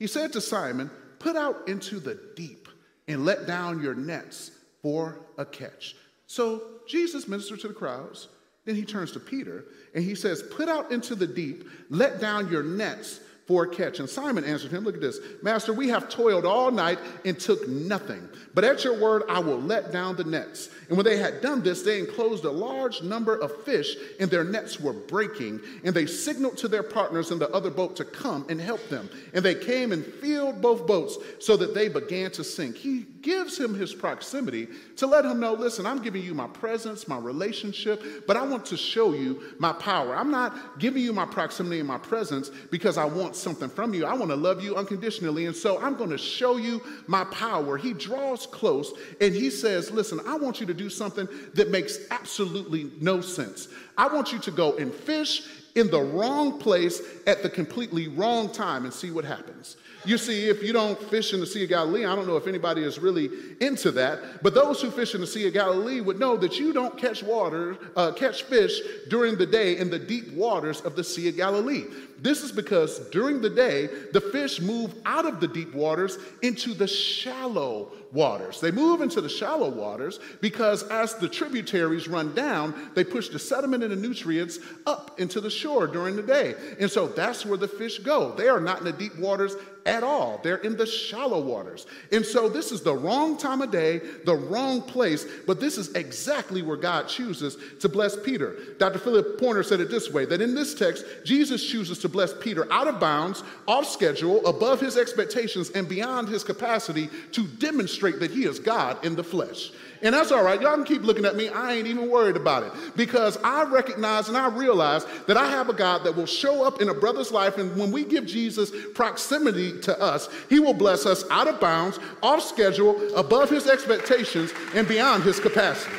he 0.00 0.08
said 0.08 0.32
to 0.32 0.40
Simon, 0.40 0.90
Put 1.20 1.36
out 1.36 1.68
into 1.68 2.00
the 2.00 2.18
deep 2.34 2.68
and 3.06 3.24
let 3.24 3.46
down 3.46 3.80
your 3.80 3.94
nets 3.94 4.50
for 4.82 5.20
a 5.38 5.44
catch. 5.44 5.94
So 6.26 6.75
Jesus 6.86 7.28
ministered 7.28 7.60
to 7.60 7.68
the 7.68 7.74
crowds. 7.74 8.28
Then 8.64 8.74
he 8.74 8.84
turns 8.84 9.12
to 9.12 9.20
Peter 9.20 9.64
and 9.94 10.04
he 10.04 10.14
says, 10.14 10.42
Put 10.42 10.68
out 10.68 10.90
into 10.90 11.14
the 11.14 11.26
deep, 11.26 11.68
let 11.88 12.20
down 12.20 12.50
your 12.50 12.62
nets 12.62 13.20
for 13.46 13.64
a 13.64 13.68
catch. 13.68 14.00
And 14.00 14.10
Simon 14.10 14.44
answered 14.44 14.72
him, 14.72 14.84
Look 14.84 14.96
at 14.96 15.00
this, 15.00 15.20
Master, 15.42 15.72
we 15.72 15.88
have 15.88 16.08
toiled 16.08 16.44
all 16.44 16.70
night 16.70 16.98
and 17.24 17.38
took 17.38 17.66
nothing. 17.68 18.28
But 18.54 18.64
at 18.64 18.84
your 18.84 18.98
word, 18.98 19.22
I 19.28 19.38
will 19.38 19.60
let 19.60 19.92
down 19.92 20.16
the 20.16 20.24
nets. 20.24 20.68
And 20.88 20.96
when 20.96 21.04
they 21.04 21.16
had 21.16 21.40
done 21.40 21.62
this, 21.62 21.82
they 21.82 22.00
enclosed 22.00 22.44
a 22.44 22.50
large 22.50 23.02
number 23.02 23.36
of 23.36 23.64
fish, 23.64 23.96
and 24.18 24.30
their 24.30 24.44
nets 24.44 24.80
were 24.80 24.92
breaking. 24.92 25.60
And 25.84 25.94
they 25.94 26.06
signaled 26.06 26.56
to 26.58 26.68
their 26.68 26.82
partners 26.82 27.30
in 27.30 27.38
the 27.38 27.50
other 27.50 27.70
boat 27.70 27.94
to 27.96 28.04
come 28.04 28.46
and 28.48 28.60
help 28.60 28.88
them. 28.88 29.08
And 29.32 29.44
they 29.44 29.54
came 29.54 29.92
and 29.92 30.04
filled 30.04 30.60
both 30.60 30.86
boats 30.86 31.16
so 31.38 31.56
that 31.56 31.74
they 31.74 31.88
began 31.88 32.30
to 32.32 32.42
sink. 32.42 32.76
He 32.76 33.06
gives 33.22 33.58
him 33.58 33.74
his 33.74 33.92
proximity 33.92 34.68
to 34.96 35.06
let 35.06 35.24
him 35.24 35.40
know 35.40 35.52
listen, 35.52 35.86
I'm 35.86 36.02
giving 36.02 36.22
you 36.22 36.32
my 36.34 36.46
presence, 36.46 37.08
my 37.08 37.18
relationship, 37.18 38.24
but 38.26 38.36
I 38.36 38.42
want 38.42 38.64
to 38.66 38.76
show 38.76 39.12
you 39.14 39.42
my 39.58 39.72
power. 39.72 40.16
I'm 40.16 40.30
not 40.30 40.78
giving 40.78 41.02
you 41.02 41.12
my 41.12 41.26
proximity 41.26 41.80
and 41.80 41.88
my 41.88 41.98
presence 41.98 42.50
because 42.70 42.98
I 42.98 43.04
want 43.04 43.35
something 43.36 43.68
from 43.68 43.94
you. 43.94 44.04
I 44.04 44.14
want 44.14 44.30
to 44.30 44.36
love 44.36 44.62
you 44.62 44.76
unconditionally. 44.76 45.46
And 45.46 45.54
so 45.54 45.80
I'm 45.80 45.96
going 45.96 46.10
to 46.10 46.18
show 46.18 46.56
you 46.56 46.82
my 47.06 47.24
power. 47.24 47.76
He 47.76 47.92
draws 47.92 48.46
close 48.46 48.92
and 49.20 49.34
he 49.34 49.50
says, 49.50 49.90
Listen, 49.90 50.20
I 50.26 50.36
want 50.36 50.60
you 50.60 50.66
to 50.66 50.74
do 50.74 50.88
something 50.90 51.28
that 51.54 51.70
makes 51.70 51.98
absolutely 52.10 52.90
no 53.00 53.20
sense. 53.20 53.68
I 53.96 54.08
want 54.08 54.32
you 54.32 54.38
to 54.40 54.50
go 54.50 54.76
and 54.76 54.92
fish 54.92 55.48
in 55.74 55.90
the 55.90 56.00
wrong 56.00 56.58
place 56.58 57.02
at 57.26 57.42
the 57.42 57.50
completely 57.50 58.08
wrong 58.08 58.50
time 58.50 58.84
and 58.84 58.92
see 58.92 59.10
what 59.10 59.24
happens. 59.24 59.76
You 60.06 60.18
see, 60.18 60.48
if 60.48 60.62
you 60.62 60.72
don't 60.72 61.00
fish 61.10 61.34
in 61.34 61.40
the 61.40 61.46
Sea 61.46 61.64
of 61.64 61.68
Galilee, 61.68 62.04
I 62.04 62.14
don't 62.14 62.28
know 62.28 62.36
if 62.36 62.46
anybody 62.46 62.82
is 62.84 63.00
really 63.00 63.28
into 63.60 63.90
that, 63.92 64.42
but 64.42 64.54
those 64.54 64.80
who 64.80 64.90
fish 64.90 65.16
in 65.16 65.20
the 65.20 65.26
Sea 65.26 65.48
of 65.48 65.52
Galilee 65.52 66.00
would 66.00 66.20
know 66.20 66.36
that 66.36 66.58
you 66.58 66.72
don't 66.72 66.96
catch 66.96 67.24
water, 67.24 67.76
uh, 67.96 68.12
catch 68.12 68.44
fish 68.44 68.80
during 69.08 69.36
the 69.36 69.46
day 69.46 69.78
in 69.78 69.90
the 69.90 69.98
deep 69.98 70.32
waters 70.32 70.80
of 70.82 70.94
the 70.94 71.02
Sea 71.02 71.28
of 71.28 71.36
Galilee. 71.36 71.84
This 72.18 72.42
is 72.42 72.52
because 72.52 73.00
during 73.10 73.40
the 73.40 73.50
day, 73.50 73.88
the 74.12 74.20
fish 74.20 74.60
move 74.60 74.94
out 75.04 75.26
of 75.26 75.40
the 75.40 75.48
deep 75.48 75.74
waters 75.74 76.18
into 76.40 76.72
the 76.72 76.86
shallow 76.86 77.90
waters. 78.12 78.60
They 78.60 78.70
move 78.70 79.02
into 79.02 79.20
the 79.20 79.28
shallow 79.28 79.68
waters 79.68 80.18
because 80.40 80.82
as 80.84 81.14
the 81.14 81.28
tributaries 81.28 82.08
run 82.08 82.34
down, 82.34 82.90
they 82.94 83.04
push 83.04 83.28
the 83.28 83.38
sediment 83.38 83.82
and 83.82 83.92
the 83.92 83.96
nutrients 83.96 84.58
up 84.86 85.20
into 85.20 85.40
the 85.40 85.50
shore 85.50 85.86
during 85.86 86.16
the 86.16 86.22
day. 86.22 86.54
And 86.80 86.90
so 86.90 87.06
that's 87.06 87.44
where 87.44 87.58
the 87.58 87.68
fish 87.68 87.98
go. 87.98 88.32
They 88.32 88.48
are 88.48 88.60
not 88.60 88.78
in 88.78 88.84
the 88.84 88.92
deep 88.92 89.16
waters 89.18 89.54
at 89.86 90.02
all. 90.02 90.40
They're 90.42 90.56
in 90.56 90.76
the 90.76 90.86
shallow 90.86 91.40
waters. 91.40 91.86
And 92.12 92.24
so 92.24 92.48
this 92.48 92.72
is 92.72 92.82
the 92.82 92.94
wrong 92.94 93.36
time 93.38 93.62
of 93.62 93.70
day, 93.70 94.00
the 94.24 94.34
wrong 94.34 94.82
place, 94.82 95.24
but 95.46 95.60
this 95.60 95.78
is 95.78 95.94
exactly 95.94 96.62
where 96.62 96.76
God 96.76 97.08
chooses 97.08 97.56
to 97.80 97.88
bless 97.88 98.16
Peter. 98.16 98.56
Dr. 98.78 98.98
Philip 98.98 99.38
Pointer 99.38 99.62
said 99.62 99.80
it 99.80 99.90
this 99.90 100.10
way 100.10 100.24
that 100.26 100.40
in 100.40 100.54
this 100.54 100.74
text, 100.74 101.04
Jesus 101.24 101.64
chooses 101.64 101.98
to 102.00 102.08
bless 102.08 102.34
Peter 102.34 102.70
out 102.72 102.88
of 102.88 103.00
bounds, 103.00 103.42
off 103.66 103.86
schedule, 103.86 104.44
above 104.46 104.80
his 104.80 104.96
expectations, 104.96 105.70
and 105.70 105.88
beyond 105.88 106.28
his 106.28 106.44
capacity 106.44 107.08
to 107.32 107.46
demonstrate 107.46 108.20
that 108.20 108.30
he 108.30 108.44
is 108.44 108.58
God 108.58 109.02
in 109.04 109.14
the 109.14 109.24
flesh. 109.24 109.70
And 110.02 110.14
that's 110.14 110.32
all 110.32 110.42
right. 110.42 110.60
Y'all 110.60 110.74
can 110.74 110.84
keep 110.84 111.02
looking 111.02 111.24
at 111.24 111.36
me. 111.36 111.48
I 111.48 111.74
ain't 111.74 111.86
even 111.86 112.10
worried 112.10 112.36
about 112.36 112.62
it 112.62 112.72
because 112.96 113.38
I 113.42 113.64
recognize 113.64 114.28
and 114.28 114.36
I 114.36 114.48
realize 114.48 115.06
that 115.26 115.36
I 115.36 115.50
have 115.50 115.68
a 115.68 115.72
God 115.72 116.04
that 116.04 116.14
will 116.14 116.26
show 116.26 116.64
up 116.64 116.80
in 116.80 116.88
a 116.88 116.94
brother's 116.94 117.32
life. 117.32 117.58
And 117.58 117.76
when 117.76 117.90
we 117.90 118.04
give 118.04 118.26
Jesus 118.26 118.70
proximity 118.94 119.80
to 119.80 120.00
us, 120.00 120.28
he 120.48 120.60
will 120.60 120.74
bless 120.74 121.06
us 121.06 121.24
out 121.30 121.48
of 121.48 121.60
bounds, 121.60 121.98
off 122.22 122.42
schedule, 122.42 123.16
above 123.16 123.50
his 123.50 123.66
expectations, 123.66 124.52
and 124.74 124.86
beyond 124.86 125.22
his 125.22 125.40
capacity. 125.40 125.96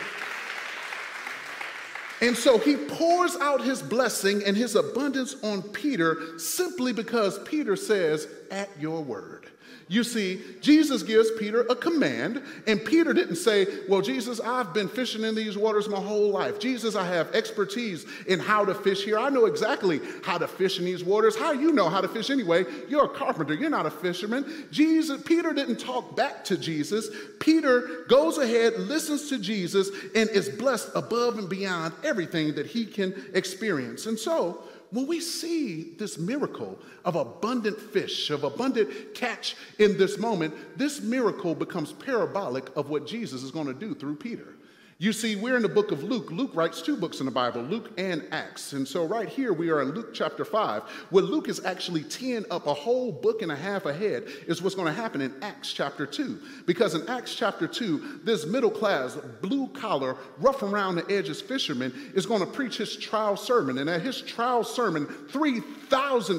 And 2.21 2.35
so 2.35 2.57
he 2.57 2.75
pours 2.75 3.35
out 3.35 3.63
his 3.63 3.81
blessing 3.81 4.43
and 4.43 4.57
his 4.57 4.75
abundance 4.75 5.35
on 5.43 5.61
Peter 5.61 6.39
simply 6.39 6.91
because 6.91 7.39
Peter 7.39 7.75
says, 7.75 8.27
At 8.49 8.69
your 8.79 9.03
word. 9.03 9.47
You 9.89 10.03
see, 10.03 10.41
Jesus 10.59 11.01
gives 11.01 11.31
Peter 11.39 11.61
a 11.61 11.75
command, 11.75 12.43
and 12.67 12.83
Peter 12.83 13.13
didn't 13.13 13.37
say, 13.37 13.67
Well, 13.87 14.01
Jesus, 14.01 14.41
I've 14.41 14.73
been 14.73 14.89
fishing 14.89 15.23
in 15.23 15.33
these 15.33 15.57
waters 15.57 15.87
my 15.87 15.99
whole 15.99 16.29
life. 16.29 16.59
Jesus, 16.59 16.95
I 16.95 17.05
have 17.05 17.33
expertise 17.33 18.05
in 18.27 18.39
how 18.39 18.65
to 18.65 18.73
fish 18.73 19.05
here. 19.05 19.17
I 19.17 19.29
know 19.29 19.45
exactly 19.45 20.01
how 20.23 20.37
to 20.39 20.47
fish 20.47 20.77
in 20.77 20.83
these 20.83 21.05
waters. 21.05 21.37
How 21.37 21.53
you 21.53 21.71
know 21.71 21.87
how 21.87 22.01
to 22.01 22.09
fish 22.09 22.29
anyway? 22.29 22.65
You're 22.89 23.05
a 23.05 23.09
carpenter, 23.09 23.53
you're 23.53 23.69
not 23.69 23.85
a 23.85 23.91
fisherman. 23.91 24.67
Jesus, 24.71 25.21
Peter 25.23 25.53
didn't 25.53 25.79
talk 25.79 26.17
back 26.17 26.43
to 26.45 26.57
Jesus. 26.57 27.09
Peter 27.39 28.03
goes 28.09 28.37
ahead, 28.37 28.73
listens 28.77 29.29
to 29.29 29.39
Jesus, 29.39 29.89
and 30.13 30.29
is 30.31 30.49
blessed 30.49 30.89
above 30.95 31.37
and 31.37 31.47
beyond 31.47 31.93
everything 32.03 32.55
that 32.55 32.65
he 32.65 32.85
can 32.85 33.13
experience. 33.33 34.05
And 34.05 34.19
so, 34.19 34.63
when 34.91 35.07
we 35.07 35.19
see 35.19 35.93
this 35.97 36.17
miracle 36.17 36.79
of 37.03 37.15
abundant 37.15 37.79
fish, 37.79 38.29
of 38.29 38.43
abundant 38.43 39.13
catch 39.13 39.55
in 39.79 39.97
this 39.97 40.17
moment, 40.17 40.53
this 40.77 41.01
miracle 41.01 41.53
becomes 41.55 41.93
parabolic 41.93 42.75
of 42.75 42.89
what 42.89 43.05
Jesus 43.05 43.43
is 43.43 43.51
going 43.51 43.67
to 43.67 43.73
do 43.73 43.93
through 43.93 44.15
Peter. 44.15 44.56
You 44.99 45.13
see, 45.13 45.35
we're 45.35 45.55
in 45.55 45.61
the 45.61 45.69
book 45.69 45.91
of 45.91 46.03
Luke. 46.03 46.31
Luke 46.31 46.55
writes 46.55 46.81
two 46.81 46.97
books 46.97 47.19
in 47.19 47.27
the 47.27 47.31
Bible, 47.31 47.61
Luke 47.61 47.91
and 47.99 48.23
Acts. 48.31 48.73
And 48.73 48.87
so, 48.87 49.05
right 49.05 49.29
here, 49.29 49.53
we 49.53 49.69
are 49.69 49.83
in 49.83 49.91
Luke 49.91 50.11
chapter 50.11 50.43
5, 50.43 50.81
where 51.11 51.23
Luke 51.23 51.49
is 51.49 51.63
actually 51.63 52.01
teeing 52.01 52.45
up 52.49 52.65
a 52.65 52.73
whole 52.73 53.11
book 53.11 53.43
and 53.43 53.51
a 53.51 53.55
half 53.55 53.85
ahead, 53.85 54.23
is 54.47 54.59
what's 54.59 54.73
going 54.73 54.87
to 54.87 54.99
happen 54.99 55.21
in 55.21 55.35
Acts 55.43 55.71
chapter 55.71 56.07
2. 56.07 56.39
Because 56.65 56.95
in 56.95 57.07
Acts 57.07 57.35
chapter 57.35 57.67
2, 57.67 58.21
this 58.23 58.47
middle 58.47 58.71
class, 58.71 59.15
blue 59.39 59.67
collar, 59.67 60.17
rough 60.39 60.63
around 60.63 60.95
the 60.95 61.05
edges 61.11 61.41
fisherman 61.41 61.93
is 62.15 62.25
going 62.25 62.41
to 62.41 62.47
preach 62.47 62.77
his 62.77 62.95
trial 62.95 63.37
sermon. 63.37 63.77
And 63.77 63.87
at 63.91 64.01
his 64.01 64.19
trial 64.23 64.63
sermon, 64.63 65.05
3,000 65.29 65.76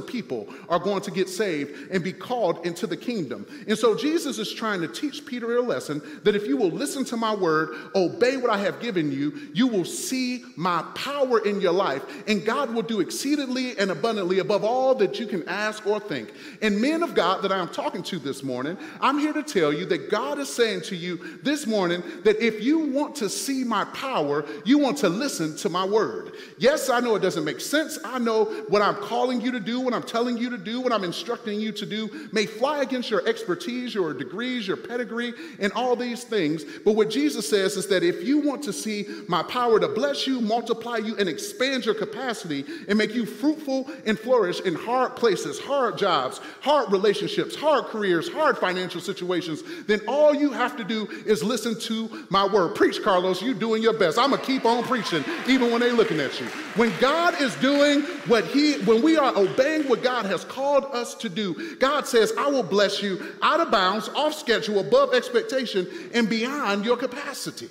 people 0.07 0.49
are 0.69 0.81
going 0.81 1.03
to 1.03 1.11
get 1.13 1.29
saved 1.29 1.93
and 1.93 2.03
be 2.03 2.13
called 2.13 2.67
into 2.67 2.89
the 2.89 2.97
kingdom. 2.97 3.47
And 3.69 3.79
so, 3.79 3.95
Jesus 3.95 4.39
is 4.39 4.53
trying 4.53 4.81
to 4.81 4.89
teach 4.89 5.25
Peter 5.25 5.57
a 5.57 5.63
lesson 5.63 6.03
that 6.25 6.35
if 6.35 6.47
you 6.47 6.57
will 6.57 6.71
listen 6.71 7.05
to 7.07 7.17
my 7.17 7.35
word, 7.35 7.77
obey 7.95 8.37
what 8.37 8.49
what 8.49 8.59
I 8.59 8.63
have 8.63 8.81
given 8.81 9.13
you, 9.13 9.51
you 9.53 9.67
will 9.67 9.85
see 9.85 10.43
my 10.57 10.81
power 10.95 11.45
in 11.45 11.61
your 11.61 11.73
life, 11.73 12.03
and 12.27 12.47
God 12.47 12.73
will 12.73 12.83
do 12.83 13.01
exceedingly 13.01 13.79
and 13.79 13.91
abundantly 13.91 14.39
above 14.39 14.65
all 14.65 14.95
that 14.95 15.21
you 15.21 15.27
can 15.27 15.47
ask 15.47 15.87
or 15.87 16.01
think. 16.01 16.33
And 16.63 16.81
men 16.81 17.03
of 17.03 17.15
God 17.15 17.43
that 17.43 17.53
I'm 17.53 17.69
talking 17.69 18.03
to 18.05 18.19
this 18.19 18.43
morning, 18.43 18.79
I'm 19.03 19.19
here 19.19 19.35
to 19.35 19.43
tell 19.43 19.71
you 19.71 19.85
that 19.87 20.11
God 20.11 20.39
is 20.39 20.49
saying 20.49 20.81
to 20.83 20.97
you 20.97 21.39
this 21.43 21.67
morning 21.67 22.03
that 22.25 22.41
if 22.43 22.63
you 22.63 22.79
want 22.79 23.17
to 23.17 23.29
see 23.29 23.65
my 23.65 23.85
power, 23.87 24.47
you 24.65 24.79
want 24.79 24.97
to 24.99 25.11
listen 25.11 25.55
to 25.59 25.69
my 25.69 25.85
word. 25.85 26.33
Yes, 26.57 26.89
I 26.89 27.01
know 27.01 27.17
it 27.17 27.21
doesn't 27.21 27.45
make 27.45 27.61
sense. 27.61 27.99
I 28.03 28.19
know 28.19 28.47
what 28.69 28.81
I'm 28.81 28.97
calling 28.97 29.38
you 29.41 29.51
to 29.53 29.61
do, 29.61 29.81
what 29.81 29.95
I'm 29.95 30.03
telling 30.03 30.37
you 30.37 30.51
to 30.51 30.59
do, 30.59 30.81
what 30.81 30.93
I'm 30.93 31.05
instructing 31.05 31.61
you 31.61 31.73
to 31.73 31.87
do 31.87 32.29
may 32.33 32.47
fly 32.47 32.83
against 32.83 33.11
your 33.11 33.27
expertise, 33.29 33.95
your 33.95 34.15
degrees, 34.15 34.67
your 34.67 34.77
pedigree, 34.77 35.35
and 35.59 35.73
all 35.73 35.97
these 35.97 36.25
things. 36.25 36.65
But 36.85 36.93
what 36.93 37.11
Jesus 37.11 37.49
says 37.49 37.77
is 37.77 37.87
that 37.89 38.03
if 38.03 38.27
you 38.27 38.39
want 38.39 38.63
to 38.65 38.73
see 38.73 39.07
my 39.29 39.43
power 39.43 39.81
to 39.81 39.89
bless 39.89 40.27
you, 40.27 40.41
multiply 40.41 40.99
you, 40.99 41.17
and 41.17 41.29
expand 41.29 41.85
your 41.85 41.95
capacity 41.95 42.65
and 42.89 42.99
make 42.99 43.15
you 43.15 43.27
fruitful 43.27 43.91
and 44.07 44.19
flourish 44.19 44.61
in 44.61 44.75
hard 44.75 45.17
places, 45.17 45.59
hard 45.59 45.99
jobs, 45.99 46.41
hard 46.61 46.91
relationships, 46.93 47.55
hard 47.55 47.85
careers, 47.87 48.29
hard 48.29 48.59
financial 48.59 49.01
situations, 49.01 49.63
then 49.87 50.01
all 50.07 50.35
you 50.35 50.51
have 50.51 50.77
to 50.77 50.85
do 50.85 51.07
is 51.27 51.43
listen 51.43 51.79
to 51.81 52.27
my 52.31 52.47
word. 52.47 52.75
Preach, 52.75 53.03
Carlos. 53.03 53.43
you're 53.43 53.55
doing 53.55 53.83
your 53.83 53.93
best. 53.93 54.19
I'm 54.19 54.31
gonna 54.31 54.43
keep 54.43 54.65
on 54.65 54.83
preaching, 54.85 55.25
even 55.47 55.71
when 55.71 55.81
they're 55.81 55.93
looking 55.93 56.21
at 56.21 56.39
you. 56.41 56.47
When 56.77 56.93
God 57.01 57.41
is 57.41 57.55
doing 57.57 58.03
what 58.27 58.45
He, 58.47 58.79
when 58.81 59.03
we 59.03 59.17
are 59.17 59.28
obeying 59.37 59.89
what 59.89 60.03
God 60.03 60.27
has 60.27 60.45
called 60.45 60.85
us 60.87 61.15
to 61.17 61.29
do, 61.29 61.77
God 61.77 62.07
says, 62.07 62.33
I 62.39 62.49
will 62.49 62.63
bless 62.63 63.03
you 63.03 63.35
out 63.43 63.61
of 63.61 63.71
bounds, 63.71 64.09
off 64.11 64.35
schedule, 64.35 64.79
above 64.79 65.15
expectation, 65.15 65.87
and 66.15 66.29
beyond 66.29 66.85
your 66.85 66.97
capacity. 66.97 67.69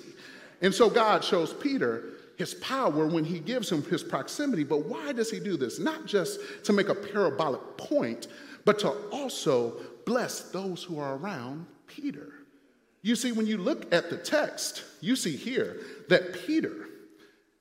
And 0.60 0.74
so 0.74 0.90
God 0.90 1.24
shows 1.24 1.52
Peter 1.54 2.14
his 2.36 2.54
power 2.54 3.06
when 3.06 3.24
he 3.24 3.40
gives 3.40 3.70
him 3.70 3.82
his 3.82 4.02
proximity. 4.02 4.64
But 4.64 4.84
why 4.86 5.12
does 5.12 5.30
he 5.30 5.40
do 5.40 5.56
this? 5.56 5.78
Not 5.78 6.06
just 6.06 6.40
to 6.64 6.72
make 6.72 6.88
a 6.88 6.94
parabolic 6.94 7.76
point, 7.76 8.28
but 8.64 8.78
to 8.80 8.90
also 9.10 9.74
bless 10.06 10.42
those 10.50 10.82
who 10.82 10.98
are 10.98 11.16
around 11.16 11.66
Peter. 11.86 12.32
You 13.02 13.16
see, 13.16 13.32
when 13.32 13.46
you 13.46 13.58
look 13.58 13.92
at 13.92 14.10
the 14.10 14.16
text, 14.16 14.84
you 15.00 15.16
see 15.16 15.36
here 15.36 15.80
that 16.08 16.46
Peter 16.46 16.88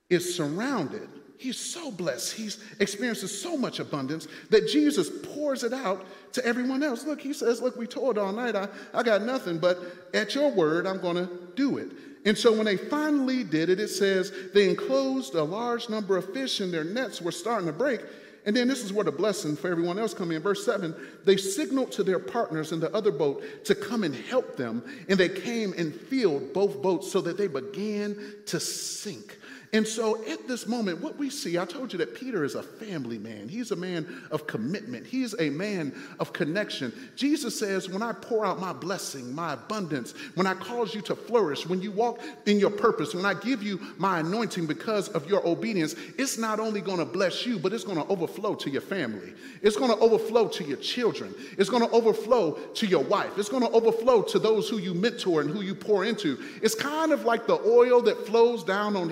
is 0.10 0.36
surrounded. 0.36 1.10
He's 1.38 1.58
so 1.58 1.92
blessed. 1.92 2.34
He's 2.34 2.58
experiences 2.80 3.40
so 3.40 3.56
much 3.56 3.80
abundance 3.80 4.28
that 4.50 4.68
Jesus 4.68 5.10
pours 5.24 5.64
it 5.64 5.72
out 5.72 6.06
to 6.34 6.44
everyone 6.46 6.82
else. 6.82 7.06
Look, 7.06 7.22
he 7.22 7.32
says, 7.32 7.62
Look, 7.62 7.78
we 7.78 7.86
toiled 7.86 8.18
all 8.18 8.34
night. 8.34 8.56
I, 8.56 8.68
I 8.94 9.04
got 9.04 9.22
nothing, 9.22 9.60
but 9.60 9.80
at 10.14 10.34
your 10.34 10.52
word, 10.52 10.88
I'm 10.88 11.00
going 11.00 11.16
to 11.16 11.30
do 11.56 11.78
it. 11.78 11.92
And 12.26 12.38
so 12.38 12.52
when 12.52 12.66
they 12.66 12.76
finally 12.76 13.44
did 13.44 13.70
it, 13.70 13.80
it 13.80 13.90
says 13.90 14.34
they 14.54 14.70
enclosed 14.70 15.36
a 15.36 15.44
large 15.44 15.90
number 15.90 16.18
of 16.18 16.34
fish 16.34 16.60
and 16.60 16.74
their 16.74 16.84
nets 16.84 17.22
were 17.22 17.32
starting 17.32 17.68
to 17.68 17.74
break. 17.74 18.02
And 18.46 18.56
then 18.56 18.68
this 18.68 18.84
is 18.84 18.92
where 18.92 19.04
the 19.04 19.12
blessing 19.12 19.56
for 19.56 19.70
everyone 19.70 20.00
else 20.00 20.14
coming 20.14 20.38
in. 20.38 20.42
Verse 20.42 20.66
7 20.66 20.96
they 21.26 21.38
signaled 21.38 21.92
to 21.94 22.04
their 22.04 22.20
partners 22.20 22.72
in 22.72 22.80
the 22.80 22.94
other 22.96 23.12
boat 23.12 23.44
to 23.66 23.76
come 23.76 24.04
and 24.04 24.16
help 24.16 24.56
them. 24.56 24.84
And 25.08 25.20
they 25.20 25.30
came 25.30 25.74
and 25.78 25.94
filled 25.94 26.54
both 26.54 26.82
boats 26.82 27.12
so 27.12 27.22
that 27.22 27.38
they 27.38 27.48
began 27.48 28.18
to 28.48 28.60
sink. 28.60 29.38
And 29.74 29.86
so 29.86 30.24
at 30.26 30.48
this 30.48 30.66
moment, 30.66 31.02
what 31.02 31.18
we 31.18 31.30
see, 31.30 31.58
I 31.58 31.66
told 31.66 31.92
you 31.92 32.00
that 32.00 32.16
Peter 32.16 32.46
is 32.46 32.56
a 32.56 32.64
family 32.64 33.18
man. 33.18 33.50
He's 33.50 33.72
a 33.72 33.76
man 33.76 34.08
of 34.32 34.48
commitment, 34.48 35.06
he's 35.06 35.36
a 35.40 35.50
man 35.50 35.94
of 36.20 36.32
connection. 36.32 36.94
Jesus 37.16 37.58
says, 37.58 37.90
When 37.90 38.02
I 38.02 38.14
pour 38.14 38.46
out 38.46 38.62
my 38.62 38.72
blessing, 38.72 39.36
my 39.36 39.54
abundance, 39.54 40.14
when 40.36 40.48
I 40.48 40.54
cause 40.54 40.96
you 40.96 41.02
to 41.02 41.16
flourish, 41.16 41.68
when 41.68 41.82
you 41.82 41.92
walk 41.92 42.22
in 42.46 42.60
your 42.60 42.70
purpose, 42.70 43.14
when 43.14 43.26
I 43.26 43.34
give 43.34 43.62
you 43.62 43.80
my 43.98 44.20
anointing 44.20 44.68
because 44.68 45.10
of 45.10 45.30
your 45.30 45.46
obedience, 45.46 45.96
it's 46.18 46.38
not 46.38 46.60
only 46.62 46.80
going 46.80 47.00
to 47.00 47.06
bless 47.06 47.46
you, 47.46 47.60
but 47.60 47.74
it's 47.74 47.84
going 47.84 47.98
to 47.98 48.08
overflow 48.08 48.56
to 48.56 48.70
your 48.70 48.82
family. 48.82 49.34
It's 49.62 49.76
going 49.76 49.92
to 49.92 49.98
overflow 49.98 50.48
to 50.48 50.64
your 50.64 50.78
children. 50.78 51.34
It's 51.58 51.70
going 51.70 51.84
to 51.84 51.90
overflow 51.90 52.54
to 52.54 52.88
your 52.88 53.04
wife. 53.04 53.38
It's 53.38 53.50
going 53.50 53.64
to 53.64 53.70
overflow 53.72 54.22
to 54.24 54.40
those 54.40 54.70
who 54.70 54.78
you 54.78 54.94
mentor 54.94 55.42
and 55.42 55.50
who 55.50 55.62
you 55.62 55.76
pour 55.76 56.06
into. 56.06 56.42
It's 56.62 56.76
kind 56.76 57.12
of 57.12 57.26
like 57.26 57.48
the 57.48 57.60
oil 57.66 58.02
that 58.04 58.26
flows 58.26 58.64
down 58.64 58.96
on 58.96 59.10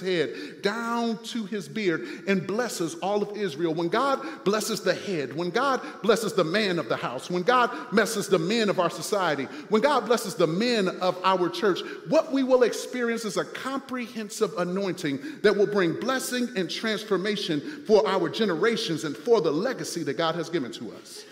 Head 0.00 0.62
down 0.62 1.22
to 1.24 1.44
his 1.44 1.68
beard 1.68 2.06
and 2.26 2.46
blesses 2.46 2.94
all 2.96 3.22
of 3.22 3.36
Israel. 3.36 3.74
When 3.74 3.88
God 3.88 4.44
blesses 4.44 4.80
the 4.80 4.94
head, 4.94 5.34
when 5.34 5.50
God 5.50 5.80
blesses 6.02 6.32
the 6.32 6.44
man 6.44 6.78
of 6.78 6.88
the 6.88 6.96
house, 6.96 7.30
when 7.30 7.42
God 7.42 7.70
blesses 7.92 8.28
the 8.28 8.38
men 8.38 8.68
of 8.68 8.78
our 8.78 8.90
society, 8.90 9.44
when 9.68 9.82
God 9.82 10.06
blesses 10.06 10.34
the 10.34 10.46
men 10.46 10.88
of 11.00 11.18
our 11.24 11.48
church, 11.48 11.80
what 12.08 12.32
we 12.32 12.42
will 12.42 12.62
experience 12.62 13.24
is 13.24 13.36
a 13.36 13.44
comprehensive 13.44 14.52
anointing 14.58 15.20
that 15.42 15.56
will 15.56 15.66
bring 15.66 15.98
blessing 15.98 16.48
and 16.56 16.70
transformation 16.70 17.84
for 17.86 18.06
our 18.08 18.28
generations 18.28 19.04
and 19.04 19.16
for 19.16 19.40
the 19.40 19.50
legacy 19.50 20.02
that 20.02 20.16
God 20.16 20.34
has 20.34 20.50
given 20.50 20.72
to 20.72 20.92
us. 20.92 21.24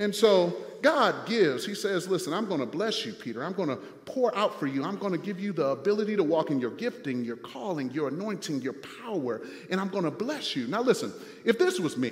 And 0.00 0.14
so 0.14 0.56
God 0.82 1.26
gives. 1.26 1.64
He 1.64 1.74
says, 1.74 2.08
Listen, 2.08 2.32
I'm 2.32 2.46
going 2.46 2.60
to 2.60 2.66
bless 2.66 3.04
you, 3.06 3.12
Peter. 3.12 3.44
I'm 3.44 3.52
going 3.52 3.68
to 3.68 3.76
pour 3.76 4.36
out 4.36 4.58
for 4.58 4.66
you. 4.66 4.82
I'm 4.82 4.96
going 4.96 5.12
to 5.12 5.18
give 5.18 5.38
you 5.38 5.52
the 5.52 5.66
ability 5.66 6.16
to 6.16 6.24
walk 6.24 6.50
in 6.50 6.58
your 6.58 6.70
gifting, 6.72 7.22
your 7.22 7.36
calling, 7.36 7.90
your 7.92 8.08
anointing, 8.08 8.62
your 8.62 8.72
power, 9.04 9.42
and 9.70 9.80
I'm 9.80 9.88
going 9.88 10.04
to 10.04 10.10
bless 10.10 10.56
you. 10.56 10.66
Now, 10.66 10.80
listen, 10.82 11.12
if 11.44 11.58
this 11.58 11.78
was 11.78 11.96
me, 11.96 12.10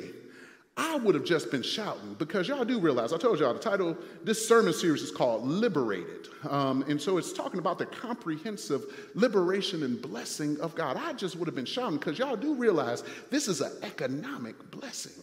I 0.76 0.97
would 0.97 1.16
have 1.16 1.24
just 1.24 1.51
been 1.51 1.62
shouting 1.62 2.14
because 2.18 2.47
y'all 2.47 2.64
do 2.64 2.78
realize, 2.78 3.12
I 3.12 3.16
told 3.16 3.41
y'all 3.41 3.53
the 3.53 3.59
title, 3.59 3.97
this 4.22 4.47
sermon 4.47 4.72
series 4.72 5.03
is 5.03 5.11
called 5.11 5.45
Liberated. 5.45 6.28
Um, 6.49 6.84
and 6.89 7.03
so 7.03 7.18
it's 7.18 7.32
talking 7.32 7.59
about 7.59 7.78
the 7.78 7.86
comprehensive 7.86 9.11
liberation 9.14 9.82
and 9.82 10.01
blessing 10.01 10.61
of 10.61 10.76
God. 10.76 10.97
I 10.97 11.14
just 11.14 11.34
would 11.34 11.49
have 11.49 11.57
been 11.57 11.64
shouting 11.64 11.99
because 11.99 12.16
y'all 12.16 12.36
do 12.36 12.55
realize 12.55 13.03
this 13.28 13.49
is 13.49 13.61
an 13.61 13.72
economic 13.82 14.70
blessing. 14.70 15.20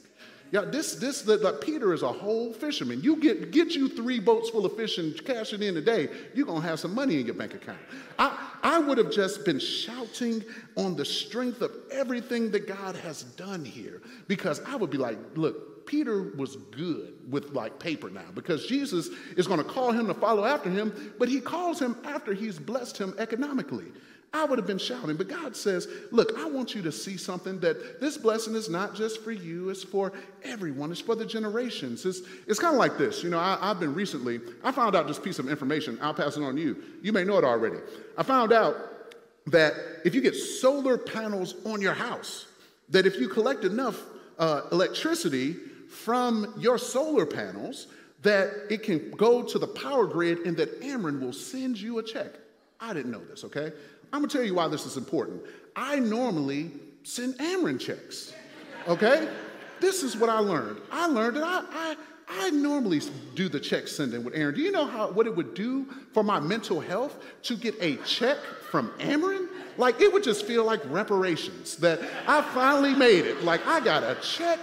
Yeah, 0.52 0.62
this 0.62 0.96
this 0.96 1.22
the, 1.22 1.38
the, 1.38 1.54
Peter 1.54 1.93
is 1.93 2.04
a 2.04 2.12
whole 2.12 2.54
fisherman. 2.54 3.02
You 3.02 3.18
get 3.18 3.52
get 3.52 3.74
you 3.74 3.89
three 3.89 4.20
boats 4.20 4.50
full 4.50 4.66
of 4.66 4.76
fish 4.76 4.98
and 4.98 5.24
cash 5.26 5.54
it 5.54 5.62
in 5.62 5.74
today, 5.74 6.10
you're 6.34 6.46
gonna 6.46 6.62
have 6.62 6.80
some 6.80 6.93
money 6.93 7.20
in 7.20 7.26
your 7.26 7.36
bank 7.36 7.54
account. 7.56 7.80
I, 8.20 8.52
I 8.64 8.80
would 8.80 8.98
have 8.98 9.12
just 9.12 9.43
been 9.43 9.60
shouting 9.60 10.43
on 10.78 10.96
the 10.96 11.06
strength 11.06 11.62
of 11.62 11.72
everything 11.91 12.52
that 12.52 12.68
God 12.68 12.96
has 12.98 13.24
done 13.24 13.66
here 13.66 14.02
because 14.28 14.62
I 14.66 14.76
would 14.76 14.91
be 14.91 14.98
like, 14.98 15.18
look, 15.36 15.76
Peter 15.86 16.32
was 16.36 16.56
good 16.56 17.14
with 17.30 17.52
like 17.52 17.80
paper 17.80 18.10
now 18.10 18.26
because 18.34 18.66
Jesus 18.66 19.10
is 19.38 19.48
going 19.48 19.60
to 19.60 19.66
call 19.66 19.91
him 19.91 20.08
to 20.08 20.14
follow 20.14 20.46
after 20.46 20.70
him, 20.70 21.14
but 21.20 21.30
he 21.30 21.39
calls 21.39 21.80
him 21.80 21.96
after 22.04 22.34
he's 22.34 22.60
blessed 22.60 22.98
him 22.98 23.14
economically. 23.18 23.91
I 24.34 24.44
would 24.44 24.60
have 24.60 24.68
been 24.68 24.78
shouting. 24.78 25.16
But 25.16 25.30
God 25.30 25.56
says, 25.56 25.88
Look, 26.12 26.38
I 26.38 26.50
want 26.50 26.76
you 26.76 26.82
to 26.82 26.92
see 26.92 27.18
something 27.18 27.60
that 27.62 28.02
this 28.02 28.18
blessing 28.18 28.56
is 28.56 28.70
not 28.70 28.94
just 28.94 29.24
for 29.24 29.32
you, 29.32 29.70
it's 29.70 29.84
for 29.84 30.12
everyone, 30.44 30.92
it's 30.92 31.00
for 31.00 31.16
the 31.16 31.26
generations. 31.26 32.06
It's, 32.06 32.22
it's 32.48 32.60
kind 32.60 32.74
of 32.74 32.80
like 32.80 32.98
this. 32.98 33.24
You 33.24 33.30
know, 33.30 33.40
I, 33.40 33.58
have 33.62 33.80
been 33.80 33.96
recently, 33.96 34.42
I 34.64 34.72
found 34.72 34.96
out 34.96 35.08
this 35.08 35.20
piece 35.20 35.40
of 35.40 35.50
information. 35.50 35.98
I'll 36.02 36.14
pass 36.14 36.38
it 36.38 36.44
on 36.44 36.56
to 36.56 36.62
you. 36.62 36.84
You 37.02 37.14
may 37.14 37.24
know 37.24 37.38
it 37.38 37.44
already. 37.44 37.78
I 38.18 38.24
found 38.24 38.52
out 38.52 38.76
that 39.48 39.74
if 40.04 40.14
you 40.16 40.22
get 40.22 40.36
solar 40.36 40.98
panels 40.98 41.56
on 41.66 41.82
your 41.82 41.94
house, 41.94 42.48
that 42.90 43.06
if 43.06 43.20
you 43.20 43.28
collect 43.28 43.64
enough 43.64 44.02
uh, 44.38 44.62
electricity 44.72 45.56
from 45.90 46.54
your 46.58 46.78
solar 46.78 47.26
panels, 47.26 47.88
that 48.22 48.50
it 48.70 48.84
can 48.84 49.12
go 49.12 49.44
to 49.44 49.60
the 49.60 49.68
power 49.68 50.08
grid 50.08 50.40
and 50.40 50.58
that 50.58 50.82
Ameren 50.82 51.22
will 51.22 51.34
send 51.34 51.80
you 51.80 52.00
a 52.00 52.04
check. 52.04 52.32
I 52.80 52.94
didn't 52.94 53.12
know 53.12 53.24
this, 53.24 53.44
okay? 53.46 53.72
I'm 54.16 54.22
gonna 54.22 54.32
tell 54.32 54.43
you 54.43 54.55
why 54.55 54.70
this 54.70 54.86
is 54.86 54.95
important. 54.95 55.41
I 55.76 55.99
normally 55.99 56.72
send 57.03 57.38
Ameren 57.38 57.80
checks, 57.80 58.34
okay? 58.88 59.28
this 59.82 60.03
is 60.03 60.16
what 60.16 60.30
I 60.30 60.39
learned. 60.39 60.80
I 60.91 61.07
learned 61.07 61.38
that 61.38 61.43
I, 61.43 61.63
I, 61.72 61.95
I 62.28 62.49
normally 62.51 63.01
do 63.36 63.49
the 63.49 63.59
check 63.59 63.88
sending 63.88 64.24
with 64.24 64.34
Ameren. 64.34 64.55
Do 64.55 64.61
you 64.61 64.72
know 64.72 64.86
how 64.86 65.11
what 65.11 65.28
it 65.28 65.36
would 65.36 65.53
do 65.53 65.86
for 66.13 66.24
my 66.24 66.39
mental 66.39 66.80
health 66.80 67.18
to 67.43 67.55
get 67.55 67.76
a 67.82 67.97
check 67.97 68.38
from 68.72 68.89
Ameren? 68.99 69.47
Like 69.78 69.99
it 69.99 70.11
would 70.11 70.24
just 70.24 70.45
feel 70.45 70.63
like 70.63 70.80
reparations 70.86 71.76
that 71.78 71.99
I 72.28 72.41
finally 72.41 72.95
made 72.95 73.26
it. 73.26 73.43
Like 73.43 73.68
I 73.68 73.80
got 73.80 74.03
a 74.03 74.16
check 74.22 74.59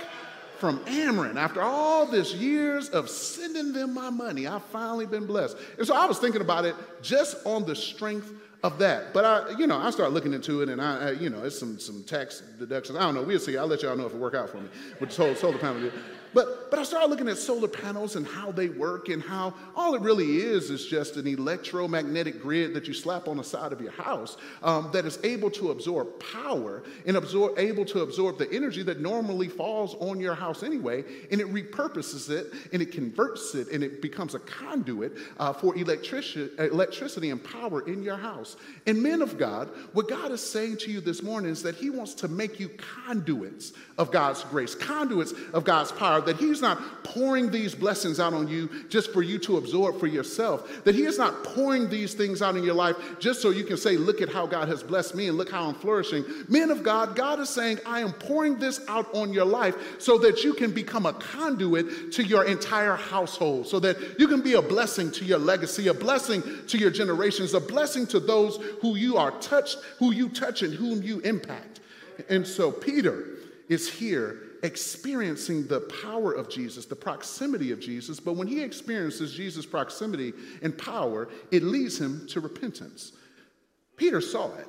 from 0.59 0.79
Ameren 0.87 1.37
after 1.37 1.61
all 1.61 2.07
this 2.07 2.35
years 2.35 2.89
of 2.89 3.11
sending 3.11 3.73
them 3.73 3.93
my 3.93 4.11
money. 4.11 4.47
I've 4.47 4.65
finally 4.65 5.07
been 5.07 5.27
blessed. 5.27 5.57
And 5.77 5.87
so 5.87 5.95
I 5.95 6.07
was 6.07 6.19
thinking 6.19 6.41
about 6.41 6.65
it 6.65 6.75
just 7.03 7.37
on 7.45 7.65
the 7.67 7.77
strength 7.77 8.33
of 8.63 8.79
that. 8.79 9.13
But 9.13 9.25
I, 9.25 9.59
you 9.59 9.67
know, 9.67 9.79
I 9.79 9.91
start 9.91 10.13
looking 10.13 10.33
into 10.33 10.63
it, 10.63 10.69
and 10.69 10.81
I, 10.81 11.09
I, 11.09 11.11
you 11.13 11.31
know, 11.31 11.43
it's 11.45 11.59
some 11.59 11.79
some 11.79 12.05
tax 12.05 12.43
deductions. 12.59 12.97
I 12.97 13.03
don't 13.03 13.15
know. 13.15 13.23
We'll 13.23 13.41
see. 13.41 13.57
I'll 13.57 13.67
let 13.67 13.83
y'all 13.83 13.97
know 13.97 14.07
if 14.07 14.15
it 14.15 14.19
work 14.19 14.35
out 14.35 14.51
for 14.51 14.59
me 14.59 14.69
with 15.01 15.09
the 15.11 15.15
solar, 15.15 15.35
solar 15.35 15.59
panel. 15.59 15.91
But, 16.35 16.71
but 16.71 16.79
I 16.79 16.83
started 16.85 17.09
looking 17.11 17.29
at 17.29 17.37
solar 17.37 17.69
panels 17.69 18.17
and 18.17 18.27
how 18.27 18.53
they 18.53 18.69
work 18.69 19.09
and 19.09 19.23
how 19.23 19.55
all 19.77 19.95
it 19.95 20.01
really 20.01 20.39
is 20.39 20.71
is 20.71 20.87
just 20.87 21.17
an 21.17 21.27
electromagnetic 21.27 22.41
grid 22.41 22.73
that 22.75 22.89
you 22.89 22.95
slap 22.95 23.29
on 23.29 23.37
the 23.37 23.45
side 23.45 23.73
of 23.73 23.81
your 23.81 23.93
house 23.93 24.39
um, 24.63 24.91
that 24.93 25.05
is 25.05 25.19
able 25.25 25.51
to 25.51 25.71
absorb 25.71 26.09
power 26.33 26.83
and 27.07 27.17
absorb, 27.17 27.59
able 27.59 27.85
to 27.85 28.01
absorb 28.01 28.39
the 28.39 28.51
energy 28.53 28.83
that 28.83 29.01
normally 29.01 29.49
falls 29.49 29.95
on 29.97 30.21
your 30.21 30.35
house 30.35 30.63
anyway, 30.63 31.05
and 31.31 31.41
it 31.41 31.53
repurposes 31.53 32.31
it 32.31 32.53
and 32.73 32.81
it 32.81 32.93
converts 32.93 33.55
it 33.55 33.69
and 33.69 33.85
it 33.85 34.01
becomes 34.01 34.35
a 34.35 34.39
conduit 34.39 35.13
uh, 35.39 35.53
for 35.53 35.77
electricity, 35.77 36.51
electricity 36.59 37.31
and 37.31 37.45
power 37.45 37.87
in 37.87 38.03
your 38.03 38.17
house. 38.17 38.57
And 38.87 39.03
men 39.03 39.21
of 39.21 39.37
God, 39.37 39.69
what 39.93 40.09
God 40.09 40.33
is 40.33 40.41
saying 40.41 40.79
to 40.79 40.91
you 40.91 41.01
this 41.01 41.23
morning 41.23 41.51
is 41.51 41.63
that 41.63 41.75
He 41.75 41.91
wants 41.91 42.15
to 42.15 42.29
make 42.29 42.59
you 42.59 42.71
conduits 43.07 43.73
of 43.99 44.11
God's 44.11 44.43
grace, 44.45 44.75
conduits 44.75 45.35
of 45.53 45.65
God's 45.65 45.93
power 45.93 46.22
God, 46.23 46.37
that 46.37 46.43
He's 46.43 46.61
not 46.61 47.05
pouring 47.05 47.51
these 47.51 47.75
blessings 47.75 48.21
out 48.21 48.33
on 48.33 48.49
you 48.49 48.69
just 48.89 49.13
for 49.13 49.23
you 49.23 49.39
to 49.41 49.57
absorb 49.57 49.99
for 49.99 50.07
yourself, 50.07 50.85
that 50.85 50.95
He 50.95 51.05
is 51.05 51.19
not 51.19 51.45
pouring 51.45 51.89
these 51.89 52.15
things 52.15 52.43
out 52.43 52.57
in 52.57 52.65
your 52.65 52.75
life 52.75 52.97
just 53.19 53.43
so 53.43 53.51
you 53.51 53.65
can 53.65 53.77
say, 53.77 53.97
Look 53.97 54.21
at 54.21 54.29
how 54.29 54.47
God 54.47 54.69
has 54.69 54.83
blessed 54.83 55.15
me 55.15 55.29
and 55.29 55.37
look 55.37 55.51
how 55.51 55.69
I'm 55.69 55.75
flourishing. 55.75 56.25
Men 56.49 56.71
of 56.71 56.83
God, 56.83 57.17
God 57.17 57.41
is 57.41 57.49
saying, 57.49 57.79
I 57.87 58.01
am 58.01 58.13
pouring 58.13 58.59
this 58.59 58.81
out 58.89 59.13
on 59.15 59.33
your 59.33 59.45
life 59.45 60.01
so 60.01 60.19
that 60.19 60.45
you 60.45 60.55
can 60.55 60.73
become 60.73 61.07
a 61.07 61.13
conduit 61.13 62.13
to 62.13 62.25
your 62.25 62.45
entire 62.45 62.97
household, 62.97 63.67
so 63.67 63.81
that 63.81 64.19
you 64.19 64.29
can 64.29 64.43
be 64.43 64.55
a 64.55 64.63
blessing 64.63 65.11
to 65.13 65.25
your 65.25 65.39
legacy, 65.39 65.89
a 65.89 65.95
blessing 65.95 66.43
to 66.69 66.79
your 66.79 66.91
generations, 66.91 67.55
a 67.55 67.61
blessing 67.61 68.07
to 68.09 68.21
those 68.21 68.57
who 68.81 68.97
you 68.97 69.17
are 69.17 69.33
touched, 69.41 69.79
who 69.99 70.13
you 70.13 70.29
touch, 70.29 70.63
and 70.63 70.75
whom 70.75 71.03
you 71.03 71.21
impact. 71.21 71.81
And 72.29 72.47
so 72.47 72.71
Peter 72.71 73.27
is 73.69 73.89
here 73.91 74.42
experiencing 74.63 75.67
the 75.67 75.81
power 76.03 76.33
of 76.33 76.49
Jesus, 76.49 76.87
the 76.87 76.97
proximity 76.97 77.73
of 77.73 77.81
Jesus, 77.81 78.21
but 78.21 78.35
when 78.35 78.47
he 78.47 78.63
experiences 78.63 79.35
Jesus' 79.35 79.67
proximity 79.67 80.33
and 80.63 80.77
power, 80.77 81.29
it 81.51 81.63
leads 81.63 82.01
him 82.01 82.27
to 82.29 82.41
repentance. 82.41 83.13
Peter 83.97 84.21
saw 84.21 84.55
it. 84.55 84.69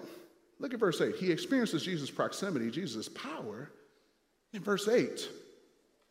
Look 0.59 0.73
at 0.73 0.79
verse 0.79 0.99
8. 0.99 1.15
He 1.15 1.31
experiences 1.31 1.83
Jesus' 1.83 2.09
proximity, 2.09 2.71
Jesus' 2.71 3.09
power. 3.09 3.71
In 4.53 4.61
verse 4.61 4.87
8, 4.87 5.29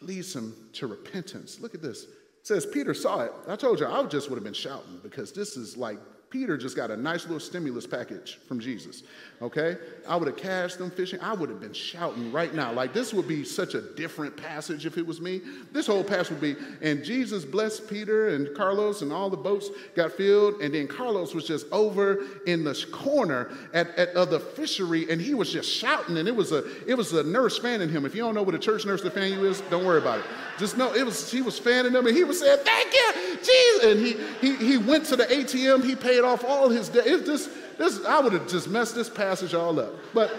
leads 0.01 0.35
him 0.35 0.55
to 0.75 0.87
repentance. 0.87 1.61
Look 1.61 1.75
at 1.75 1.83
this. 1.83 2.05
It 2.05 2.47
says, 2.47 2.67
Peter 2.67 2.93
saw 2.95 3.21
it. 3.21 3.33
I 3.49 3.57
told 3.57 3.81
you, 3.81 3.87
I 3.87 4.03
just 4.05 4.29
would 4.29 4.37
have 4.37 4.45
been 4.45 4.53
shouting 4.53 4.99
because 5.03 5.33
this 5.33 5.57
is 5.57 5.77
like 5.77 5.99
Peter 6.33 6.57
just 6.57 6.75
got 6.75 6.91
a 6.91 6.97
nice 6.97 7.25
little 7.25 7.39
stimulus 7.39 7.87
package 7.87 8.39
from 8.49 8.59
Jesus. 8.59 9.03
Okay? 9.43 9.77
I 10.09 10.17
would 10.17 10.27
have 10.29 10.37
cashed 10.39 10.79
them 10.79 10.91
fishing. 10.91 11.21
I 11.21 11.35
would 11.35 11.51
have 11.51 11.61
been 11.61 11.75
shouting 11.75 12.33
right 12.33 12.55
now. 12.55 12.73
Like 12.73 12.95
this 12.95 13.13
would 13.13 13.29
be 13.29 13.45
such 13.45 13.75
a 13.75 13.83
different 13.83 14.35
passage 14.35 14.87
if 14.87 14.97
it 14.97 15.07
was 15.07 15.21
me. 15.21 15.43
This 15.73 15.87
whole 15.87 16.03
passage 16.03 16.31
would 16.31 16.41
be, 16.41 16.57
and 16.81 17.05
Jesus 17.05 17.45
blessed 17.45 17.87
Peter 17.87 18.29
and 18.29 18.49
Carlos, 18.57 19.03
and 19.03 19.13
all 19.13 19.29
the 19.29 19.37
boats 19.37 19.69
got 19.95 20.13
filled. 20.13 20.63
And 20.63 20.75
then 20.75 20.89
Carlos 20.89 21.35
was 21.35 21.47
just 21.47 21.67
over 21.71 22.25
in 22.47 22.65
the 22.65 22.83
corner 22.91 23.53
at, 23.75 23.91
at 23.99 24.09
of 24.17 24.31
the 24.31 24.41
fishery, 24.41 25.11
and 25.11 25.21
he 25.21 25.35
was 25.35 25.53
just 25.53 25.69
shouting. 25.69 26.17
And 26.17 26.27
it 26.27 26.35
was 26.35 26.53
a 26.53 26.65
it 26.89 26.95
was 26.95 27.13
a 27.13 27.23
nurse 27.23 27.59
fanning 27.59 27.91
him. 27.91 28.07
If 28.07 28.15
you 28.15 28.23
don't 28.23 28.35
know 28.35 28.43
what 28.43 28.55
a 28.55 28.59
church 28.59 28.87
nurse 28.87 29.03
to 29.03 29.11
fan 29.11 29.33
you 29.33 29.45
is, 29.45 29.61
don't 29.69 29.85
worry 29.85 29.99
about 29.99 30.21
it. 30.21 30.25
Just 30.59 30.79
know 30.79 30.95
it 30.95 31.05
was 31.05 31.31
he 31.31 31.43
was 31.43 31.59
fanning 31.59 31.93
them, 31.93 32.07
and 32.07 32.17
he 32.17 32.25
was 32.25 32.41
saying, 32.41 32.61
"Thank 32.65 32.95
you, 32.95 33.37
Jesus." 33.37 33.85
And 33.85 34.01
he 34.01 34.17
he 34.41 34.57
he 34.65 34.79
went 34.79 35.05
to 35.07 35.17
the 35.17 35.25
ATM. 35.25 35.85
He 35.85 35.95
paid 35.95 36.22
paid 36.23 36.29
off 36.29 36.45
all 36.45 36.69
his 36.69 36.89
debt. 36.89 37.05
It's 37.07 37.27
just, 37.27 37.51
this, 37.79 38.05
I 38.05 38.21
would 38.21 38.33
have 38.33 38.49
just 38.49 38.69
messed 38.69 38.95
this 38.95 39.09
passage 39.09 39.55
all 39.55 39.79
up. 39.79 39.93
But 40.15 40.33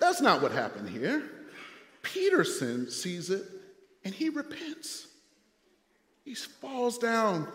that's 0.00 0.20
not 0.20 0.42
what 0.42 0.52
happened 0.52 0.88
here. 0.88 1.30
Peterson 2.02 2.90
sees 2.90 3.30
it 3.30 3.42
and 4.04 4.14
he 4.14 4.28
repents. 4.28 5.08
He 6.24 6.34
falls 6.34 6.98
down 6.98 7.48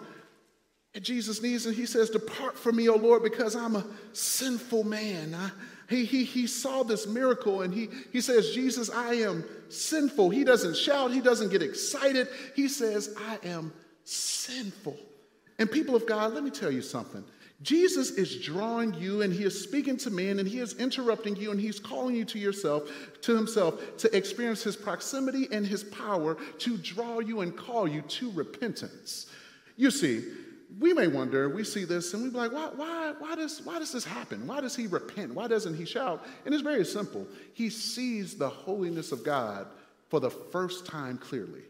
at 0.93 1.03
Jesus' 1.03 1.41
knees 1.41 1.65
and 1.65 1.75
he 1.75 1.85
says, 1.85 2.09
Depart 2.09 2.57
from 2.57 2.75
me, 2.75 2.89
O 2.89 2.95
Lord, 2.95 3.23
because 3.23 3.55
I'm 3.55 3.75
a 3.75 3.85
sinful 4.13 4.83
man. 4.83 5.33
I, 5.33 5.51
he, 5.89 6.05
he, 6.05 6.23
he 6.23 6.47
saw 6.47 6.83
this 6.83 7.07
miracle 7.07 7.61
and 7.61 7.73
he, 7.73 7.89
he 8.11 8.21
says, 8.21 8.51
Jesus, 8.51 8.89
I 8.89 9.15
am 9.15 9.43
sinful. 9.69 10.29
He 10.29 10.43
doesn't 10.43 10.75
shout, 10.75 11.11
he 11.11 11.21
doesn't 11.21 11.51
get 11.51 11.61
excited. 11.61 12.27
He 12.55 12.67
says, 12.67 13.15
I 13.17 13.39
am 13.47 13.73
sinful. 14.03 14.97
And 15.61 15.69
people 15.69 15.95
of 15.95 16.07
God, 16.07 16.33
let 16.33 16.43
me 16.43 16.49
tell 16.49 16.71
you 16.71 16.81
something. 16.81 17.23
Jesus 17.61 18.09
is 18.09 18.43
drawing 18.43 18.95
you 18.95 19.21
and 19.21 19.31
he 19.31 19.43
is 19.43 19.63
speaking 19.63 19.95
to 19.97 20.09
men 20.09 20.39
and 20.39 20.47
he 20.47 20.57
is 20.57 20.73
interrupting 20.77 21.35
you 21.35 21.51
and 21.51 21.61
he's 21.61 21.79
calling 21.79 22.15
you 22.15 22.25
to 22.25 22.39
yourself, 22.39 22.89
to 23.21 23.35
himself, 23.35 23.95
to 23.97 24.17
experience 24.17 24.63
his 24.63 24.75
proximity 24.75 25.47
and 25.51 25.63
his 25.63 25.83
power 25.83 26.35
to 26.57 26.77
draw 26.77 27.19
you 27.19 27.41
and 27.41 27.55
call 27.55 27.87
you 27.87 28.01
to 28.01 28.31
repentance. 28.31 29.27
You 29.77 29.91
see, 29.91 30.23
we 30.79 30.93
may 30.93 31.05
wonder, 31.05 31.47
we 31.47 31.63
see 31.63 31.85
this 31.85 32.11
and 32.15 32.23
we 32.23 32.31
be 32.31 32.37
like, 32.37 32.51
why, 32.51 32.71
why, 32.75 33.13
why, 33.19 33.35
does, 33.35 33.61
why 33.63 33.77
does 33.77 33.91
this 33.91 34.03
happen? 34.03 34.47
Why 34.47 34.61
does 34.61 34.75
he 34.75 34.87
repent? 34.87 35.35
Why 35.35 35.47
doesn't 35.47 35.75
he 35.75 35.85
shout? 35.85 36.25
And 36.43 36.55
it's 36.55 36.63
very 36.63 36.85
simple. 36.85 37.27
He 37.53 37.69
sees 37.69 38.35
the 38.35 38.49
holiness 38.49 39.11
of 39.11 39.23
God 39.23 39.67
for 40.09 40.19
the 40.19 40.31
first 40.31 40.87
time 40.87 41.19
clearly. 41.19 41.61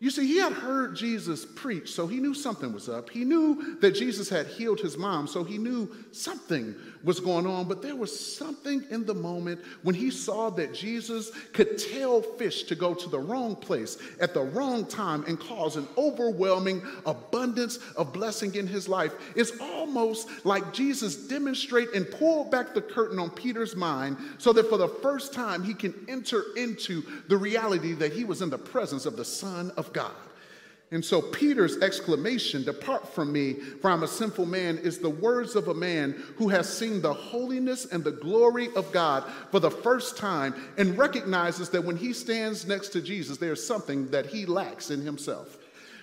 You 0.00 0.10
see, 0.10 0.26
he 0.28 0.38
had 0.38 0.52
heard 0.52 0.94
Jesus 0.94 1.44
preach, 1.44 1.90
so 1.92 2.06
he 2.06 2.18
knew 2.18 2.32
something 2.32 2.72
was 2.72 2.88
up. 2.88 3.10
He 3.10 3.24
knew 3.24 3.78
that 3.80 3.96
Jesus 3.96 4.28
had 4.28 4.46
healed 4.46 4.78
his 4.78 4.96
mom, 4.96 5.26
so 5.26 5.42
he 5.42 5.58
knew 5.58 5.92
something 6.12 6.76
was 7.04 7.20
going 7.20 7.46
on. 7.46 7.68
But 7.68 7.82
there 7.82 7.96
was 7.96 8.36
something 8.36 8.84
in 8.90 9.04
the 9.04 9.14
moment 9.14 9.60
when 9.82 9.94
he 9.94 10.10
saw 10.10 10.50
that 10.50 10.74
Jesus 10.74 11.30
could 11.52 11.78
tell 11.78 12.22
fish 12.22 12.64
to 12.64 12.74
go 12.74 12.94
to 12.94 13.08
the 13.08 13.18
wrong 13.18 13.56
place 13.56 13.98
at 14.20 14.34
the 14.34 14.42
wrong 14.42 14.84
time 14.86 15.24
and 15.26 15.38
cause 15.38 15.76
an 15.76 15.86
overwhelming 15.96 16.82
abundance 17.06 17.78
of 17.96 18.12
blessing 18.12 18.54
in 18.54 18.66
his 18.66 18.88
life. 18.88 19.12
It's 19.36 19.58
almost 19.60 20.28
like 20.44 20.72
Jesus 20.72 21.16
demonstrate 21.28 21.92
and 21.94 22.10
pull 22.10 22.44
back 22.44 22.74
the 22.74 22.82
curtain 22.82 23.18
on 23.18 23.30
Peter's 23.30 23.76
mind 23.76 24.16
so 24.38 24.52
that 24.52 24.68
for 24.68 24.78
the 24.78 24.88
first 24.88 25.32
time 25.32 25.62
he 25.62 25.74
can 25.74 25.94
enter 26.08 26.44
into 26.56 27.02
the 27.28 27.36
reality 27.36 27.92
that 27.94 28.12
he 28.12 28.24
was 28.24 28.42
in 28.42 28.50
the 28.50 28.58
presence 28.58 29.06
of 29.06 29.16
the 29.16 29.24
Son 29.24 29.70
of 29.76 29.92
God. 29.92 30.12
And 30.90 31.04
so 31.04 31.20
Peter's 31.20 31.78
exclamation, 31.82 32.64
Depart 32.64 33.12
from 33.12 33.30
me, 33.30 33.54
for 33.54 33.90
I'm 33.90 34.04
a 34.04 34.08
sinful 34.08 34.46
man, 34.46 34.78
is 34.78 34.98
the 34.98 35.10
words 35.10 35.54
of 35.54 35.68
a 35.68 35.74
man 35.74 36.12
who 36.36 36.48
has 36.48 36.72
seen 36.72 37.02
the 37.02 37.12
holiness 37.12 37.84
and 37.84 38.02
the 38.02 38.12
glory 38.12 38.68
of 38.74 38.90
God 38.90 39.24
for 39.50 39.60
the 39.60 39.70
first 39.70 40.16
time 40.16 40.54
and 40.78 40.96
recognizes 40.96 41.68
that 41.70 41.84
when 41.84 41.96
he 41.96 42.14
stands 42.14 42.66
next 42.66 42.88
to 42.90 43.02
Jesus, 43.02 43.36
there's 43.36 43.64
something 43.64 44.08
that 44.08 44.26
he 44.26 44.46
lacks 44.46 44.90
in 44.90 45.02
himself. 45.02 45.58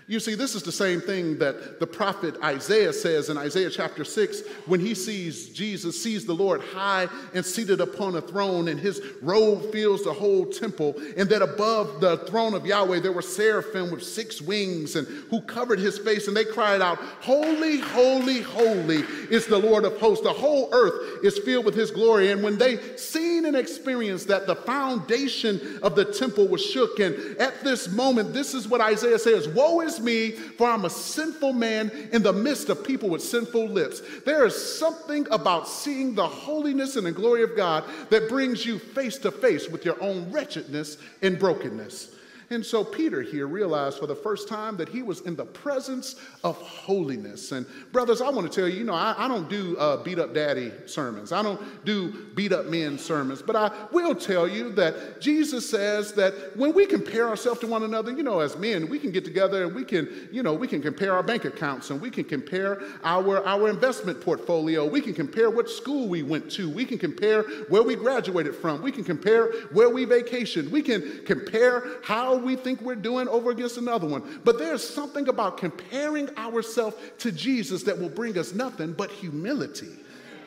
You 0.08 0.20
see, 0.20 0.36
this 0.36 0.53
is 0.53 0.62
the 0.62 0.72
same 0.72 1.01
thing 1.01 1.39
that 1.39 1.80
the 1.80 1.88
prophet 1.88 2.36
Isaiah 2.43 2.93
says 2.93 3.30
in 3.30 3.39
Isaiah 3.39 3.72
chapter 3.72 4.03
6 4.03 4.43
when 4.68 4.80
he 4.80 4.93
sees 4.93 5.49
Jesus, 5.49 6.01
sees 6.01 6.28
the 6.28 6.34
Lord 6.34 6.62
high 6.62 7.08
and 7.34 7.43
seated 7.43 7.82
upon 7.82 8.16
a 8.16 8.22
throne, 8.22 8.68
and 8.68 8.80
his 8.80 9.01
robe 9.24 9.72
fills 9.72 10.03
the 10.03 10.14
whole 10.14 10.45
temple. 10.45 10.93
And 11.18 11.28
that 11.30 11.41
above 11.41 12.01
the 12.01 12.18
throne 12.18 12.53
of 12.53 12.68
Yahweh 12.68 12.99
there 12.99 13.12
were 13.12 13.24
seraphim 13.24 13.89
with 13.89 14.03
six 14.03 14.43
wings 14.43 14.95
and 14.95 15.08
who 15.32 15.41
covered 15.41 15.80
his 15.80 15.97
face, 15.97 16.28
and 16.28 16.38
they 16.38 16.45
cried 16.45 16.82
out, 16.82 16.99
Holy, 17.22 17.80
holy, 17.80 18.41
holy 18.41 19.03
is 19.32 19.47
the 19.47 19.58
Lord 19.58 19.86
of 19.86 19.97
hosts. 19.97 20.24
The 20.24 20.32
whole 20.32 20.70
earth 20.72 21.24
is 21.24 21.39
filled 21.39 21.66
with 21.66 21.76
his 21.76 21.89
glory. 21.89 22.32
And 22.32 22.43
when 22.43 22.60
they 22.60 22.95
seen 22.95 23.47
and 23.47 23.56
experienced 23.56 24.28
that 24.28 24.45
the 24.45 24.56
foundation 24.56 25.80
of 25.82 25.95
the 25.95 26.06
temple 26.06 26.47
was 26.47 26.64
shook, 26.64 26.99
and 26.99 27.16
at 27.39 27.64
this 27.64 27.89
moment, 27.89 28.34
this 28.34 28.53
is 28.53 28.68
what 28.68 28.82
Isaiah 28.82 29.18
says 29.18 29.47
Woe 29.47 29.82
is 29.82 29.95
me, 30.00 30.32
for 30.32 30.68
I'm 30.68 30.86
a 30.86 30.89
sinful 30.89 31.54
man 31.54 31.91
in 32.12 32.24
the 32.24 32.34
midst 32.34 32.70
of 32.70 32.84
people 32.84 33.10
with 33.10 33.22
sinful 33.22 33.68
lips. 33.68 34.02
There 34.26 34.46
is 34.46 34.78
something 34.78 35.28
about 35.32 35.68
seeing 35.68 36.16
the 36.16 36.28
holiness 36.28 36.96
and 36.96 37.06
the 37.06 37.12
glory 37.12 37.43
of 37.43 37.56
God 37.56 37.84
that 38.10 38.30
brings 38.30 38.66
you 38.66 38.80
face 38.80 39.18
to 39.20 39.32
face 39.32 39.70
with 39.70 39.86
your 39.86 40.02
own 40.02 40.32
wretchedness 40.32 40.98
and 41.22 41.39
brokenness. 41.39 42.16
And 42.50 42.66
so 42.66 42.84
Peter 42.84 43.22
here 43.22 43.48
realized 43.48 43.98
for 43.98 44.08
the 44.08 44.16
first 44.16 44.48
time 44.48 44.78
that 44.78 44.88
he 44.88 45.02
was 45.02 45.22
in 45.22 45.36
the 45.36 45.46
presence 45.46 46.16
of 46.43 46.58
holiness. 46.58 47.52
And 47.52 47.66
brothers, 47.91 48.22
I 48.22 48.30
want 48.30 48.52
to 48.52 48.56
tell 48.56 48.68
you, 48.70 48.80
you 48.80 48.84
know, 48.84 48.93
I, 48.93 49.16
I 49.18 49.28
don't 49.28 49.50
do 49.50 49.76
uh, 49.78 50.04
beat 50.04 50.20
up 50.20 50.34
daddy 50.34 50.72
sermons. 50.86 51.32
I 51.32 51.41
don't 51.41 51.62
do 51.86 52.28
beat 52.36 52.52
up 52.52 52.68
men 52.68 52.98
sermons. 53.00 53.41
But 53.41 53.56
I 53.56 53.72
will 53.91 54.14
tell 54.14 54.48
you 54.48 54.72
that 54.74 55.20
Jesus 55.20 55.68
says 55.70 56.14
that 56.14 56.56
when 56.56 56.74
we 56.74 56.86
compare 56.86 57.28
ourselves 57.28 57.60
to 57.62 57.68
one 57.68 57.84
another, 57.84 58.12
you 58.12 58.24
know, 58.24 58.39
as 58.39 58.58
men, 58.58 58.89
we 58.89 59.00
can 59.00 59.12
get 59.12 59.26
together 59.26 59.64
and 59.64 59.74
we 59.74 59.84
can, 59.84 60.30
you 60.32 60.43
know, 60.43 60.54
we 60.54 60.68
can 60.68 60.82
compare 60.82 61.14
our 61.14 61.24
bank 61.24 61.46
accounts 61.46 61.89
and 61.89 62.00
we 62.00 62.12
can 62.12 62.26
compare 62.26 62.82
our, 63.04 63.46
our 63.46 63.70
investment 63.70 64.22
portfolio. 64.22 64.86
We 64.86 65.02
can 65.02 65.14
compare 65.14 65.50
what 65.50 65.70
school 65.70 66.08
we 66.08 66.22
went 66.22 66.52
to. 66.52 66.70
We 66.70 66.86
can 66.86 67.00
compare 67.00 67.43
where 67.70 67.84
we 67.84 67.96
graduated 67.96 68.56
from. 68.56 68.82
We 68.82 68.91
can 68.91 69.04
compare 69.04 69.52
where 69.72 69.89
we 69.89 70.06
vacationed. 70.06 70.70
We 70.70 70.82
can 70.82 71.24
compare 71.26 71.84
how 72.04 72.34
we 72.38 72.55
think 72.55 72.81
we're 72.81 72.95
doing 72.95 73.27
over 73.27 73.51
against 73.51 73.77
another 73.77 74.07
one. 74.07 74.41
But 74.43 74.57
there's 74.57 74.88
something 74.88 75.27
about 75.27 75.57
comparing 75.57 76.29
ourselves 76.38 76.95
to 77.19 77.31
Jesus 77.31 77.83
that 77.83 77.99
will 77.99 78.09
bring 78.09 78.38
us 78.38 78.53
nothing 78.53 78.93
but 78.93 79.11
humility. 79.11 79.89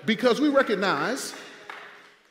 Because 0.07 0.41
we 0.41 0.49
recognize 0.49 1.35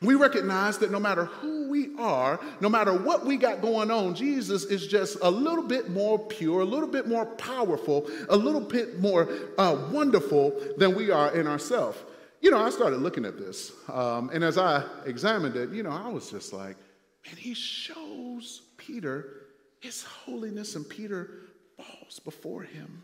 we 0.02 0.14
recognize 0.14 0.78
that 0.78 0.92
no 0.92 1.00
matter 1.00 1.26
who 1.26 1.70
we 1.70 1.96
are, 1.98 2.40
no 2.62 2.70
matter 2.70 2.94
what 2.94 3.26
we 3.26 3.36
got 3.36 3.62
going 3.62 3.90
on, 3.90 4.14
Jesus 4.14 4.64
is 4.66 4.86
just 4.86 5.18
a 5.24 5.30
little 5.30 5.64
bit 5.64 5.90
more 5.90 6.20
pure, 6.20 6.62
a 6.62 6.66
little 6.66 6.88
bit 6.88 7.08
more 7.08 7.26
powerful, 7.26 8.08
a 8.30 8.38
little 8.38 8.62
bit 8.62 9.00
more 9.00 9.28
uh, 9.58 9.88
wonderful 9.92 10.54
than 10.78 10.94
we 10.94 11.10
are 11.10 11.36
in 11.36 11.48
ourselves. 11.48 11.98
You 12.42 12.52
know, 12.52 12.60
I 12.60 12.70
started 12.70 12.98
looking 12.98 13.26
at 13.26 13.40
this, 13.40 13.72
um, 13.92 14.30
and 14.32 14.44
as 14.44 14.60
I 14.60 14.84
examined 15.08 15.56
it, 15.56 15.72
you 15.72 15.82
know, 15.82 15.90
I 15.90 16.08
was 16.10 16.30
just 16.30 16.54
like, 16.54 16.78
man, 17.26 17.36
he 17.36 17.56
shows 17.56 18.62
Peter 18.78 19.47
his 19.80 20.04
holiness, 20.04 20.76
and 20.76 20.88
Peter 20.88 21.30
falls 21.78 22.20
before 22.20 22.64
him. 22.64 23.04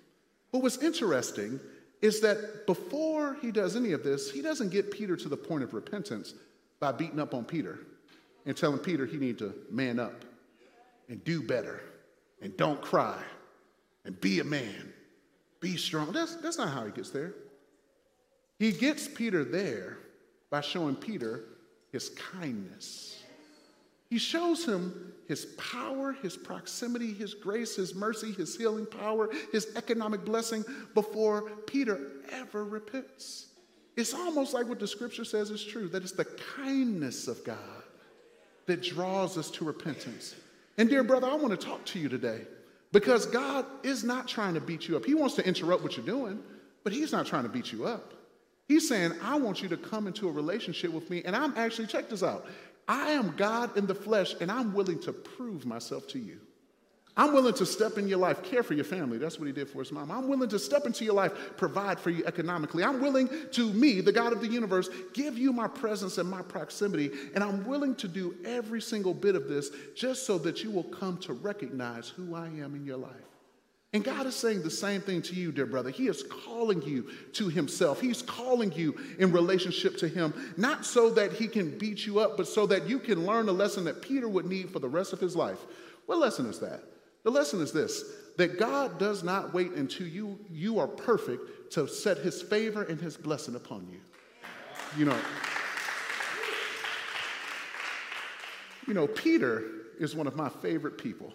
What 0.52 0.64
was 0.64 0.78
interesting 0.84 1.60
is 2.02 2.20
that 2.22 2.66
before 2.68 3.38
he 3.42 3.52
does 3.52 3.76
any 3.76 3.92
of 3.94 4.04
this, 4.04 4.30
he 4.30 4.42
doesn't 4.42 4.70
get 4.70 4.92
Peter 4.92 5.16
to 5.16 5.30
the 5.30 5.38
point 5.38 5.64
of 5.64 5.74
repentance 5.74 6.34
by 6.80 6.92
beating 6.92 7.20
up 7.20 7.34
on 7.34 7.46
Peter 7.46 7.80
and 8.46 8.58
telling 8.58 8.80
Peter 8.80 9.06
he 9.06 9.18
needs 9.18 9.40
to 9.40 9.54
man 9.72 10.00
up. 10.00 10.26
and 11.10 11.24
do 11.24 11.42
better 11.42 11.82
and 12.42 12.56
don't 12.58 12.82
cry 12.82 13.18
and 14.06 14.20
be 14.20 14.40
a 14.40 14.44
man, 14.44 14.94
be 15.60 15.78
strong. 15.78 16.12
That's, 16.12 16.36
that's 16.36 16.58
not 16.58 16.70
how 16.70 16.86
he 16.86 16.92
gets 16.92 17.10
there. 17.10 17.34
He 18.60 18.72
gets 18.72 19.08
Peter 19.08 19.44
there 19.44 19.98
by 20.50 20.62
showing 20.62 20.96
Peter 20.96 21.46
his 21.92 22.10
kindness. 22.10 23.13
He 24.14 24.20
shows 24.20 24.64
him 24.64 25.12
his 25.28 25.46
power, 25.58 26.14
his 26.14 26.38
proximity, 26.38 27.12
his 27.12 27.34
grace, 27.34 27.76
his 27.76 27.96
mercy, 27.96 28.32
his 28.32 28.56
healing 28.56 28.86
power, 28.86 29.28
his 29.52 29.76
economic 29.76 30.24
blessing 30.24 30.64
before 30.94 31.50
Peter 31.66 32.12
ever 32.32 32.64
repents. 32.64 33.48
It's 33.98 34.14
almost 34.14 34.54
like 34.54 34.68
what 34.68 34.80
the 34.80 34.86
scripture 34.86 35.26
says 35.26 35.50
is 35.50 35.66
true 35.66 35.88
that 35.88 36.04
it's 36.04 36.12
the 36.12 36.28
kindness 36.56 37.28
of 37.28 37.44
God 37.44 37.58
that 38.68 38.84
draws 38.84 39.36
us 39.36 39.50
to 39.50 39.66
repentance. 39.66 40.36
And, 40.78 40.88
dear 40.90 41.04
brother, 41.04 41.26
I 41.26 41.34
want 41.34 41.60
to 41.60 41.66
talk 41.66 41.84
to 41.86 42.00
you 42.00 42.08
today 42.08 42.42
because 42.92 43.26
God 43.26 43.66
is 43.82 44.04
not 44.04 44.28
trying 44.28 44.54
to 44.54 44.62
beat 44.62 44.88
you 44.88 44.96
up. 44.96 45.06
He 45.06 45.16
wants 45.16 45.34
to 45.38 45.48
interrupt 45.48 45.82
what 45.82 45.98
you're 45.98 46.06
doing, 46.06 46.38
but 46.84 46.94
He's 46.94 47.12
not 47.12 47.26
trying 47.26 47.44
to 47.46 47.50
beat 47.50 47.72
you 47.72 47.88
up. 47.88 48.14
He's 48.68 48.88
saying, 48.88 49.14
I 49.24 49.38
want 49.38 49.64
you 49.64 49.70
to 49.70 49.78
come 49.78 50.06
into 50.06 50.30
a 50.30 50.32
relationship 50.32 50.92
with 50.92 51.10
me, 51.10 51.24
and 51.26 51.36
I'm 51.36 51.58
actually, 51.58 51.88
check 51.88 52.10
this 52.10 52.22
out. 52.22 52.46
I 52.88 53.12
am 53.12 53.36
God 53.36 53.78
in 53.78 53.88
the 53.88 53.96
flesh, 53.96 54.36
and 54.42 54.52
I'm 54.52 54.74
willing 54.74 55.00
to 55.02 55.14
prove 55.14 55.66
myself 55.66 56.08
to 56.10 56.20
you. 56.20 56.40
I'm 57.16 57.32
willing 57.32 57.54
to 57.56 57.66
step 57.66 58.00
in 58.00 58.08
your 58.08 58.18
life, 58.18 58.42
care 58.42 58.64
for 58.64 58.74
your 58.74 58.86
family. 58.86 59.20
That's 59.20 59.38
what 59.38 59.46
he 59.46 59.52
did 59.54 59.70
for 59.70 59.80
his 59.80 59.92
mom. 59.92 60.10
I'm 60.10 60.28
willing 60.28 60.50
to 60.50 60.58
step 60.58 60.88
into 60.88 61.06
your 61.06 61.14
life, 61.14 61.32
provide 61.58 62.00
for 62.00 62.10
you 62.10 62.26
economically. 62.26 62.84
I'm 62.84 63.02
willing 63.02 63.30
to, 63.52 63.72
me, 63.72 64.02
the 64.02 64.12
God 64.12 64.34
of 64.34 64.42
the 64.42 64.48
universe, 64.48 64.90
give 65.14 65.38
you 65.38 65.54
my 65.54 65.68
presence 65.68 66.18
and 66.18 66.28
my 66.28 66.42
proximity. 66.42 67.12
And 67.36 67.44
I'm 67.44 67.66
willing 67.66 67.94
to 67.98 68.08
do 68.08 68.36
every 68.44 68.82
single 68.82 69.14
bit 69.14 69.36
of 69.36 69.48
this 69.48 69.70
just 69.96 70.26
so 70.26 70.40
that 70.40 70.64
you 70.64 70.72
will 70.72 70.86
come 70.86 71.18
to 71.20 71.34
recognize 71.34 72.10
who 72.10 72.34
I 72.34 72.48
am 72.48 72.74
in 72.74 72.84
your 72.84 72.98
life. 72.98 73.12
And 73.94 74.04
God 74.04 74.26
is 74.26 74.36
saying 74.36 74.64
the 74.64 74.72
same 74.72 75.02
thing 75.02 75.22
to 75.22 75.36
you, 75.36 75.52
dear 75.52 75.68
brother. 75.68 75.92
He 75.92 76.08
is 76.08 76.24
calling 76.24 76.82
you 76.82 77.12
to 77.34 77.48
Himself. 77.48 78.02
He's 78.02 78.24
calling 78.24 78.72
you 78.72 78.98
in 79.20 79.32
relationship 79.32 79.98
to 79.98 80.08
Him, 80.08 80.34
not 80.58 80.84
so 80.84 81.12
that 81.12 81.32
He 81.32 81.48
can 81.48 81.78
beat 81.78 82.06
you 82.08 82.20
up, 82.20 82.36
but 82.36 82.48
so 82.48 82.66
that 82.68 82.90
you 82.90 82.98
can 82.98 83.24
learn 83.26 83.50
a 83.50 83.52
lesson 83.52 83.84
that 83.84 84.02
Peter 84.02 84.28
would 84.28 84.46
need 84.46 84.72
for 84.72 84.80
the 84.80 84.90
rest 84.90 85.14
of 85.14 85.20
his 85.20 85.36
life. 85.36 85.60
What 86.08 86.18
lesson 86.18 86.48
is 86.48 86.60
that? 86.60 86.82
The 87.24 87.30
lesson 87.30 87.62
is 87.62 87.72
this 87.72 88.04
that 88.36 88.58
God 88.58 88.98
does 88.98 89.24
not 89.24 89.54
wait 89.54 89.74
until 89.74 90.08
you, 90.08 90.40
you 90.50 90.80
are 90.80 90.88
perfect 90.88 91.72
to 91.74 91.88
set 91.88 92.18
his 92.18 92.42
favor 92.42 92.82
and 92.82 93.00
his 93.00 93.16
blessing 93.16 93.54
upon 93.56 93.88
you. 93.88 94.00
You 94.98 95.06
know, 95.06 95.20
you 98.88 98.96
know, 98.96 99.06
Peter 99.06 99.64
is 100.00 100.16
one 100.16 100.26
of 100.26 100.36
my 100.36 100.50
favorite 100.50 100.98
people 100.98 101.32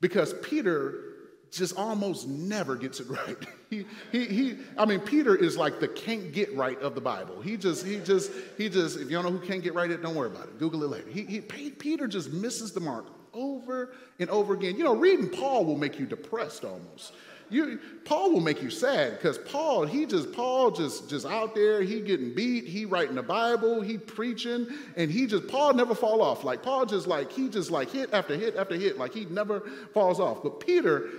because 0.00 0.32
Peter 0.42 1.11
just 1.52 1.76
almost 1.76 2.26
never 2.26 2.74
gets 2.76 2.98
it 2.98 3.08
right. 3.08 3.36
He, 3.70 3.86
he, 4.10 4.24
he, 4.26 4.56
I 4.76 4.84
mean, 4.84 5.00
Peter 5.00 5.36
is 5.36 5.56
like 5.56 5.80
the 5.80 5.88
can't 5.88 6.32
get 6.32 6.54
right 6.56 6.80
of 6.80 6.94
the 6.94 7.00
Bible. 7.00 7.40
He 7.40 7.56
just, 7.56 7.86
he 7.86 8.00
just, 8.00 8.32
he 8.58 8.68
just, 8.68 8.98
if 8.98 9.10
you 9.10 9.10
don't 9.10 9.24
know 9.24 9.30
who 9.30 9.46
can't 9.46 9.62
get 9.62 9.74
right, 9.74 9.90
it, 9.90 10.02
don't 10.02 10.14
worry 10.14 10.30
about 10.30 10.44
it. 10.44 10.58
Google 10.58 10.82
it 10.82 10.90
later. 10.90 11.08
He, 11.08 11.22
he, 11.22 11.40
Peter 11.40 12.08
just 12.08 12.32
misses 12.32 12.72
the 12.72 12.80
mark 12.80 13.06
over 13.34 13.94
and 14.18 14.28
over 14.30 14.54
again. 14.54 14.76
You 14.76 14.84
know, 14.84 14.96
reading 14.96 15.28
Paul 15.28 15.64
will 15.64 15.78
make 15.78 15.98
you 15.98 16.06
depressed 16.06 16.64
almost. 16.64 17.12
You, 17.52 17.78
Paul 18.06 18.32
will 18.32 18.40
make 18.40 18.62
you 18.62 18.70
sad 18.70 19.18
because 19.18 19.36
Paul, 19.36 19.84
he 19.84 20.06
just, 20.06 20.32
Paul 20.32 20.70
just, 20.70 21.10
just 21.10 21.26
out 21.26 21.54
there, 21.54 21.82
he 21.82 22.00
getting 22.00 22.34
beat, 22.34 22.64
he 22.64 22.86
writing 22.86 23.14
the 23.14 23.22
Bible, 23.22 23.82
he 23.82 23.98
preaching, 23.98 24.66
and 24.96 25.10
he 25.10 25.26
just, 25.26 25.48
Paul 25.48 25.74
never 25.74 25.94
fall 25.94 26.22
off. 26.22 26.44
Like 26.44 26.62
Paul 26.62 26.86
just 26.86 27.06
like, 27.06 27.30
he 27.30 27.50
just 27.50 27.70
like 27.70 27.90
hit 27.90 28.08
after 28.14 28.36
hit 28.36 28.56
after 28.56 28.74
hit, 28.74 28.96
like 28.96 29.12
he 29.12 29.26
never 29.26 29.60
falls 29.92 30.18
off. 30.18 30.42
But 30.42 30.60
Peter, 30.60 31.10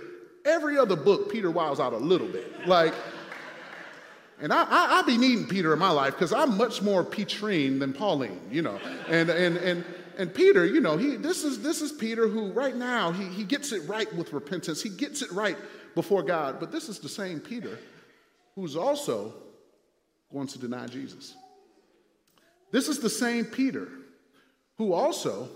every 0.44 0.78
other 0.78 0.96
book, 0.96 1.30
Peter 1.30 1.50
wows 1.50 1.80
out 1.80 1.92
a 1.92 1.98
little 1.98 2.28
bit. 2.28 2.66
Like, 2.66 2.94
and 4.40 4.52
I, 4.52 4.64
I, 4.64 4.98
I 4.98 5.02
be 5.02 5.16
needing 5.16 5.46
Peter 5.46 5.72
in 5.72 5.78
my 5.78 5.90
life 5.90 6.14
because 6.14 6.32
I'm 6.32 6.56
much 6.56 6.82
more 6.82 7.04
Petrine 7.04 7.78
than 7.78 7.92
Pauline, 7.92 8.40
you 8.50 8.62
know. 8.62 8.78
And, 9.08 9.30
and, 9.30 9.56
and, 9.56 9.84
and 10.18 10.34
Peter, 10.34 10.66
you 10.66 10.80
know, 10.80 10.96
he, 10.96 11.16
this, 11.16 11.44
is, 11.44 11.62
this 11.62 11.80
is 11.80 11.92
Peter 11.92 12.28
who 12.28 12.52
right 12.52 12.74
now, 12.74 13.12
he, 13.12 13.24
he 13.24 13.44
gets 13.44 13.72
it 13.72 13.88
right 13.88 14.12
with 14.14 14.32
repentance. 14.32 14.82
He 14.82 14.90
gets 14.90 15.22
it 15.22 15.30
right 15.32 15.56
before 15.94 16.22
God. 16.22 16.60
But 16.60 16.72
this 16.72 16.88
is 16.88 16.98
the 16.98 17.08
same 17.08 17.40
Peter 17.40 17.78
who's 18.54 18.76
also 18.76 19.34
going 20.32 20.48
to 20.48 20.58
deny 20.58 20.86
Jesus. 20.86 21.34
This 22.70 22.88
is 22.88 22.98
the 22.98 23.10
same 23.10 23.44
Peter 23.44 23.88
who 24.78 24.92
also 24.92 25.48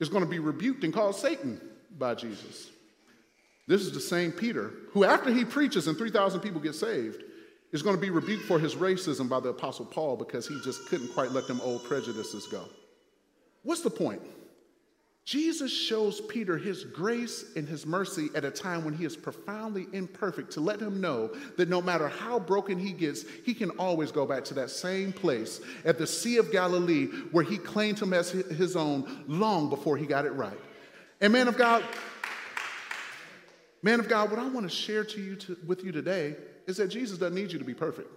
is 0.00 0.08
going 0.08 0.24
to 0.24 0.30
be 0.30 0.38
rebuked 0.38 0.82
and 0.82 0.94
called 0.94 1.14
Satan 1.14 1.60
by 1.98 2.14
Jesus. 2.14 2.70
This 3.66 3.82
is 3.82 3.92
the 3.92 4.00
same 4.00 4.32
Peter 4.32 4.72
who, 4.90 5.04
after 5.04 5.32
he 5.32 5.44
preaches 5.44 5.88
and 5.88 5.96
3,000 5.96 6.40
people 6.40 6.60
get 6.60 6.74
saved, 6.74 7.22
is 7.72 7.82
going 7.82 7.96
to 7.96 8.00
be 8.00 8.10
rebuked 8.10 8.44
for 8.44 8.58
his 8.58 8.74
racism 8.74 9.28
by 9.28 9.40
the 9.40 9.48
Apostle 9.48 9.86
Paul 9.86 10.16
because 10.16 10.46
he 10.46 10.60
just 10.62 10.86
couldn't 10.88 11.08
quite 11.08 11.32
let 11.32 11.48
them 11.48 11.60
old 11.62 11.84
prejudices 11.84 12.46
go. 12.46 12.66
What's 13.62 13.80
the 13.80 13.90
point? 13.90 14.22
Jesus 15.24 15.72
shows 15.72 16.20
Peter 16.20 16.58
his 16.58 16.84
grace 16.84 17.52
and 17.56 17.66
his 17.66 17.86
mercy 17.86 18.28
at 18.34 18.44
a 18.44 18.50
time 18.50 18.84
when 18.84 18.92
he 18.92 19.06
is 19.06 19.16
profoundly 19.16 19.86
imperfect 19.94 20.52
to 20.52 20.60
let 20.60 20.80
him 20.80 21.00
know 21.00 21.34
that 21.56 21.70
no 21.70 21.80
matter 21.80 22.08
how 22.08 22.38
broken 22.38 22.78
he 22.78 22.92
gets, 22.92 23.24
he 23.44 23.54
can 23.54 23.70
always 23.70 24.12
go 24.12 24.26
back 24.26 24.44
to 24.44 24.54
that 24.54 24.68
same 24.68 25.14
place 25.14 25.62
at 25.86 25.96
the 25.96 26.06
Sea 26.06 26.36
of 26.36 26.52
Galilee 26.52 27.06
where 27.32 27.42
he 27.42 27.56
claimed 27.56 27.98
him 27.98 28.12
as 28.12 28.30
his 28.30 28.76
own 28.76 29.24
long 29.26 29.70
before 29.70 29.96
he 29.96 30.04
got 30.04 30.26
it 30.26 30.32
right. 30.32 30.60
And 31.22 31.32
man 31.32 31.48
of 31.48 31.56
God, 31.56 31.82
man 33.84 34.00
of 34.00 34.08
God, 34.08 34.30
what 34.30 34.40
I 34.40 34.48
want 34.48 34.68
to 34.68 34.74
share 34.74 35.04
to 35.04 35.20
you 35.20 35.36
to, 35.36 35.56
with 35.66 35.84
you 35.84 35.92
today 35.92 36.36
is 36.66 36.78
that 36.78 36.88
Jesus 36.88 37.18
doesn't 37.18 37.34
need 37.34 37.52
you 37.52 37.58
to 37.58 37.64
be 37.64 37.74
perfect. 37.74 38.10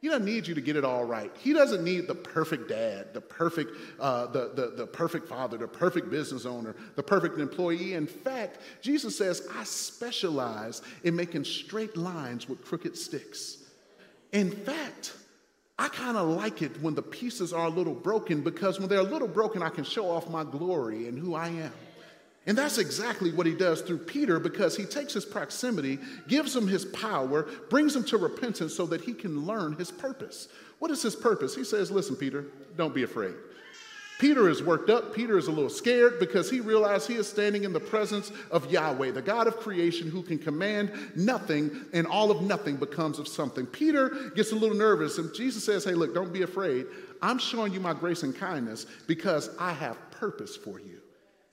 He 0.00 0.08
doesn't 0.08 0.24
need 0.24 0.46
you 0.46 0.54
to 0.54 0.60
get 0.60 0.76
it 0.76 0.84
all 0.84 1.04
right. 1.04 1.30
He 1.38 1.52
doesn't 1.52 1.82
need 1.82 2.08
the 2.08 2.14
perfect 2.14 2.68
dad, 2.68 3.14
the 3.14 3.20
perfect, 3.20 3.72
uh, 4.00 4.26
the, 4.26 4.52
the, 4.54 4.74
the 4.76 4.86
perfect 4.86 5.28
father, 5.28 5.56
the 5.56 5.68
perfect 5.68 6.10
business 6.10 6.44
owner, 6.44 6.74
the 6.94 7.02
perfect 7.02 7.38
employee. 7.38 7.94
In 7.94 8.06
fact, 8.06 8.58
Jesus 8.82 9.16
says, 9.16 9.46
I 9.54 9.64
specialize 9.64 10.82
in 11.04 11.16
making 11.16 11.44
straight 11.44 11.96
lines 11.96 12.48
with 12.48 12.62
crooked 12.64 12.98
sticks. 12.98 13.64
In 14.32 14.50
fact, 14.50 15.14
I 15.78 15.88
kind 15.88 16.16
of 16.16 16.28
like 16.28 16.62
it 16.62 16.82
when 16.82 16.94
the 16.94 17.02
pieces 17.02 17.52
are 17.52 17.66
a 17.66 17.70
little 17.70 17.94
broken 17.94 18.42
because 18.42 18.78
when 18.78 18.88
they're 18.88 18.98
a 18.98 19.02
little 19.02 19.28
broken, 19.28 19.62
I 19.62 19.70
can 19.70 19.84
show 19.84 20.10
off 20.10 20.28
my 20.28 20.44
glory 20.44 21.08
and 21.08 21.18
who 21.18 21.34
I 21.34 21.48
am. 21.48 21.72
And 22.46 22.58
that's 22.58 22.76
exactly 22.78 23.32
what 23.32 23.46
he 23.46 23.54
does 23.54 23.80
through 23.80 23.98
Peter 23.98 24.38
because 24.38 24.76
he 24.76 24.84
takes 24.84 25.14
his 25.14 25.24
proximity, 25.24 25.98
gives 26.28 26.54
him 26.54 26.68
his 26.68 26.84
power, 26.86 27.44
brings 27.70 27.96
him 27.96 28.04
to 28.04 28.18
repentance 28.18 28.74
so 28.74 28.84
that 28.86 29.00
he 29.00 29.14
can 29.14 29.46
learn 29.46 29.72
his 29.74 29.90
purpose. 29.90 30.48
What 30.78 30.90
is 30.90 31.00
his 31.00 31.16
purpose? 31.16 31.54
He 31.54 31.64
says, 31.64 31.90
Listen, 31.90 32.16
Peter, 32.16 32.44
don't 32.76 32.94
be 32.94 33.02
afraid. 33.02 33.34
Peter 34.18 34.48
is 34.48 34.62
worked 34.62 34.90
up. 34.90 35.14
Peter 35.14 35.38
is 35.38 35.48
a 35.48 35.50
little 35.50 35.70
scared 35.70 36.20
because 36.20 36.48
he 36.48 36.60
realized 36.60 37.08
he 37.08 37.14
is 37.14 37.28
standing 37.28 37.64
in 37.64 37.72
the 37.72 37.80
presence 37.80 38.30
of 38.50 38.70
Yahweh, 38.70 39.10
the 39.10 39.22
God 39.22 39.48
of 39.48 39.56
creation 39.56 40.08
who 40.08 40.22
can 40.22 40.38
command 40.38 40.92
nothing 41.16 41.70
and 41.92 42.06
all 42.06 42.30
of 42.30 42.40
nothing 42.42 42.76
becomes 42.76 43.18
of 43.18 43.26
something. 43.26 43.66
Peter 43.66 44.30
gets 44.36 44.52
a 44.52 44.54
little 44.54 44.76
nervous 44.76 45.18
and 45.18 45.34
Jesus 45.34 45.64
says, 45.64 45.84
Hey, 45.84 45.94
look, 45.94 46.14
don't 46.14 46.32
be 46.32 46.42
afraid. 46.42 46.86
I'm 47.22 47.38
showing 47.38 47.72
you 47.72 47.80
my 47.80 47.94
grace 47.94 48.22
and 48.22 48.36
kindness 48.36 48.86
because 49.06 49.50
I 49.58 49.72
have 49.72 49.98
purpose 50.12 50.56
for 50.56 50.78
you. 50.78 51.00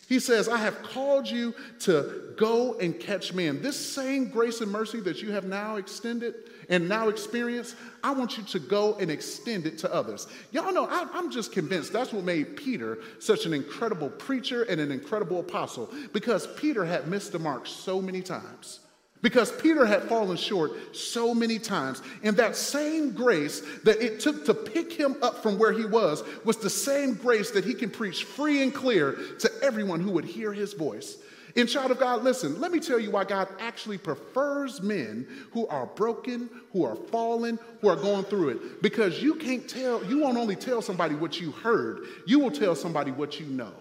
He 0.07 0.19
says, 0.19 0.49
I 0.49 0.57
have 0.57 0.83
called 0.83 1.29
you 1.29 1.55
to 1.81 2.33
go 2.35 2.77
and 2.79 2.99
catch 2.99 3.33
men. 3.33 3.61
This 3.61 3.77
same 3.77 4.29
grace 4.29 4.59
and 4.59 4.71
mercy 4.71 4.99
that 5.01 5.21
you 5.21 5.31
have 5.31 5.45
now 5.45 5.77
extended 5.77 6.35
and 6.69 6.87
now 6.87 7.09
experienced, 7.09 7.75
I 8.03 8.11
want 8.11 8.37
you 8.37 8.43
to 8.43 8.59
go 8.59 8.95
and 8.95 9.11
extend 9.11 9.65
it 9.65 9.77
to 9.79 9.93
others. 9.93 10.27
Y'all 10.51 10.73
know, 10.73 10.85
I, 10.85 11.07
am 11.17 11.31
just 11.31 11.51
convinced 11.51 11.93
that's 11.93 12.13
what 12.13 12.23
made 12.23 12.55
Peter 12.55 12.99
such 13.19 13.45
an 13.45 13.53
incredible 13.53 14.09
preacher 14.09 14.63
and 14.63 14.81
an 14.81 14.91
incredible 14.91 15.39
apostle 15.39 15.93
because 16.13 16.47
Peter 16.55 16.85
had 16.85 17.07
missed 17.07 17.31
the 17.31 17.39
mark 17.39 17.67
so 17.67 18.01
many 18.01 18.21
times. 18.21 18.79
Because 19.21 19.51
Peter 19.51 19.85
had 19.85 20.03
fallen 20.03 20.35
short 20.35 20.95
so 20.95 21.33
many 21.33 21.59
times. 21.59 22.01
And 22.23 22.35
that 22.37 22.55
same 22.55 23.11
grace 23.11 23.61
that 23.83 24.01
it 24.01 24.19
took 24.19 24.45
to 24.45 24.53
pick 24.53 24.91
him 24.91 25.15
up 25.21 25.43
from 25.43 25.59
where 25.59 25.71
he 25.71 25.85
was 25.85 26.23
was 26.43 26.57
the 26.57 26.69
same 26.69 27.13
grace 27.13 27.51
that 27.51 27.63
he 27.63 27.73
can 27.73 27.91
preach 27.91 28.23
free 28.23 28.63
and 28.63 28.73
clear 28.73 29.17
to 29.39 29.51
everyone 29.61 29.99
who 29.99 30.11
would 30.11 30.25
hear 30.25 30.53
his 30.53 30.73
voice. 30.73 31.17
In 31.55 31.67
child 31.67 31.91
of 31.91 31.99
God, 31.99 32.23
listen, 32.23 32.59
let 32.61 32.71
me 32.71 32.79
tell 32.79 32.97
you 32.97 33.11
why 33.11 33.25
God 33.25 33.47
actually 33.59 33.97
prefers 33.97 34.81
men 34.81 35.27
who 35.51 35.67
are 35.67 35.85
broken, 35.85 36.49
who 36.71 36.85
are 36.85 36.95
fallen, 36.95 37.59
who 37.81 37.89
are 37.89 37.95
going 37.95 38.23
through 38.23 38.49
it. 38.49 38.81
Because 38.81 39.21
you 39.21 39.35
can't 39.35 39.67
tell, 39.67 40.03
you 40.05 40.19
won't 40.19 40.37
only 40.37 40.55
tell 40.55 40.81
somebody 40.81 41.13
what 41.13 41.41
you 41.41 41.51
heard, 41.51 42.05
you 42.25 42.39
will 42.39 42.51
tell 42.51 42.73
somebody 42.73 43.11
what 43.11 43.39
you 43.39 43.45
know. 43.47 43.73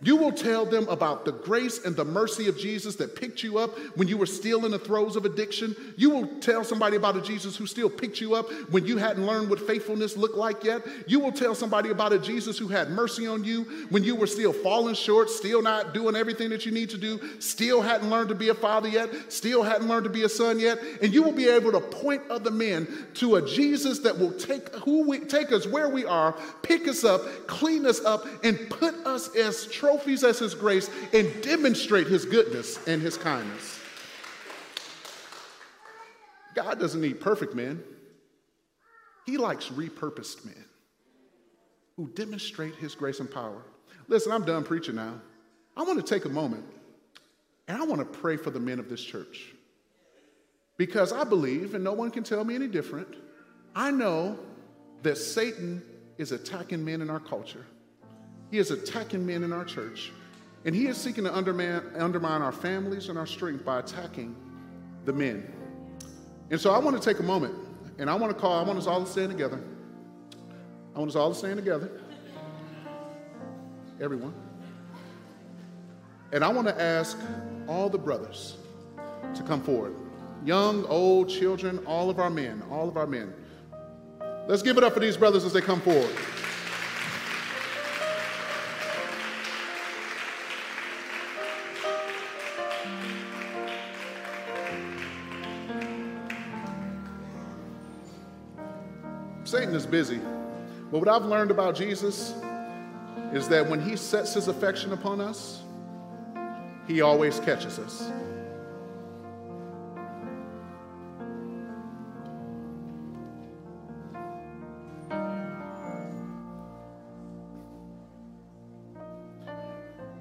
You 0.00 0.14
will 0.14 0.30
tell 0.30 0.64
them 0.64 0.86
about 0.88 1.24
the 1.24 1.32
grace 1.32 1.84
and 1.84 1.96
the 1.96 2.04
mercy 2.04 2.46
of 2.48 2.56
Jesus 2.56 2.94
that 2.96 3.16
picked 3.16 3.42
you 3.42 3.58
up 3.58 3.76
when 3.96 4.06
you 4.06 4.16
were 4.16 4.26
still 4.26 4.64
in 4.64 4.70
the 4.70 4.78
throes 4.78 5.16
of 5.16 5.24
addiction. 5.24 5.74
You 5.96 6.10
will 6.10 6.26
tell 6.38 6.62
somebody 6.62 6.96
about 6.96 7.16
a 7.16 7.20
Jesus 7.20 7.56
who 7.56 7.66
still 7.66 7.90
picked 7.90 8.20
you 8.20 8.36
up 8.36 8.48
when 8.70 8.86
you 8.86 8.96
hadn't 8.96 9.26
learned 9.26 9.50
what 9.50 9.58
faithfulness 9.58 10.16
looked 10.16 10.36
like 10.36 10.62
yet. 10.62 10.86
You 11.08 11.18
will 11.18 11.32
tell 11.32 11.52
somebody 11.52 11.90
about 11.90 12.12
a 12.12 12.18
Jesus 12.20 12.56
who 12.56 12.68
had 12.68 12.90
mercy 12.90 13.26
on 13.26 13.42
you 13.42 13.64
when 13.90 14.04
you 14.04 14.14
were 14.14 14.28
still 14.28 14.52
falling 14.52 14.94
short, 14.94 15.30
still 15.30 15.62
not 15.62 15.94
doing 15.94 16.14
everything 16.14 16.48
that 16.50 16.64
you 16.64 16.70
need 16.70 16.90
to 16.90 16.98
do, 16.98 17.18
still 17.40 17.82
hadn't 17.82 18.08
learned 18.08 18.28
to 18.28 18.36
be 18.36 18.50
a 18.50 18.54
father 18.54 18.88
yet, 18.88 19.32
still 19.32 19.64
hadn't 19.64 19.88
learned 19.88 20.04
to 20.04 20.10
be 20.10 20.22
a 20.22 20.28
son 20.28 20.60
yet. 20.60 20.78
And 21.02 21.12
you 21.12 21.24
will 21.24 21.32
be 21.32 21.48
able 21.48 21.72
to 21.72 21.80
point 21.80 22.22
other 22.30 22.52
men 22.52 22.86
to 23.14 23.34
a 23.34 23.44
Jesus 23.44 23.98
that 24.00 24.16
will 24.16 24.32
take 24.32 24.72
who 24.76 25.08
we 25.08 25.18
take 25.18 25.50
us 25.50 25.66
where 25.66 25.88
we 25.88 26.04
are, 26.04 26.36
pick 26.62 26.86
us 26.86 27.02
up, 27.02 27.20
clean 27.48 27.84
us 27.84 28.04
up, 28.04 28.24
and 28.44 28.70
put 28.70 28.94
us 29.04 29.34
as 29.34 29.66
trophies 29.88 30.22
as 30.22 30.38
His 30.38 30.54
grace 30.54 30.90
and 31.12 31.42
demonstrate 31.42 32.08
His 32.08 32.24
goodness 32.24 32.78
and 32.86 33.00
His 33.00 33.16
kindness. 33.16 33.80
God 36.54 36.78
doesn't 36.78 37.00
need 37.00 37.20
perfect 37.20 37.54
men, 37.54 37.82
He 39.24 39.38
likes 39.38 39.68
repurposed 39.68 40.44
men 40.44 40.64
who 41.96 42.08
demonstrate 42.08 42.74
His 42.74 42.94
grace 42.94 43.20
and 43.20 43.30
power. 43.30 43.62
Listen, 44.08 44.32
I'm 44.32 44.44
done 44.44 44.64
preaching 44.64 44.96
now. 44.96 45.20
I 45.76 45.82
want 45.82 46.04
to 46.04 46.14
take 46.14 46.24
a 46.24 46.28
moment 46.30 46.64
and 47.66 47.80
I 47.80 47.84
want 47.84 48.00
to 48.00 48.18
pray 48.18 48.36
for 48.36 48.50
the 48.50 48.60
men 48.60 48.78
of 48.78 48.88
this 48.88 49.02
church. 49.02 49.52
Because 50.76 51.12
I 51.12 51.24
believe, 51.24 51.74
and 51.74 51.82
no 51.82 51.92
one 51.92 52.10
can 52.10 52.24
tell 52.24 52.44
me 52.44 52.54
any 52.54 52.68
different, 52.68 53.08
I 53.74 53.90
know 53.90 54.38
that 55.02 55.16
Satan 55.16 55.82
is 56.18 56.32
attacking 56.32 56.84
men 56.84 57.00
in 57.02 57.10
our 57.10 57.20
culture. 57.20 57.66
He 58.50 58.58
is 58.58 58.70
attacking 58.70 59.26
men 59.26 59.44
in 59.44 59.52
our 59.52 59.64
church. 59.64 60.12
And 60.64 60.74
he 60.74 60.86
is 60.86 60.96
seeking 60.96 61.24
to 61.24 61.34
undermine, 61.34 62.42
our 62.42 62.52
families 62.52 63.08
and 63.08 63.18
our 63.18 63.26
strength 63.26 63.64
by 63.64 63.78
attacking 63.78 64.34
the 65.04 65.12
men. 65.12 65.52
And 66.50 66.60
so 66.60 66.72
I 66.72 66.78
want 66.78 67.00
to 67.00 67.02
take 67.02 67.20
a 67.20 67.22
moment 67.22 67.54
and 67.98 68.08
I 68.08 68.14
want 68.14 68.34
to 68.34 68.38
call, 68.38 68.58
I 68.58 68.62
want 68.62 68.78
us 68.78 68.86
all 68.86 69.04
to 69.04 69.10
stand 69.10 69.30
together. 69.30 69.60
I 70.94 70.98
want 70.98 71.10
us 71.10 71.16
all 71.16 71.32
to 71.32 71.38
stand 71.38 71.56
together. 71.56 71.90
Everyone. 74.00 74.34
And 76.32 76.44
I 76.44 76.48
want 76.48 76.68
to 76.68 76.80
ask 76.80 77.18
all 77.66 77.88
the 77.88 77.98
brothers 77.98 78.56
to 79.34 79.42
come 79.42 79.62
forward 79.62 79.94
young, 80.44 80.84
old, 80.86 81.28
children, 81.28 81.78
all 81.84 82.10
of 82.10 82.18
our 82.20 82.30
men, 82.30 82.62
all 82.70 82.88
of 82.88 82.96
our 82.96 83.06
men. 83.06 83.32
Let's 84.46 84.62
give 84.62 84.78
it 84.78 84.84
up 84.84 84.94
for 84.94 85.00
these 85.00 85.16
brothers 85.16 85.44
as 85.44 85.52
they 85.52 85.60
come 85.60 85.80
forward. 85.80 86.14
Satan 99.68 99.76
is 99.76 99.86
busy. 99.86 100.20
But 100.90 101.00
what 101.00 101.08
I've 101.08 101.26
learned 101.26 101.50
about 101.50 101.74
Jesus 101.74 102.32
is 103.34 103.50
that 103.50 103.68
when 103.68 103.82
he 103.82 103.96
sets 103.96 104.32
his 104.32 104.48
affection 104.48 104.94
upon 104.94 105.20
us, 105.20 105.60
he 106.86 107.02
always 107.02 107.38
catches 107.40 107.78
us. 107.78 108.10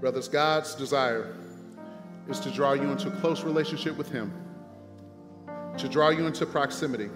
Brothers, 0.01 0.27
God's 0.27 0.75
desire 0.75 1.37
is 2.27 2.41
to 2.41 2.51
draw 2.51 2.73
you 2.73 2.91
into 2.91 3.07
a 3.07 3.15
close 3.21 3.43
relationship 3.43 3.97
with 3.97 4.11
Him, 4.11 4.33
to 5.77 5.87
draw 5.87 6.09
you 6.09 6.27
into 6.27 6.45
proximity 6.45 7.09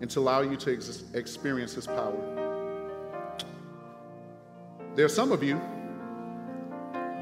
and 0.00 0.10
to 0.10 0.20
allow 0.20 0.40
you 0.40 0.56
to 0.56 0.72
ex- 0.72 1.04
experience 1.14 1.74
His 1.74 1.86
power. 1.86 2.40
There 4.94 5.04
are 5.04 5.08
some 5.08 5.30
of 5.30 5.42
you 5.42 5.60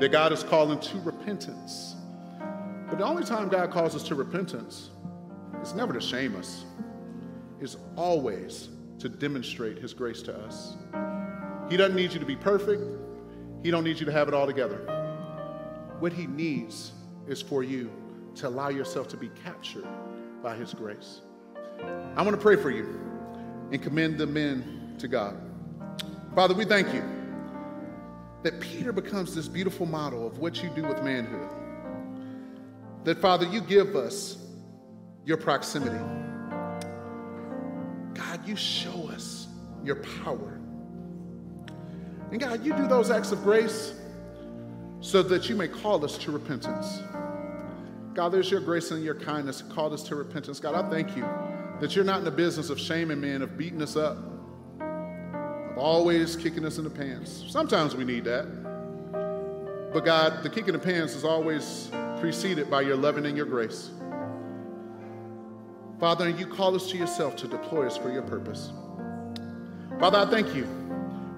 that 0.00 0.10
God 0.12 0.32
is 0.32 0.42
calling 0.42 0.78
to 0.78 1.00
repentance. 1.00 1.96
But 2.88 2.98
the 2.98 3.04
only 3.04 3.24
time 3.24 3.48
God 3.48 3.70
calls 3.70 3.94
us 3.94 4.02
to 4.04 4.14
repentance 4.14 4.90
is 5.60 5.74
never 5.74 5.92
to 5.92 6.00
shame 6.00 6.36
us, 6.36 6.64
it's 7.60 7.76
always 7.96 8.68
to 9.00 9.08
demonstrate 9.08 9.78
His 9.78 9.92
grace 9.92 10.22
to 10.22 10.36
us. 10.36 10.76
He 11.68 11.76
doesn't 11.76 11.96
need 11.96 12.12
you 12.12 12.20
to 12.20 12.26
be 12.26 12.36
perfect, 12.36 12.82
He 13.62 13.70
don't 13.70 13.84
need 13.84 13.98
you 13.98 14.06
to 14.06 14.12
have 14.12 14.28
it 14.28 14.34
all 14.34 14.46
together. 14.46 14.78
What 15.98 16.12
He 16.12 16.26
needs 16.26 16.92
is 17.26 17.42
for 17.42 17.62
you 17.62 17.90
to 18.36 18.48
allow 18.48 18.68
yourself 18.68 19.08
to 19.08 19.16
be 19.16 19.30
captured 19.44 19.86
by 20.42 20.54
His 20.54 20.72
grace. 20.72 21.22
I 21.80 22.22
want 22.22 22.30
to 22.30 22.42
pray 22.42 22.56
for 22.56 22.70
you 22.70 22.98
and 23.72 23.82
commend 23.82 24.18
the 24.18 24.26
men 24.26 24.96
to 24.98 25.08
God. 25.08 25.40
Father, 26.34 26.54
we 26.54 26.64
thank 26.64 26.92
you 26.92 27.02
that 28.42 28.60
Peter 28.60 28.92
becomes 28.92 29.34
this 29.34 29.48
beautiful 29.48 29.86
model 29.86 30.26
of 30.26 30.38
what 30.38 30.62
you 30.62 30.70
do 30.70 30.82
with 30.82 31.02
manhood. 31.02 31.48
That, 33.04 33.18
Father, 33.18 33.46
you 33.46 33.60
give 33.60 33.96
us 33.96 34.36
your 35.24 35.36
proximity. 35.36 35.98
God, 38.14 38.46
you 38.46 38.56
show 38.56 39.08
us 39.08 39.46
your 39.84 39.96
power. 40.24 40.60
And 42.30 42.40
God, 42.40 42.64
you 42.64 42.74
do 42.74 42.86
those 42.86 43.10
acts 43.10 43.32
of 43.32 43.42
grace 43.42 43.94
so 45.00 45.22
that 45.22 45.48
you 45.48 45.56
may 45.56 45.68
call 45.68 46.04
us 46.04 46.18
to 46.18 46.30
repentance. 46.30 47.00
God, 48.14 48.30
there's 48.30 48.50
your 48.50 48.60
grace 48.60 48.90
and 48.90 49.04
your 49.04 49.14
kindness 49.14 49.62
called 49.62 49.92
us 49.92 50.02
to 50.04 50.16
repentance. 50.16 50.58
God, 50.60 50.74
I 50.74 50.88
thank 50.90 51.16
you 51.16 51.24
that 51.80 51.94
you're 51.94 52.04
not 52.04 52.18
in 52.18 52.24
the 52.24 52.30
business 52.30 52.70
of 52.70 52.78
shaming 52.78 53.20
men, 53.20 53.42
of 53.42 53.56
beating 53.56 53.82
us 53.82 53.96
up, 53.96 54.16
of 54.80 55.78
always 55.78 56.36
kicking 56.36 56.64
us 56.64 56.78
in 56.78 56.84
the 56.84 56.90
pants. 56.90 57.44
Sometimes 57.48 57.94
we 57.94 58.04
need 58.04 58.24
that. 58.24 58.46
But 59.92 60.04
God, 60.04 60.42
the 60.42 60.50
kicking 60.50 60.74
in 60.74 60.80
the 60.80 60.84
pants 60.86 61.14
is 61.14 61.24
always 61.24 61.90
preceded 62.20 62.70
by 62.70 62.82
your 62.82 62.96
loving 62.96 63.26
and 63.26 63.36
your 63.36 63.46
grace. 63.46 63.90
Father, 65.98 66.28
you 66.28 66.46
call 66.46 66.74
us 66.74 66.90
to 66.90 66.96
yourself 66.96 67.36
to 67.36 67.48
deploy 67.48 67.86
us 67.86 67.96
for 67.96 68.12
your 68.12 68.22
purpose. 68.22 68.70
Father, 69.98 70.18
I 70.18 70.26
thank 70.26 70.54
you 70.54 70.66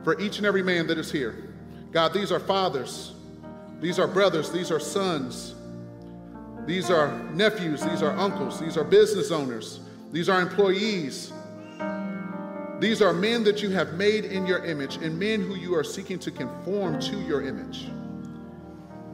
for 0.05 0.20
each 0.20 0.38
and 0.38 0.47
every 0.47 0.62
man 0.62 0.86
that 0.88 0.99
is 0.99 1.11
here. 1.11 1.55
God, 1.93 2.12
these 2.12 2.30
are 2.30 2.41
fathers, 2.41 3.14
these 3.80 3.99
are 3.99 4.07
brothers, 4.07 4.51
these 4.51 4.70
are 4.70 4.78
sons, 4.78 5.55
these 6.66 6.91
are 6.91 7.18
nephews, 7.32 7.82
these 7.82 8.03
are 8.03 8.16
uncles, 8.18 8.61
these 8.61 8.76
are 8.76 8.84
business 8.84 9.30
owners, 9.30 9.80
these 10.12 10.28
are 10.28 10.40
employees. 10.40 11.32
These 12.80 13.02
are 13.02 13.12
men 13.12 13.44
that 13.44 13.62
you 13.62 13.70
have 13.70 13.94
made 13.94 14.24
in 14.24 14.46
your 14.46 14.64
image 14.64 14.96
and 14.96 15.18
men 15.18 15.42
who 15.42 15.54
you 15.54 15.74
are 15.74 15.84
seeking 15.84 16.18
to 16.20 16.30
conform 16.30 16.98
to 17.00 17.20
your 17.20 17.42
image. 17.42 17.88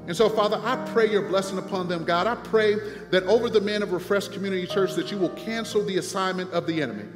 And 0.06 0.16
so, 0.16 0.28
Father, 0.28 0.60
I 0.62 0.76
pray 0.92 1.10
your 1.10 1.22
blessing 1.22 1.58
upon 1.58 1.88
them, 1.88 2.04
God. 2.04 2.28
I 2.28 2.36
pray 2.36 2.76
that 3.10 3.24
over 3.24 3.50
the 3.50 3.60
men 3.60 3.82
of 3.82 3.90
Refresh 3.90 4.28
Community 4.28 4.66
Church 4.66 4.94
that 4.94 5.10
you 5.10 5.18
will 5.18 5.30
cancel 5.30 5.84
the 5.84 5.98
assignment 5.98 6.52
of 6.52 6.66
the 6.66 6.80
enemy. 6.80 7.06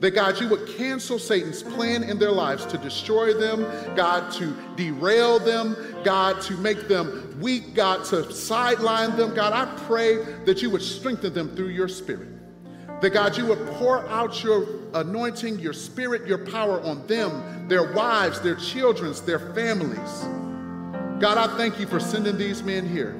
That 0.00 0.12
God, 0.12 0.40
you 0.40 0.48
would 0.48 0.66
cancel 0.76 1.18
Satan's 1.18 1.62
plan 1.62 2.02
in 2.02 2.18
their 2.18 2.32
lives 2.32 2.64
to 2.66 2.78
destroy 2.78 3.34
them, 3.34 3.64
God, 3.94 4.32
to 4.32 4.56
derail 4.74 5.38
them, 5.38 5.76
God, 6.02 6.40
to 6.42 6.54
make 6.56 6.88
them 6.88 7.38
weak, 7.40 7.74
God, 7.74 8.04
to 8.06 8.32
sideline 8.32 9.16
them. 9.16 9.34
God, 9.34 9.52
I 9.52 9.72
pray 9.84 10.16
that 10.46 10.62
you 10.62 10.70
would 10.70 10.82
strengthen 10.82 11.34
them 11.34 11.54
through 11.54 11.68
your 11.68 11.88
spirit. 11.88 12.33
That 13.04 13.12
God, 13.12 13.36
you 13.36 13.44
would 13.44 13.66
pour 13.72 14.08
out 14.08 14.42
your 14.42 14.66
anointing, 14.94 15.58
your 15.58 15.74
spirit, 15.74 16.26
your 16.26 16.38
power 16.38 16.80
on 16.80 17.06
them, 17.06 17.68
their 17.68 17.92
wives, 17.92 18.40
their 18.40 18.54
children, 18.54 19.12
their 19.26 19.52
families. 19.52 20.22
God, 21.20 21.36
I 21.36 21.54
thank 21.58 21.78
you 21.78 21.86
for 21.86 22.00
sending 22.00 22.38
these 22.38 22.62
men 22.62 22.88
here. 22.88 23.14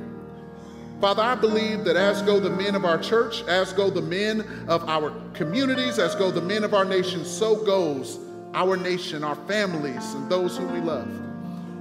Father, 1.02 1.22
I 1.22 1.34
believe 1.34 1.84
that 1.84 1.96
as 1.96 2.22
go 2.22 2.40
the 2.40 2.48
men 2.48 2.74
of 2.74 2.86
our 2.86 2.96
church, 2.96 3.42
as 3.42 3.74
go 3.74 3.90
the 3.90 4.00
men 4.00 4.64
of 4.68 4.88
our 4.88 5.12
communities, 5.34 5.98
as 5.98 6.14
go 6.14 6.30
the 6.30 6.40
men 6.40 6.64
of 6.64 6.72
our 6.72 6.86
nation, 6.86 7.22
so 7.22 7.54
goes 7.54 8.18
our 8.54 8.78
nation, 8.78 9.22
our 9.22 9.36
families, 9.46 10.14
and 10.14 10.30
those 10.30 10.56
whom 10.56 10.72
we 10.72 10.80
love. 10.80 11.10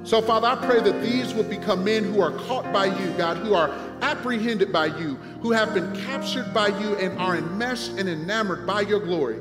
So, 0.03 0.21
Father, 0.21 0.47
I 0.47 0.55
pray 0.55 0.81
that 0.81 1.01
these 1.01 1.33
will 1.33 1.43
become 1.43 1.85
men 1.85 2.03
who 2.03 2.19
are 2.19 2.31
caught 2.31 2.71
by 2.73 2.85
you, 2.85 3.11
God, 3.17 3.37
who 3.37 3.53
are 3.53 3.69
apprehended 4.01 4.73
by 4.73 4.87
you, 4.87 5.15
who 5.41 5.51
have 5.51 5.73
been 5.73 5.95
captured 6.05 6.53
by 6.53 6.67
you 6.67 6.95
and 6.97 7.17
are 7.17 7.37
enmeshed 7.37 7.91
and 7.91 8.09
enamored 8.09 8.67
by 8.67 8.81
your 8.81 8.99
glory. 8.99 9.39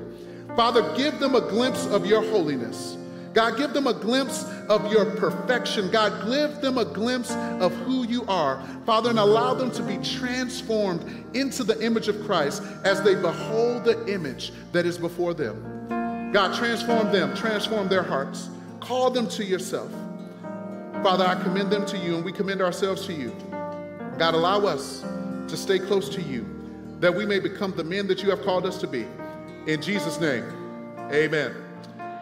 Father, 0.55 0.95
give 0.97 1.19
them 1.19 1.35
a 1.35 1.41
glimpse 1.41 1.87
of 1.87 2.07
your 2.07 2.23
holiness. 2.23 2.97
God, 3.35 3.57
give 3.57 3.73
them 3.73 3.87
a 3.87 3.95
glimpse 3.95 4.45
of 4.69 4.93
your 4.93 5.07
perfection. 5.17 5.91
God, 5.91 6.29
give 6.31 6.61
them 6.61 6.79
a 6.79 6.85
glimpse 6.85 7.33
of 7.33 7.75
who 7.79 8.07
you 8.07 8.25
are. 8.27 8.63
Father, 8.85 9.11
and 9.11 9.19
allow 9.19 9.55
them 9.55 9.71
to 9.73 9.83
be 9.83 9.97
transformed 9.99 11.03
into 11.35 11.65
the 11.65 11.83
image 11.85 12.09
of 12.09 12.25
Christ 12.25 12.63
as 12.85 13.03
they 13.03 13.15
behold 13.15 13.85
the 13.85 14.07
image 14.07 14.53
that 14.73 14.87
is 14.87 14.99
before 14.99 15.35
them. 15.35 16.31
God, 16.33 16.55
transform 16.57 17.11
them, 17.11 17.35
transform 17.35 17.89
their 17.89 18.03
hearts, 18.03 18.49
call 18.81 19.11
them 19.11 19.27
to 19.31 19.45
yourself. 19.45 19.91
Father, 21.03 21.25
I 21.27 21.35
commend 21.43 21.73
them 21.73 21.85
to 21.87 21.99
you 21.99 22.15
and 22.15 22.25
we 22.25 22.31
commend 22.31 22.63
ourselves 22.63 23.07
to 23.07 23.13
you. 23.13 23.35
God, 24.19 24.35
allow 24.35 24.61
us 24.67 25.01
to 25.49 25.57
stay 25.57 25.81
close 25.81 26.09
to 26.11 26.23
you 26.23 26.47
that 27.01 27.13
we 27.13 27.27
may 27.27 27.41
become 27.41 27.75
the 27.77 27.83
men 27.83 28.07
that 28.07 28.23
you 28.23 28.31
have 28.31 28.43
called 28.43 28.65
us 28.65 28.79
to 28.79 28.87
be. 28.87 29.05
In 29.67 29.83
Jesus' 29.83 30.21
name, 30.21 30.45
amen. 31.11 31.57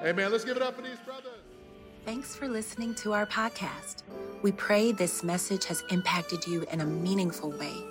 Amen. 0.02 0.32
Let's 0.32 0.46
give 0.46 0.56
it 0.56 0.62
up 0.62 0.76
for 0.76 0.82
these 0.82 0.98
brothers. 1.04 1.26
Thanks 2.06 2.34
for 2.34 2.48
listening 2.48 2.94
to 2.96 3.12
our 3.12 3.26
podcast. 3.26 4.02
We 4.40 4.50
pray 4.52 4.92
this 4.92 5.22
message 5.22 5.66
has 5.66 5.84
impacted 5.90 6.46
you 6.46 6.64
in 6.72 6.80
a 6.80 6.86
meaningful 6.86 7.50
way. 7.50 7.84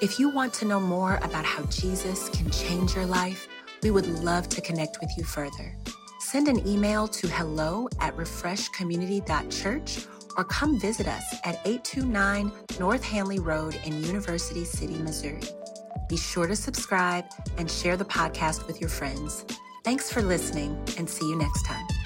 If 0.00 0.20
you 0.20 0.28
want 0.28 0.54
to 0.54 0.64
know 0.66 0.78
more 0.78 1.16
about 1.16 1.44
how 1.44 1.64
Jesus 1.64 2.28
can 2.28 2.48
change 2.52 2.94
your 2.94 3.06
life, 3.06 3.48
we 3.82 3.90
would 3.90 4.06
love 4.22 4.48
to 4.50 4.60
connect 4.60 4.98
with 5.00 5.10
you 5.16 5.24
further. 5.24 5.74
Send 6.20 6.46
an 6.46 6.64
email 6.64 7.08
to 7.08 7.26
hello 7.26 7.88
at 8.00 8.16
refreshcommunity.church 8.16 10.06
or 10.38 10.44
come 10.44 10.78
visit 10.78 11.08
us 11.08 11.34
at 11.44 11.56
829 11.66 12.52
North 12.78 13.04
Hanley 13.04 13.40
Road 13.40 13.78
in 13.84 14.02
University 14.04 14.64
City, 14.64 14.96
Missouri. 14.98 15.42
Be 16.08 16.16
sure 16.16 16.46
to 16.46 16.56
subscribe 16.56 17.24
and 17.58 17.70
share 17.70 17.96
the 17.96 18.04
podcast 18.04 18.66
with 18.66 18.80
your 18.80 18.88
friends. 18.88 19.44
Thanks 19.84 20.10
for 20.10 20.22
listening 20.22 20.78
and 20.96 21.10
see 21.10 21.28
you 21.28 21.36
next 21.36 21.66
time. 21.66 21.97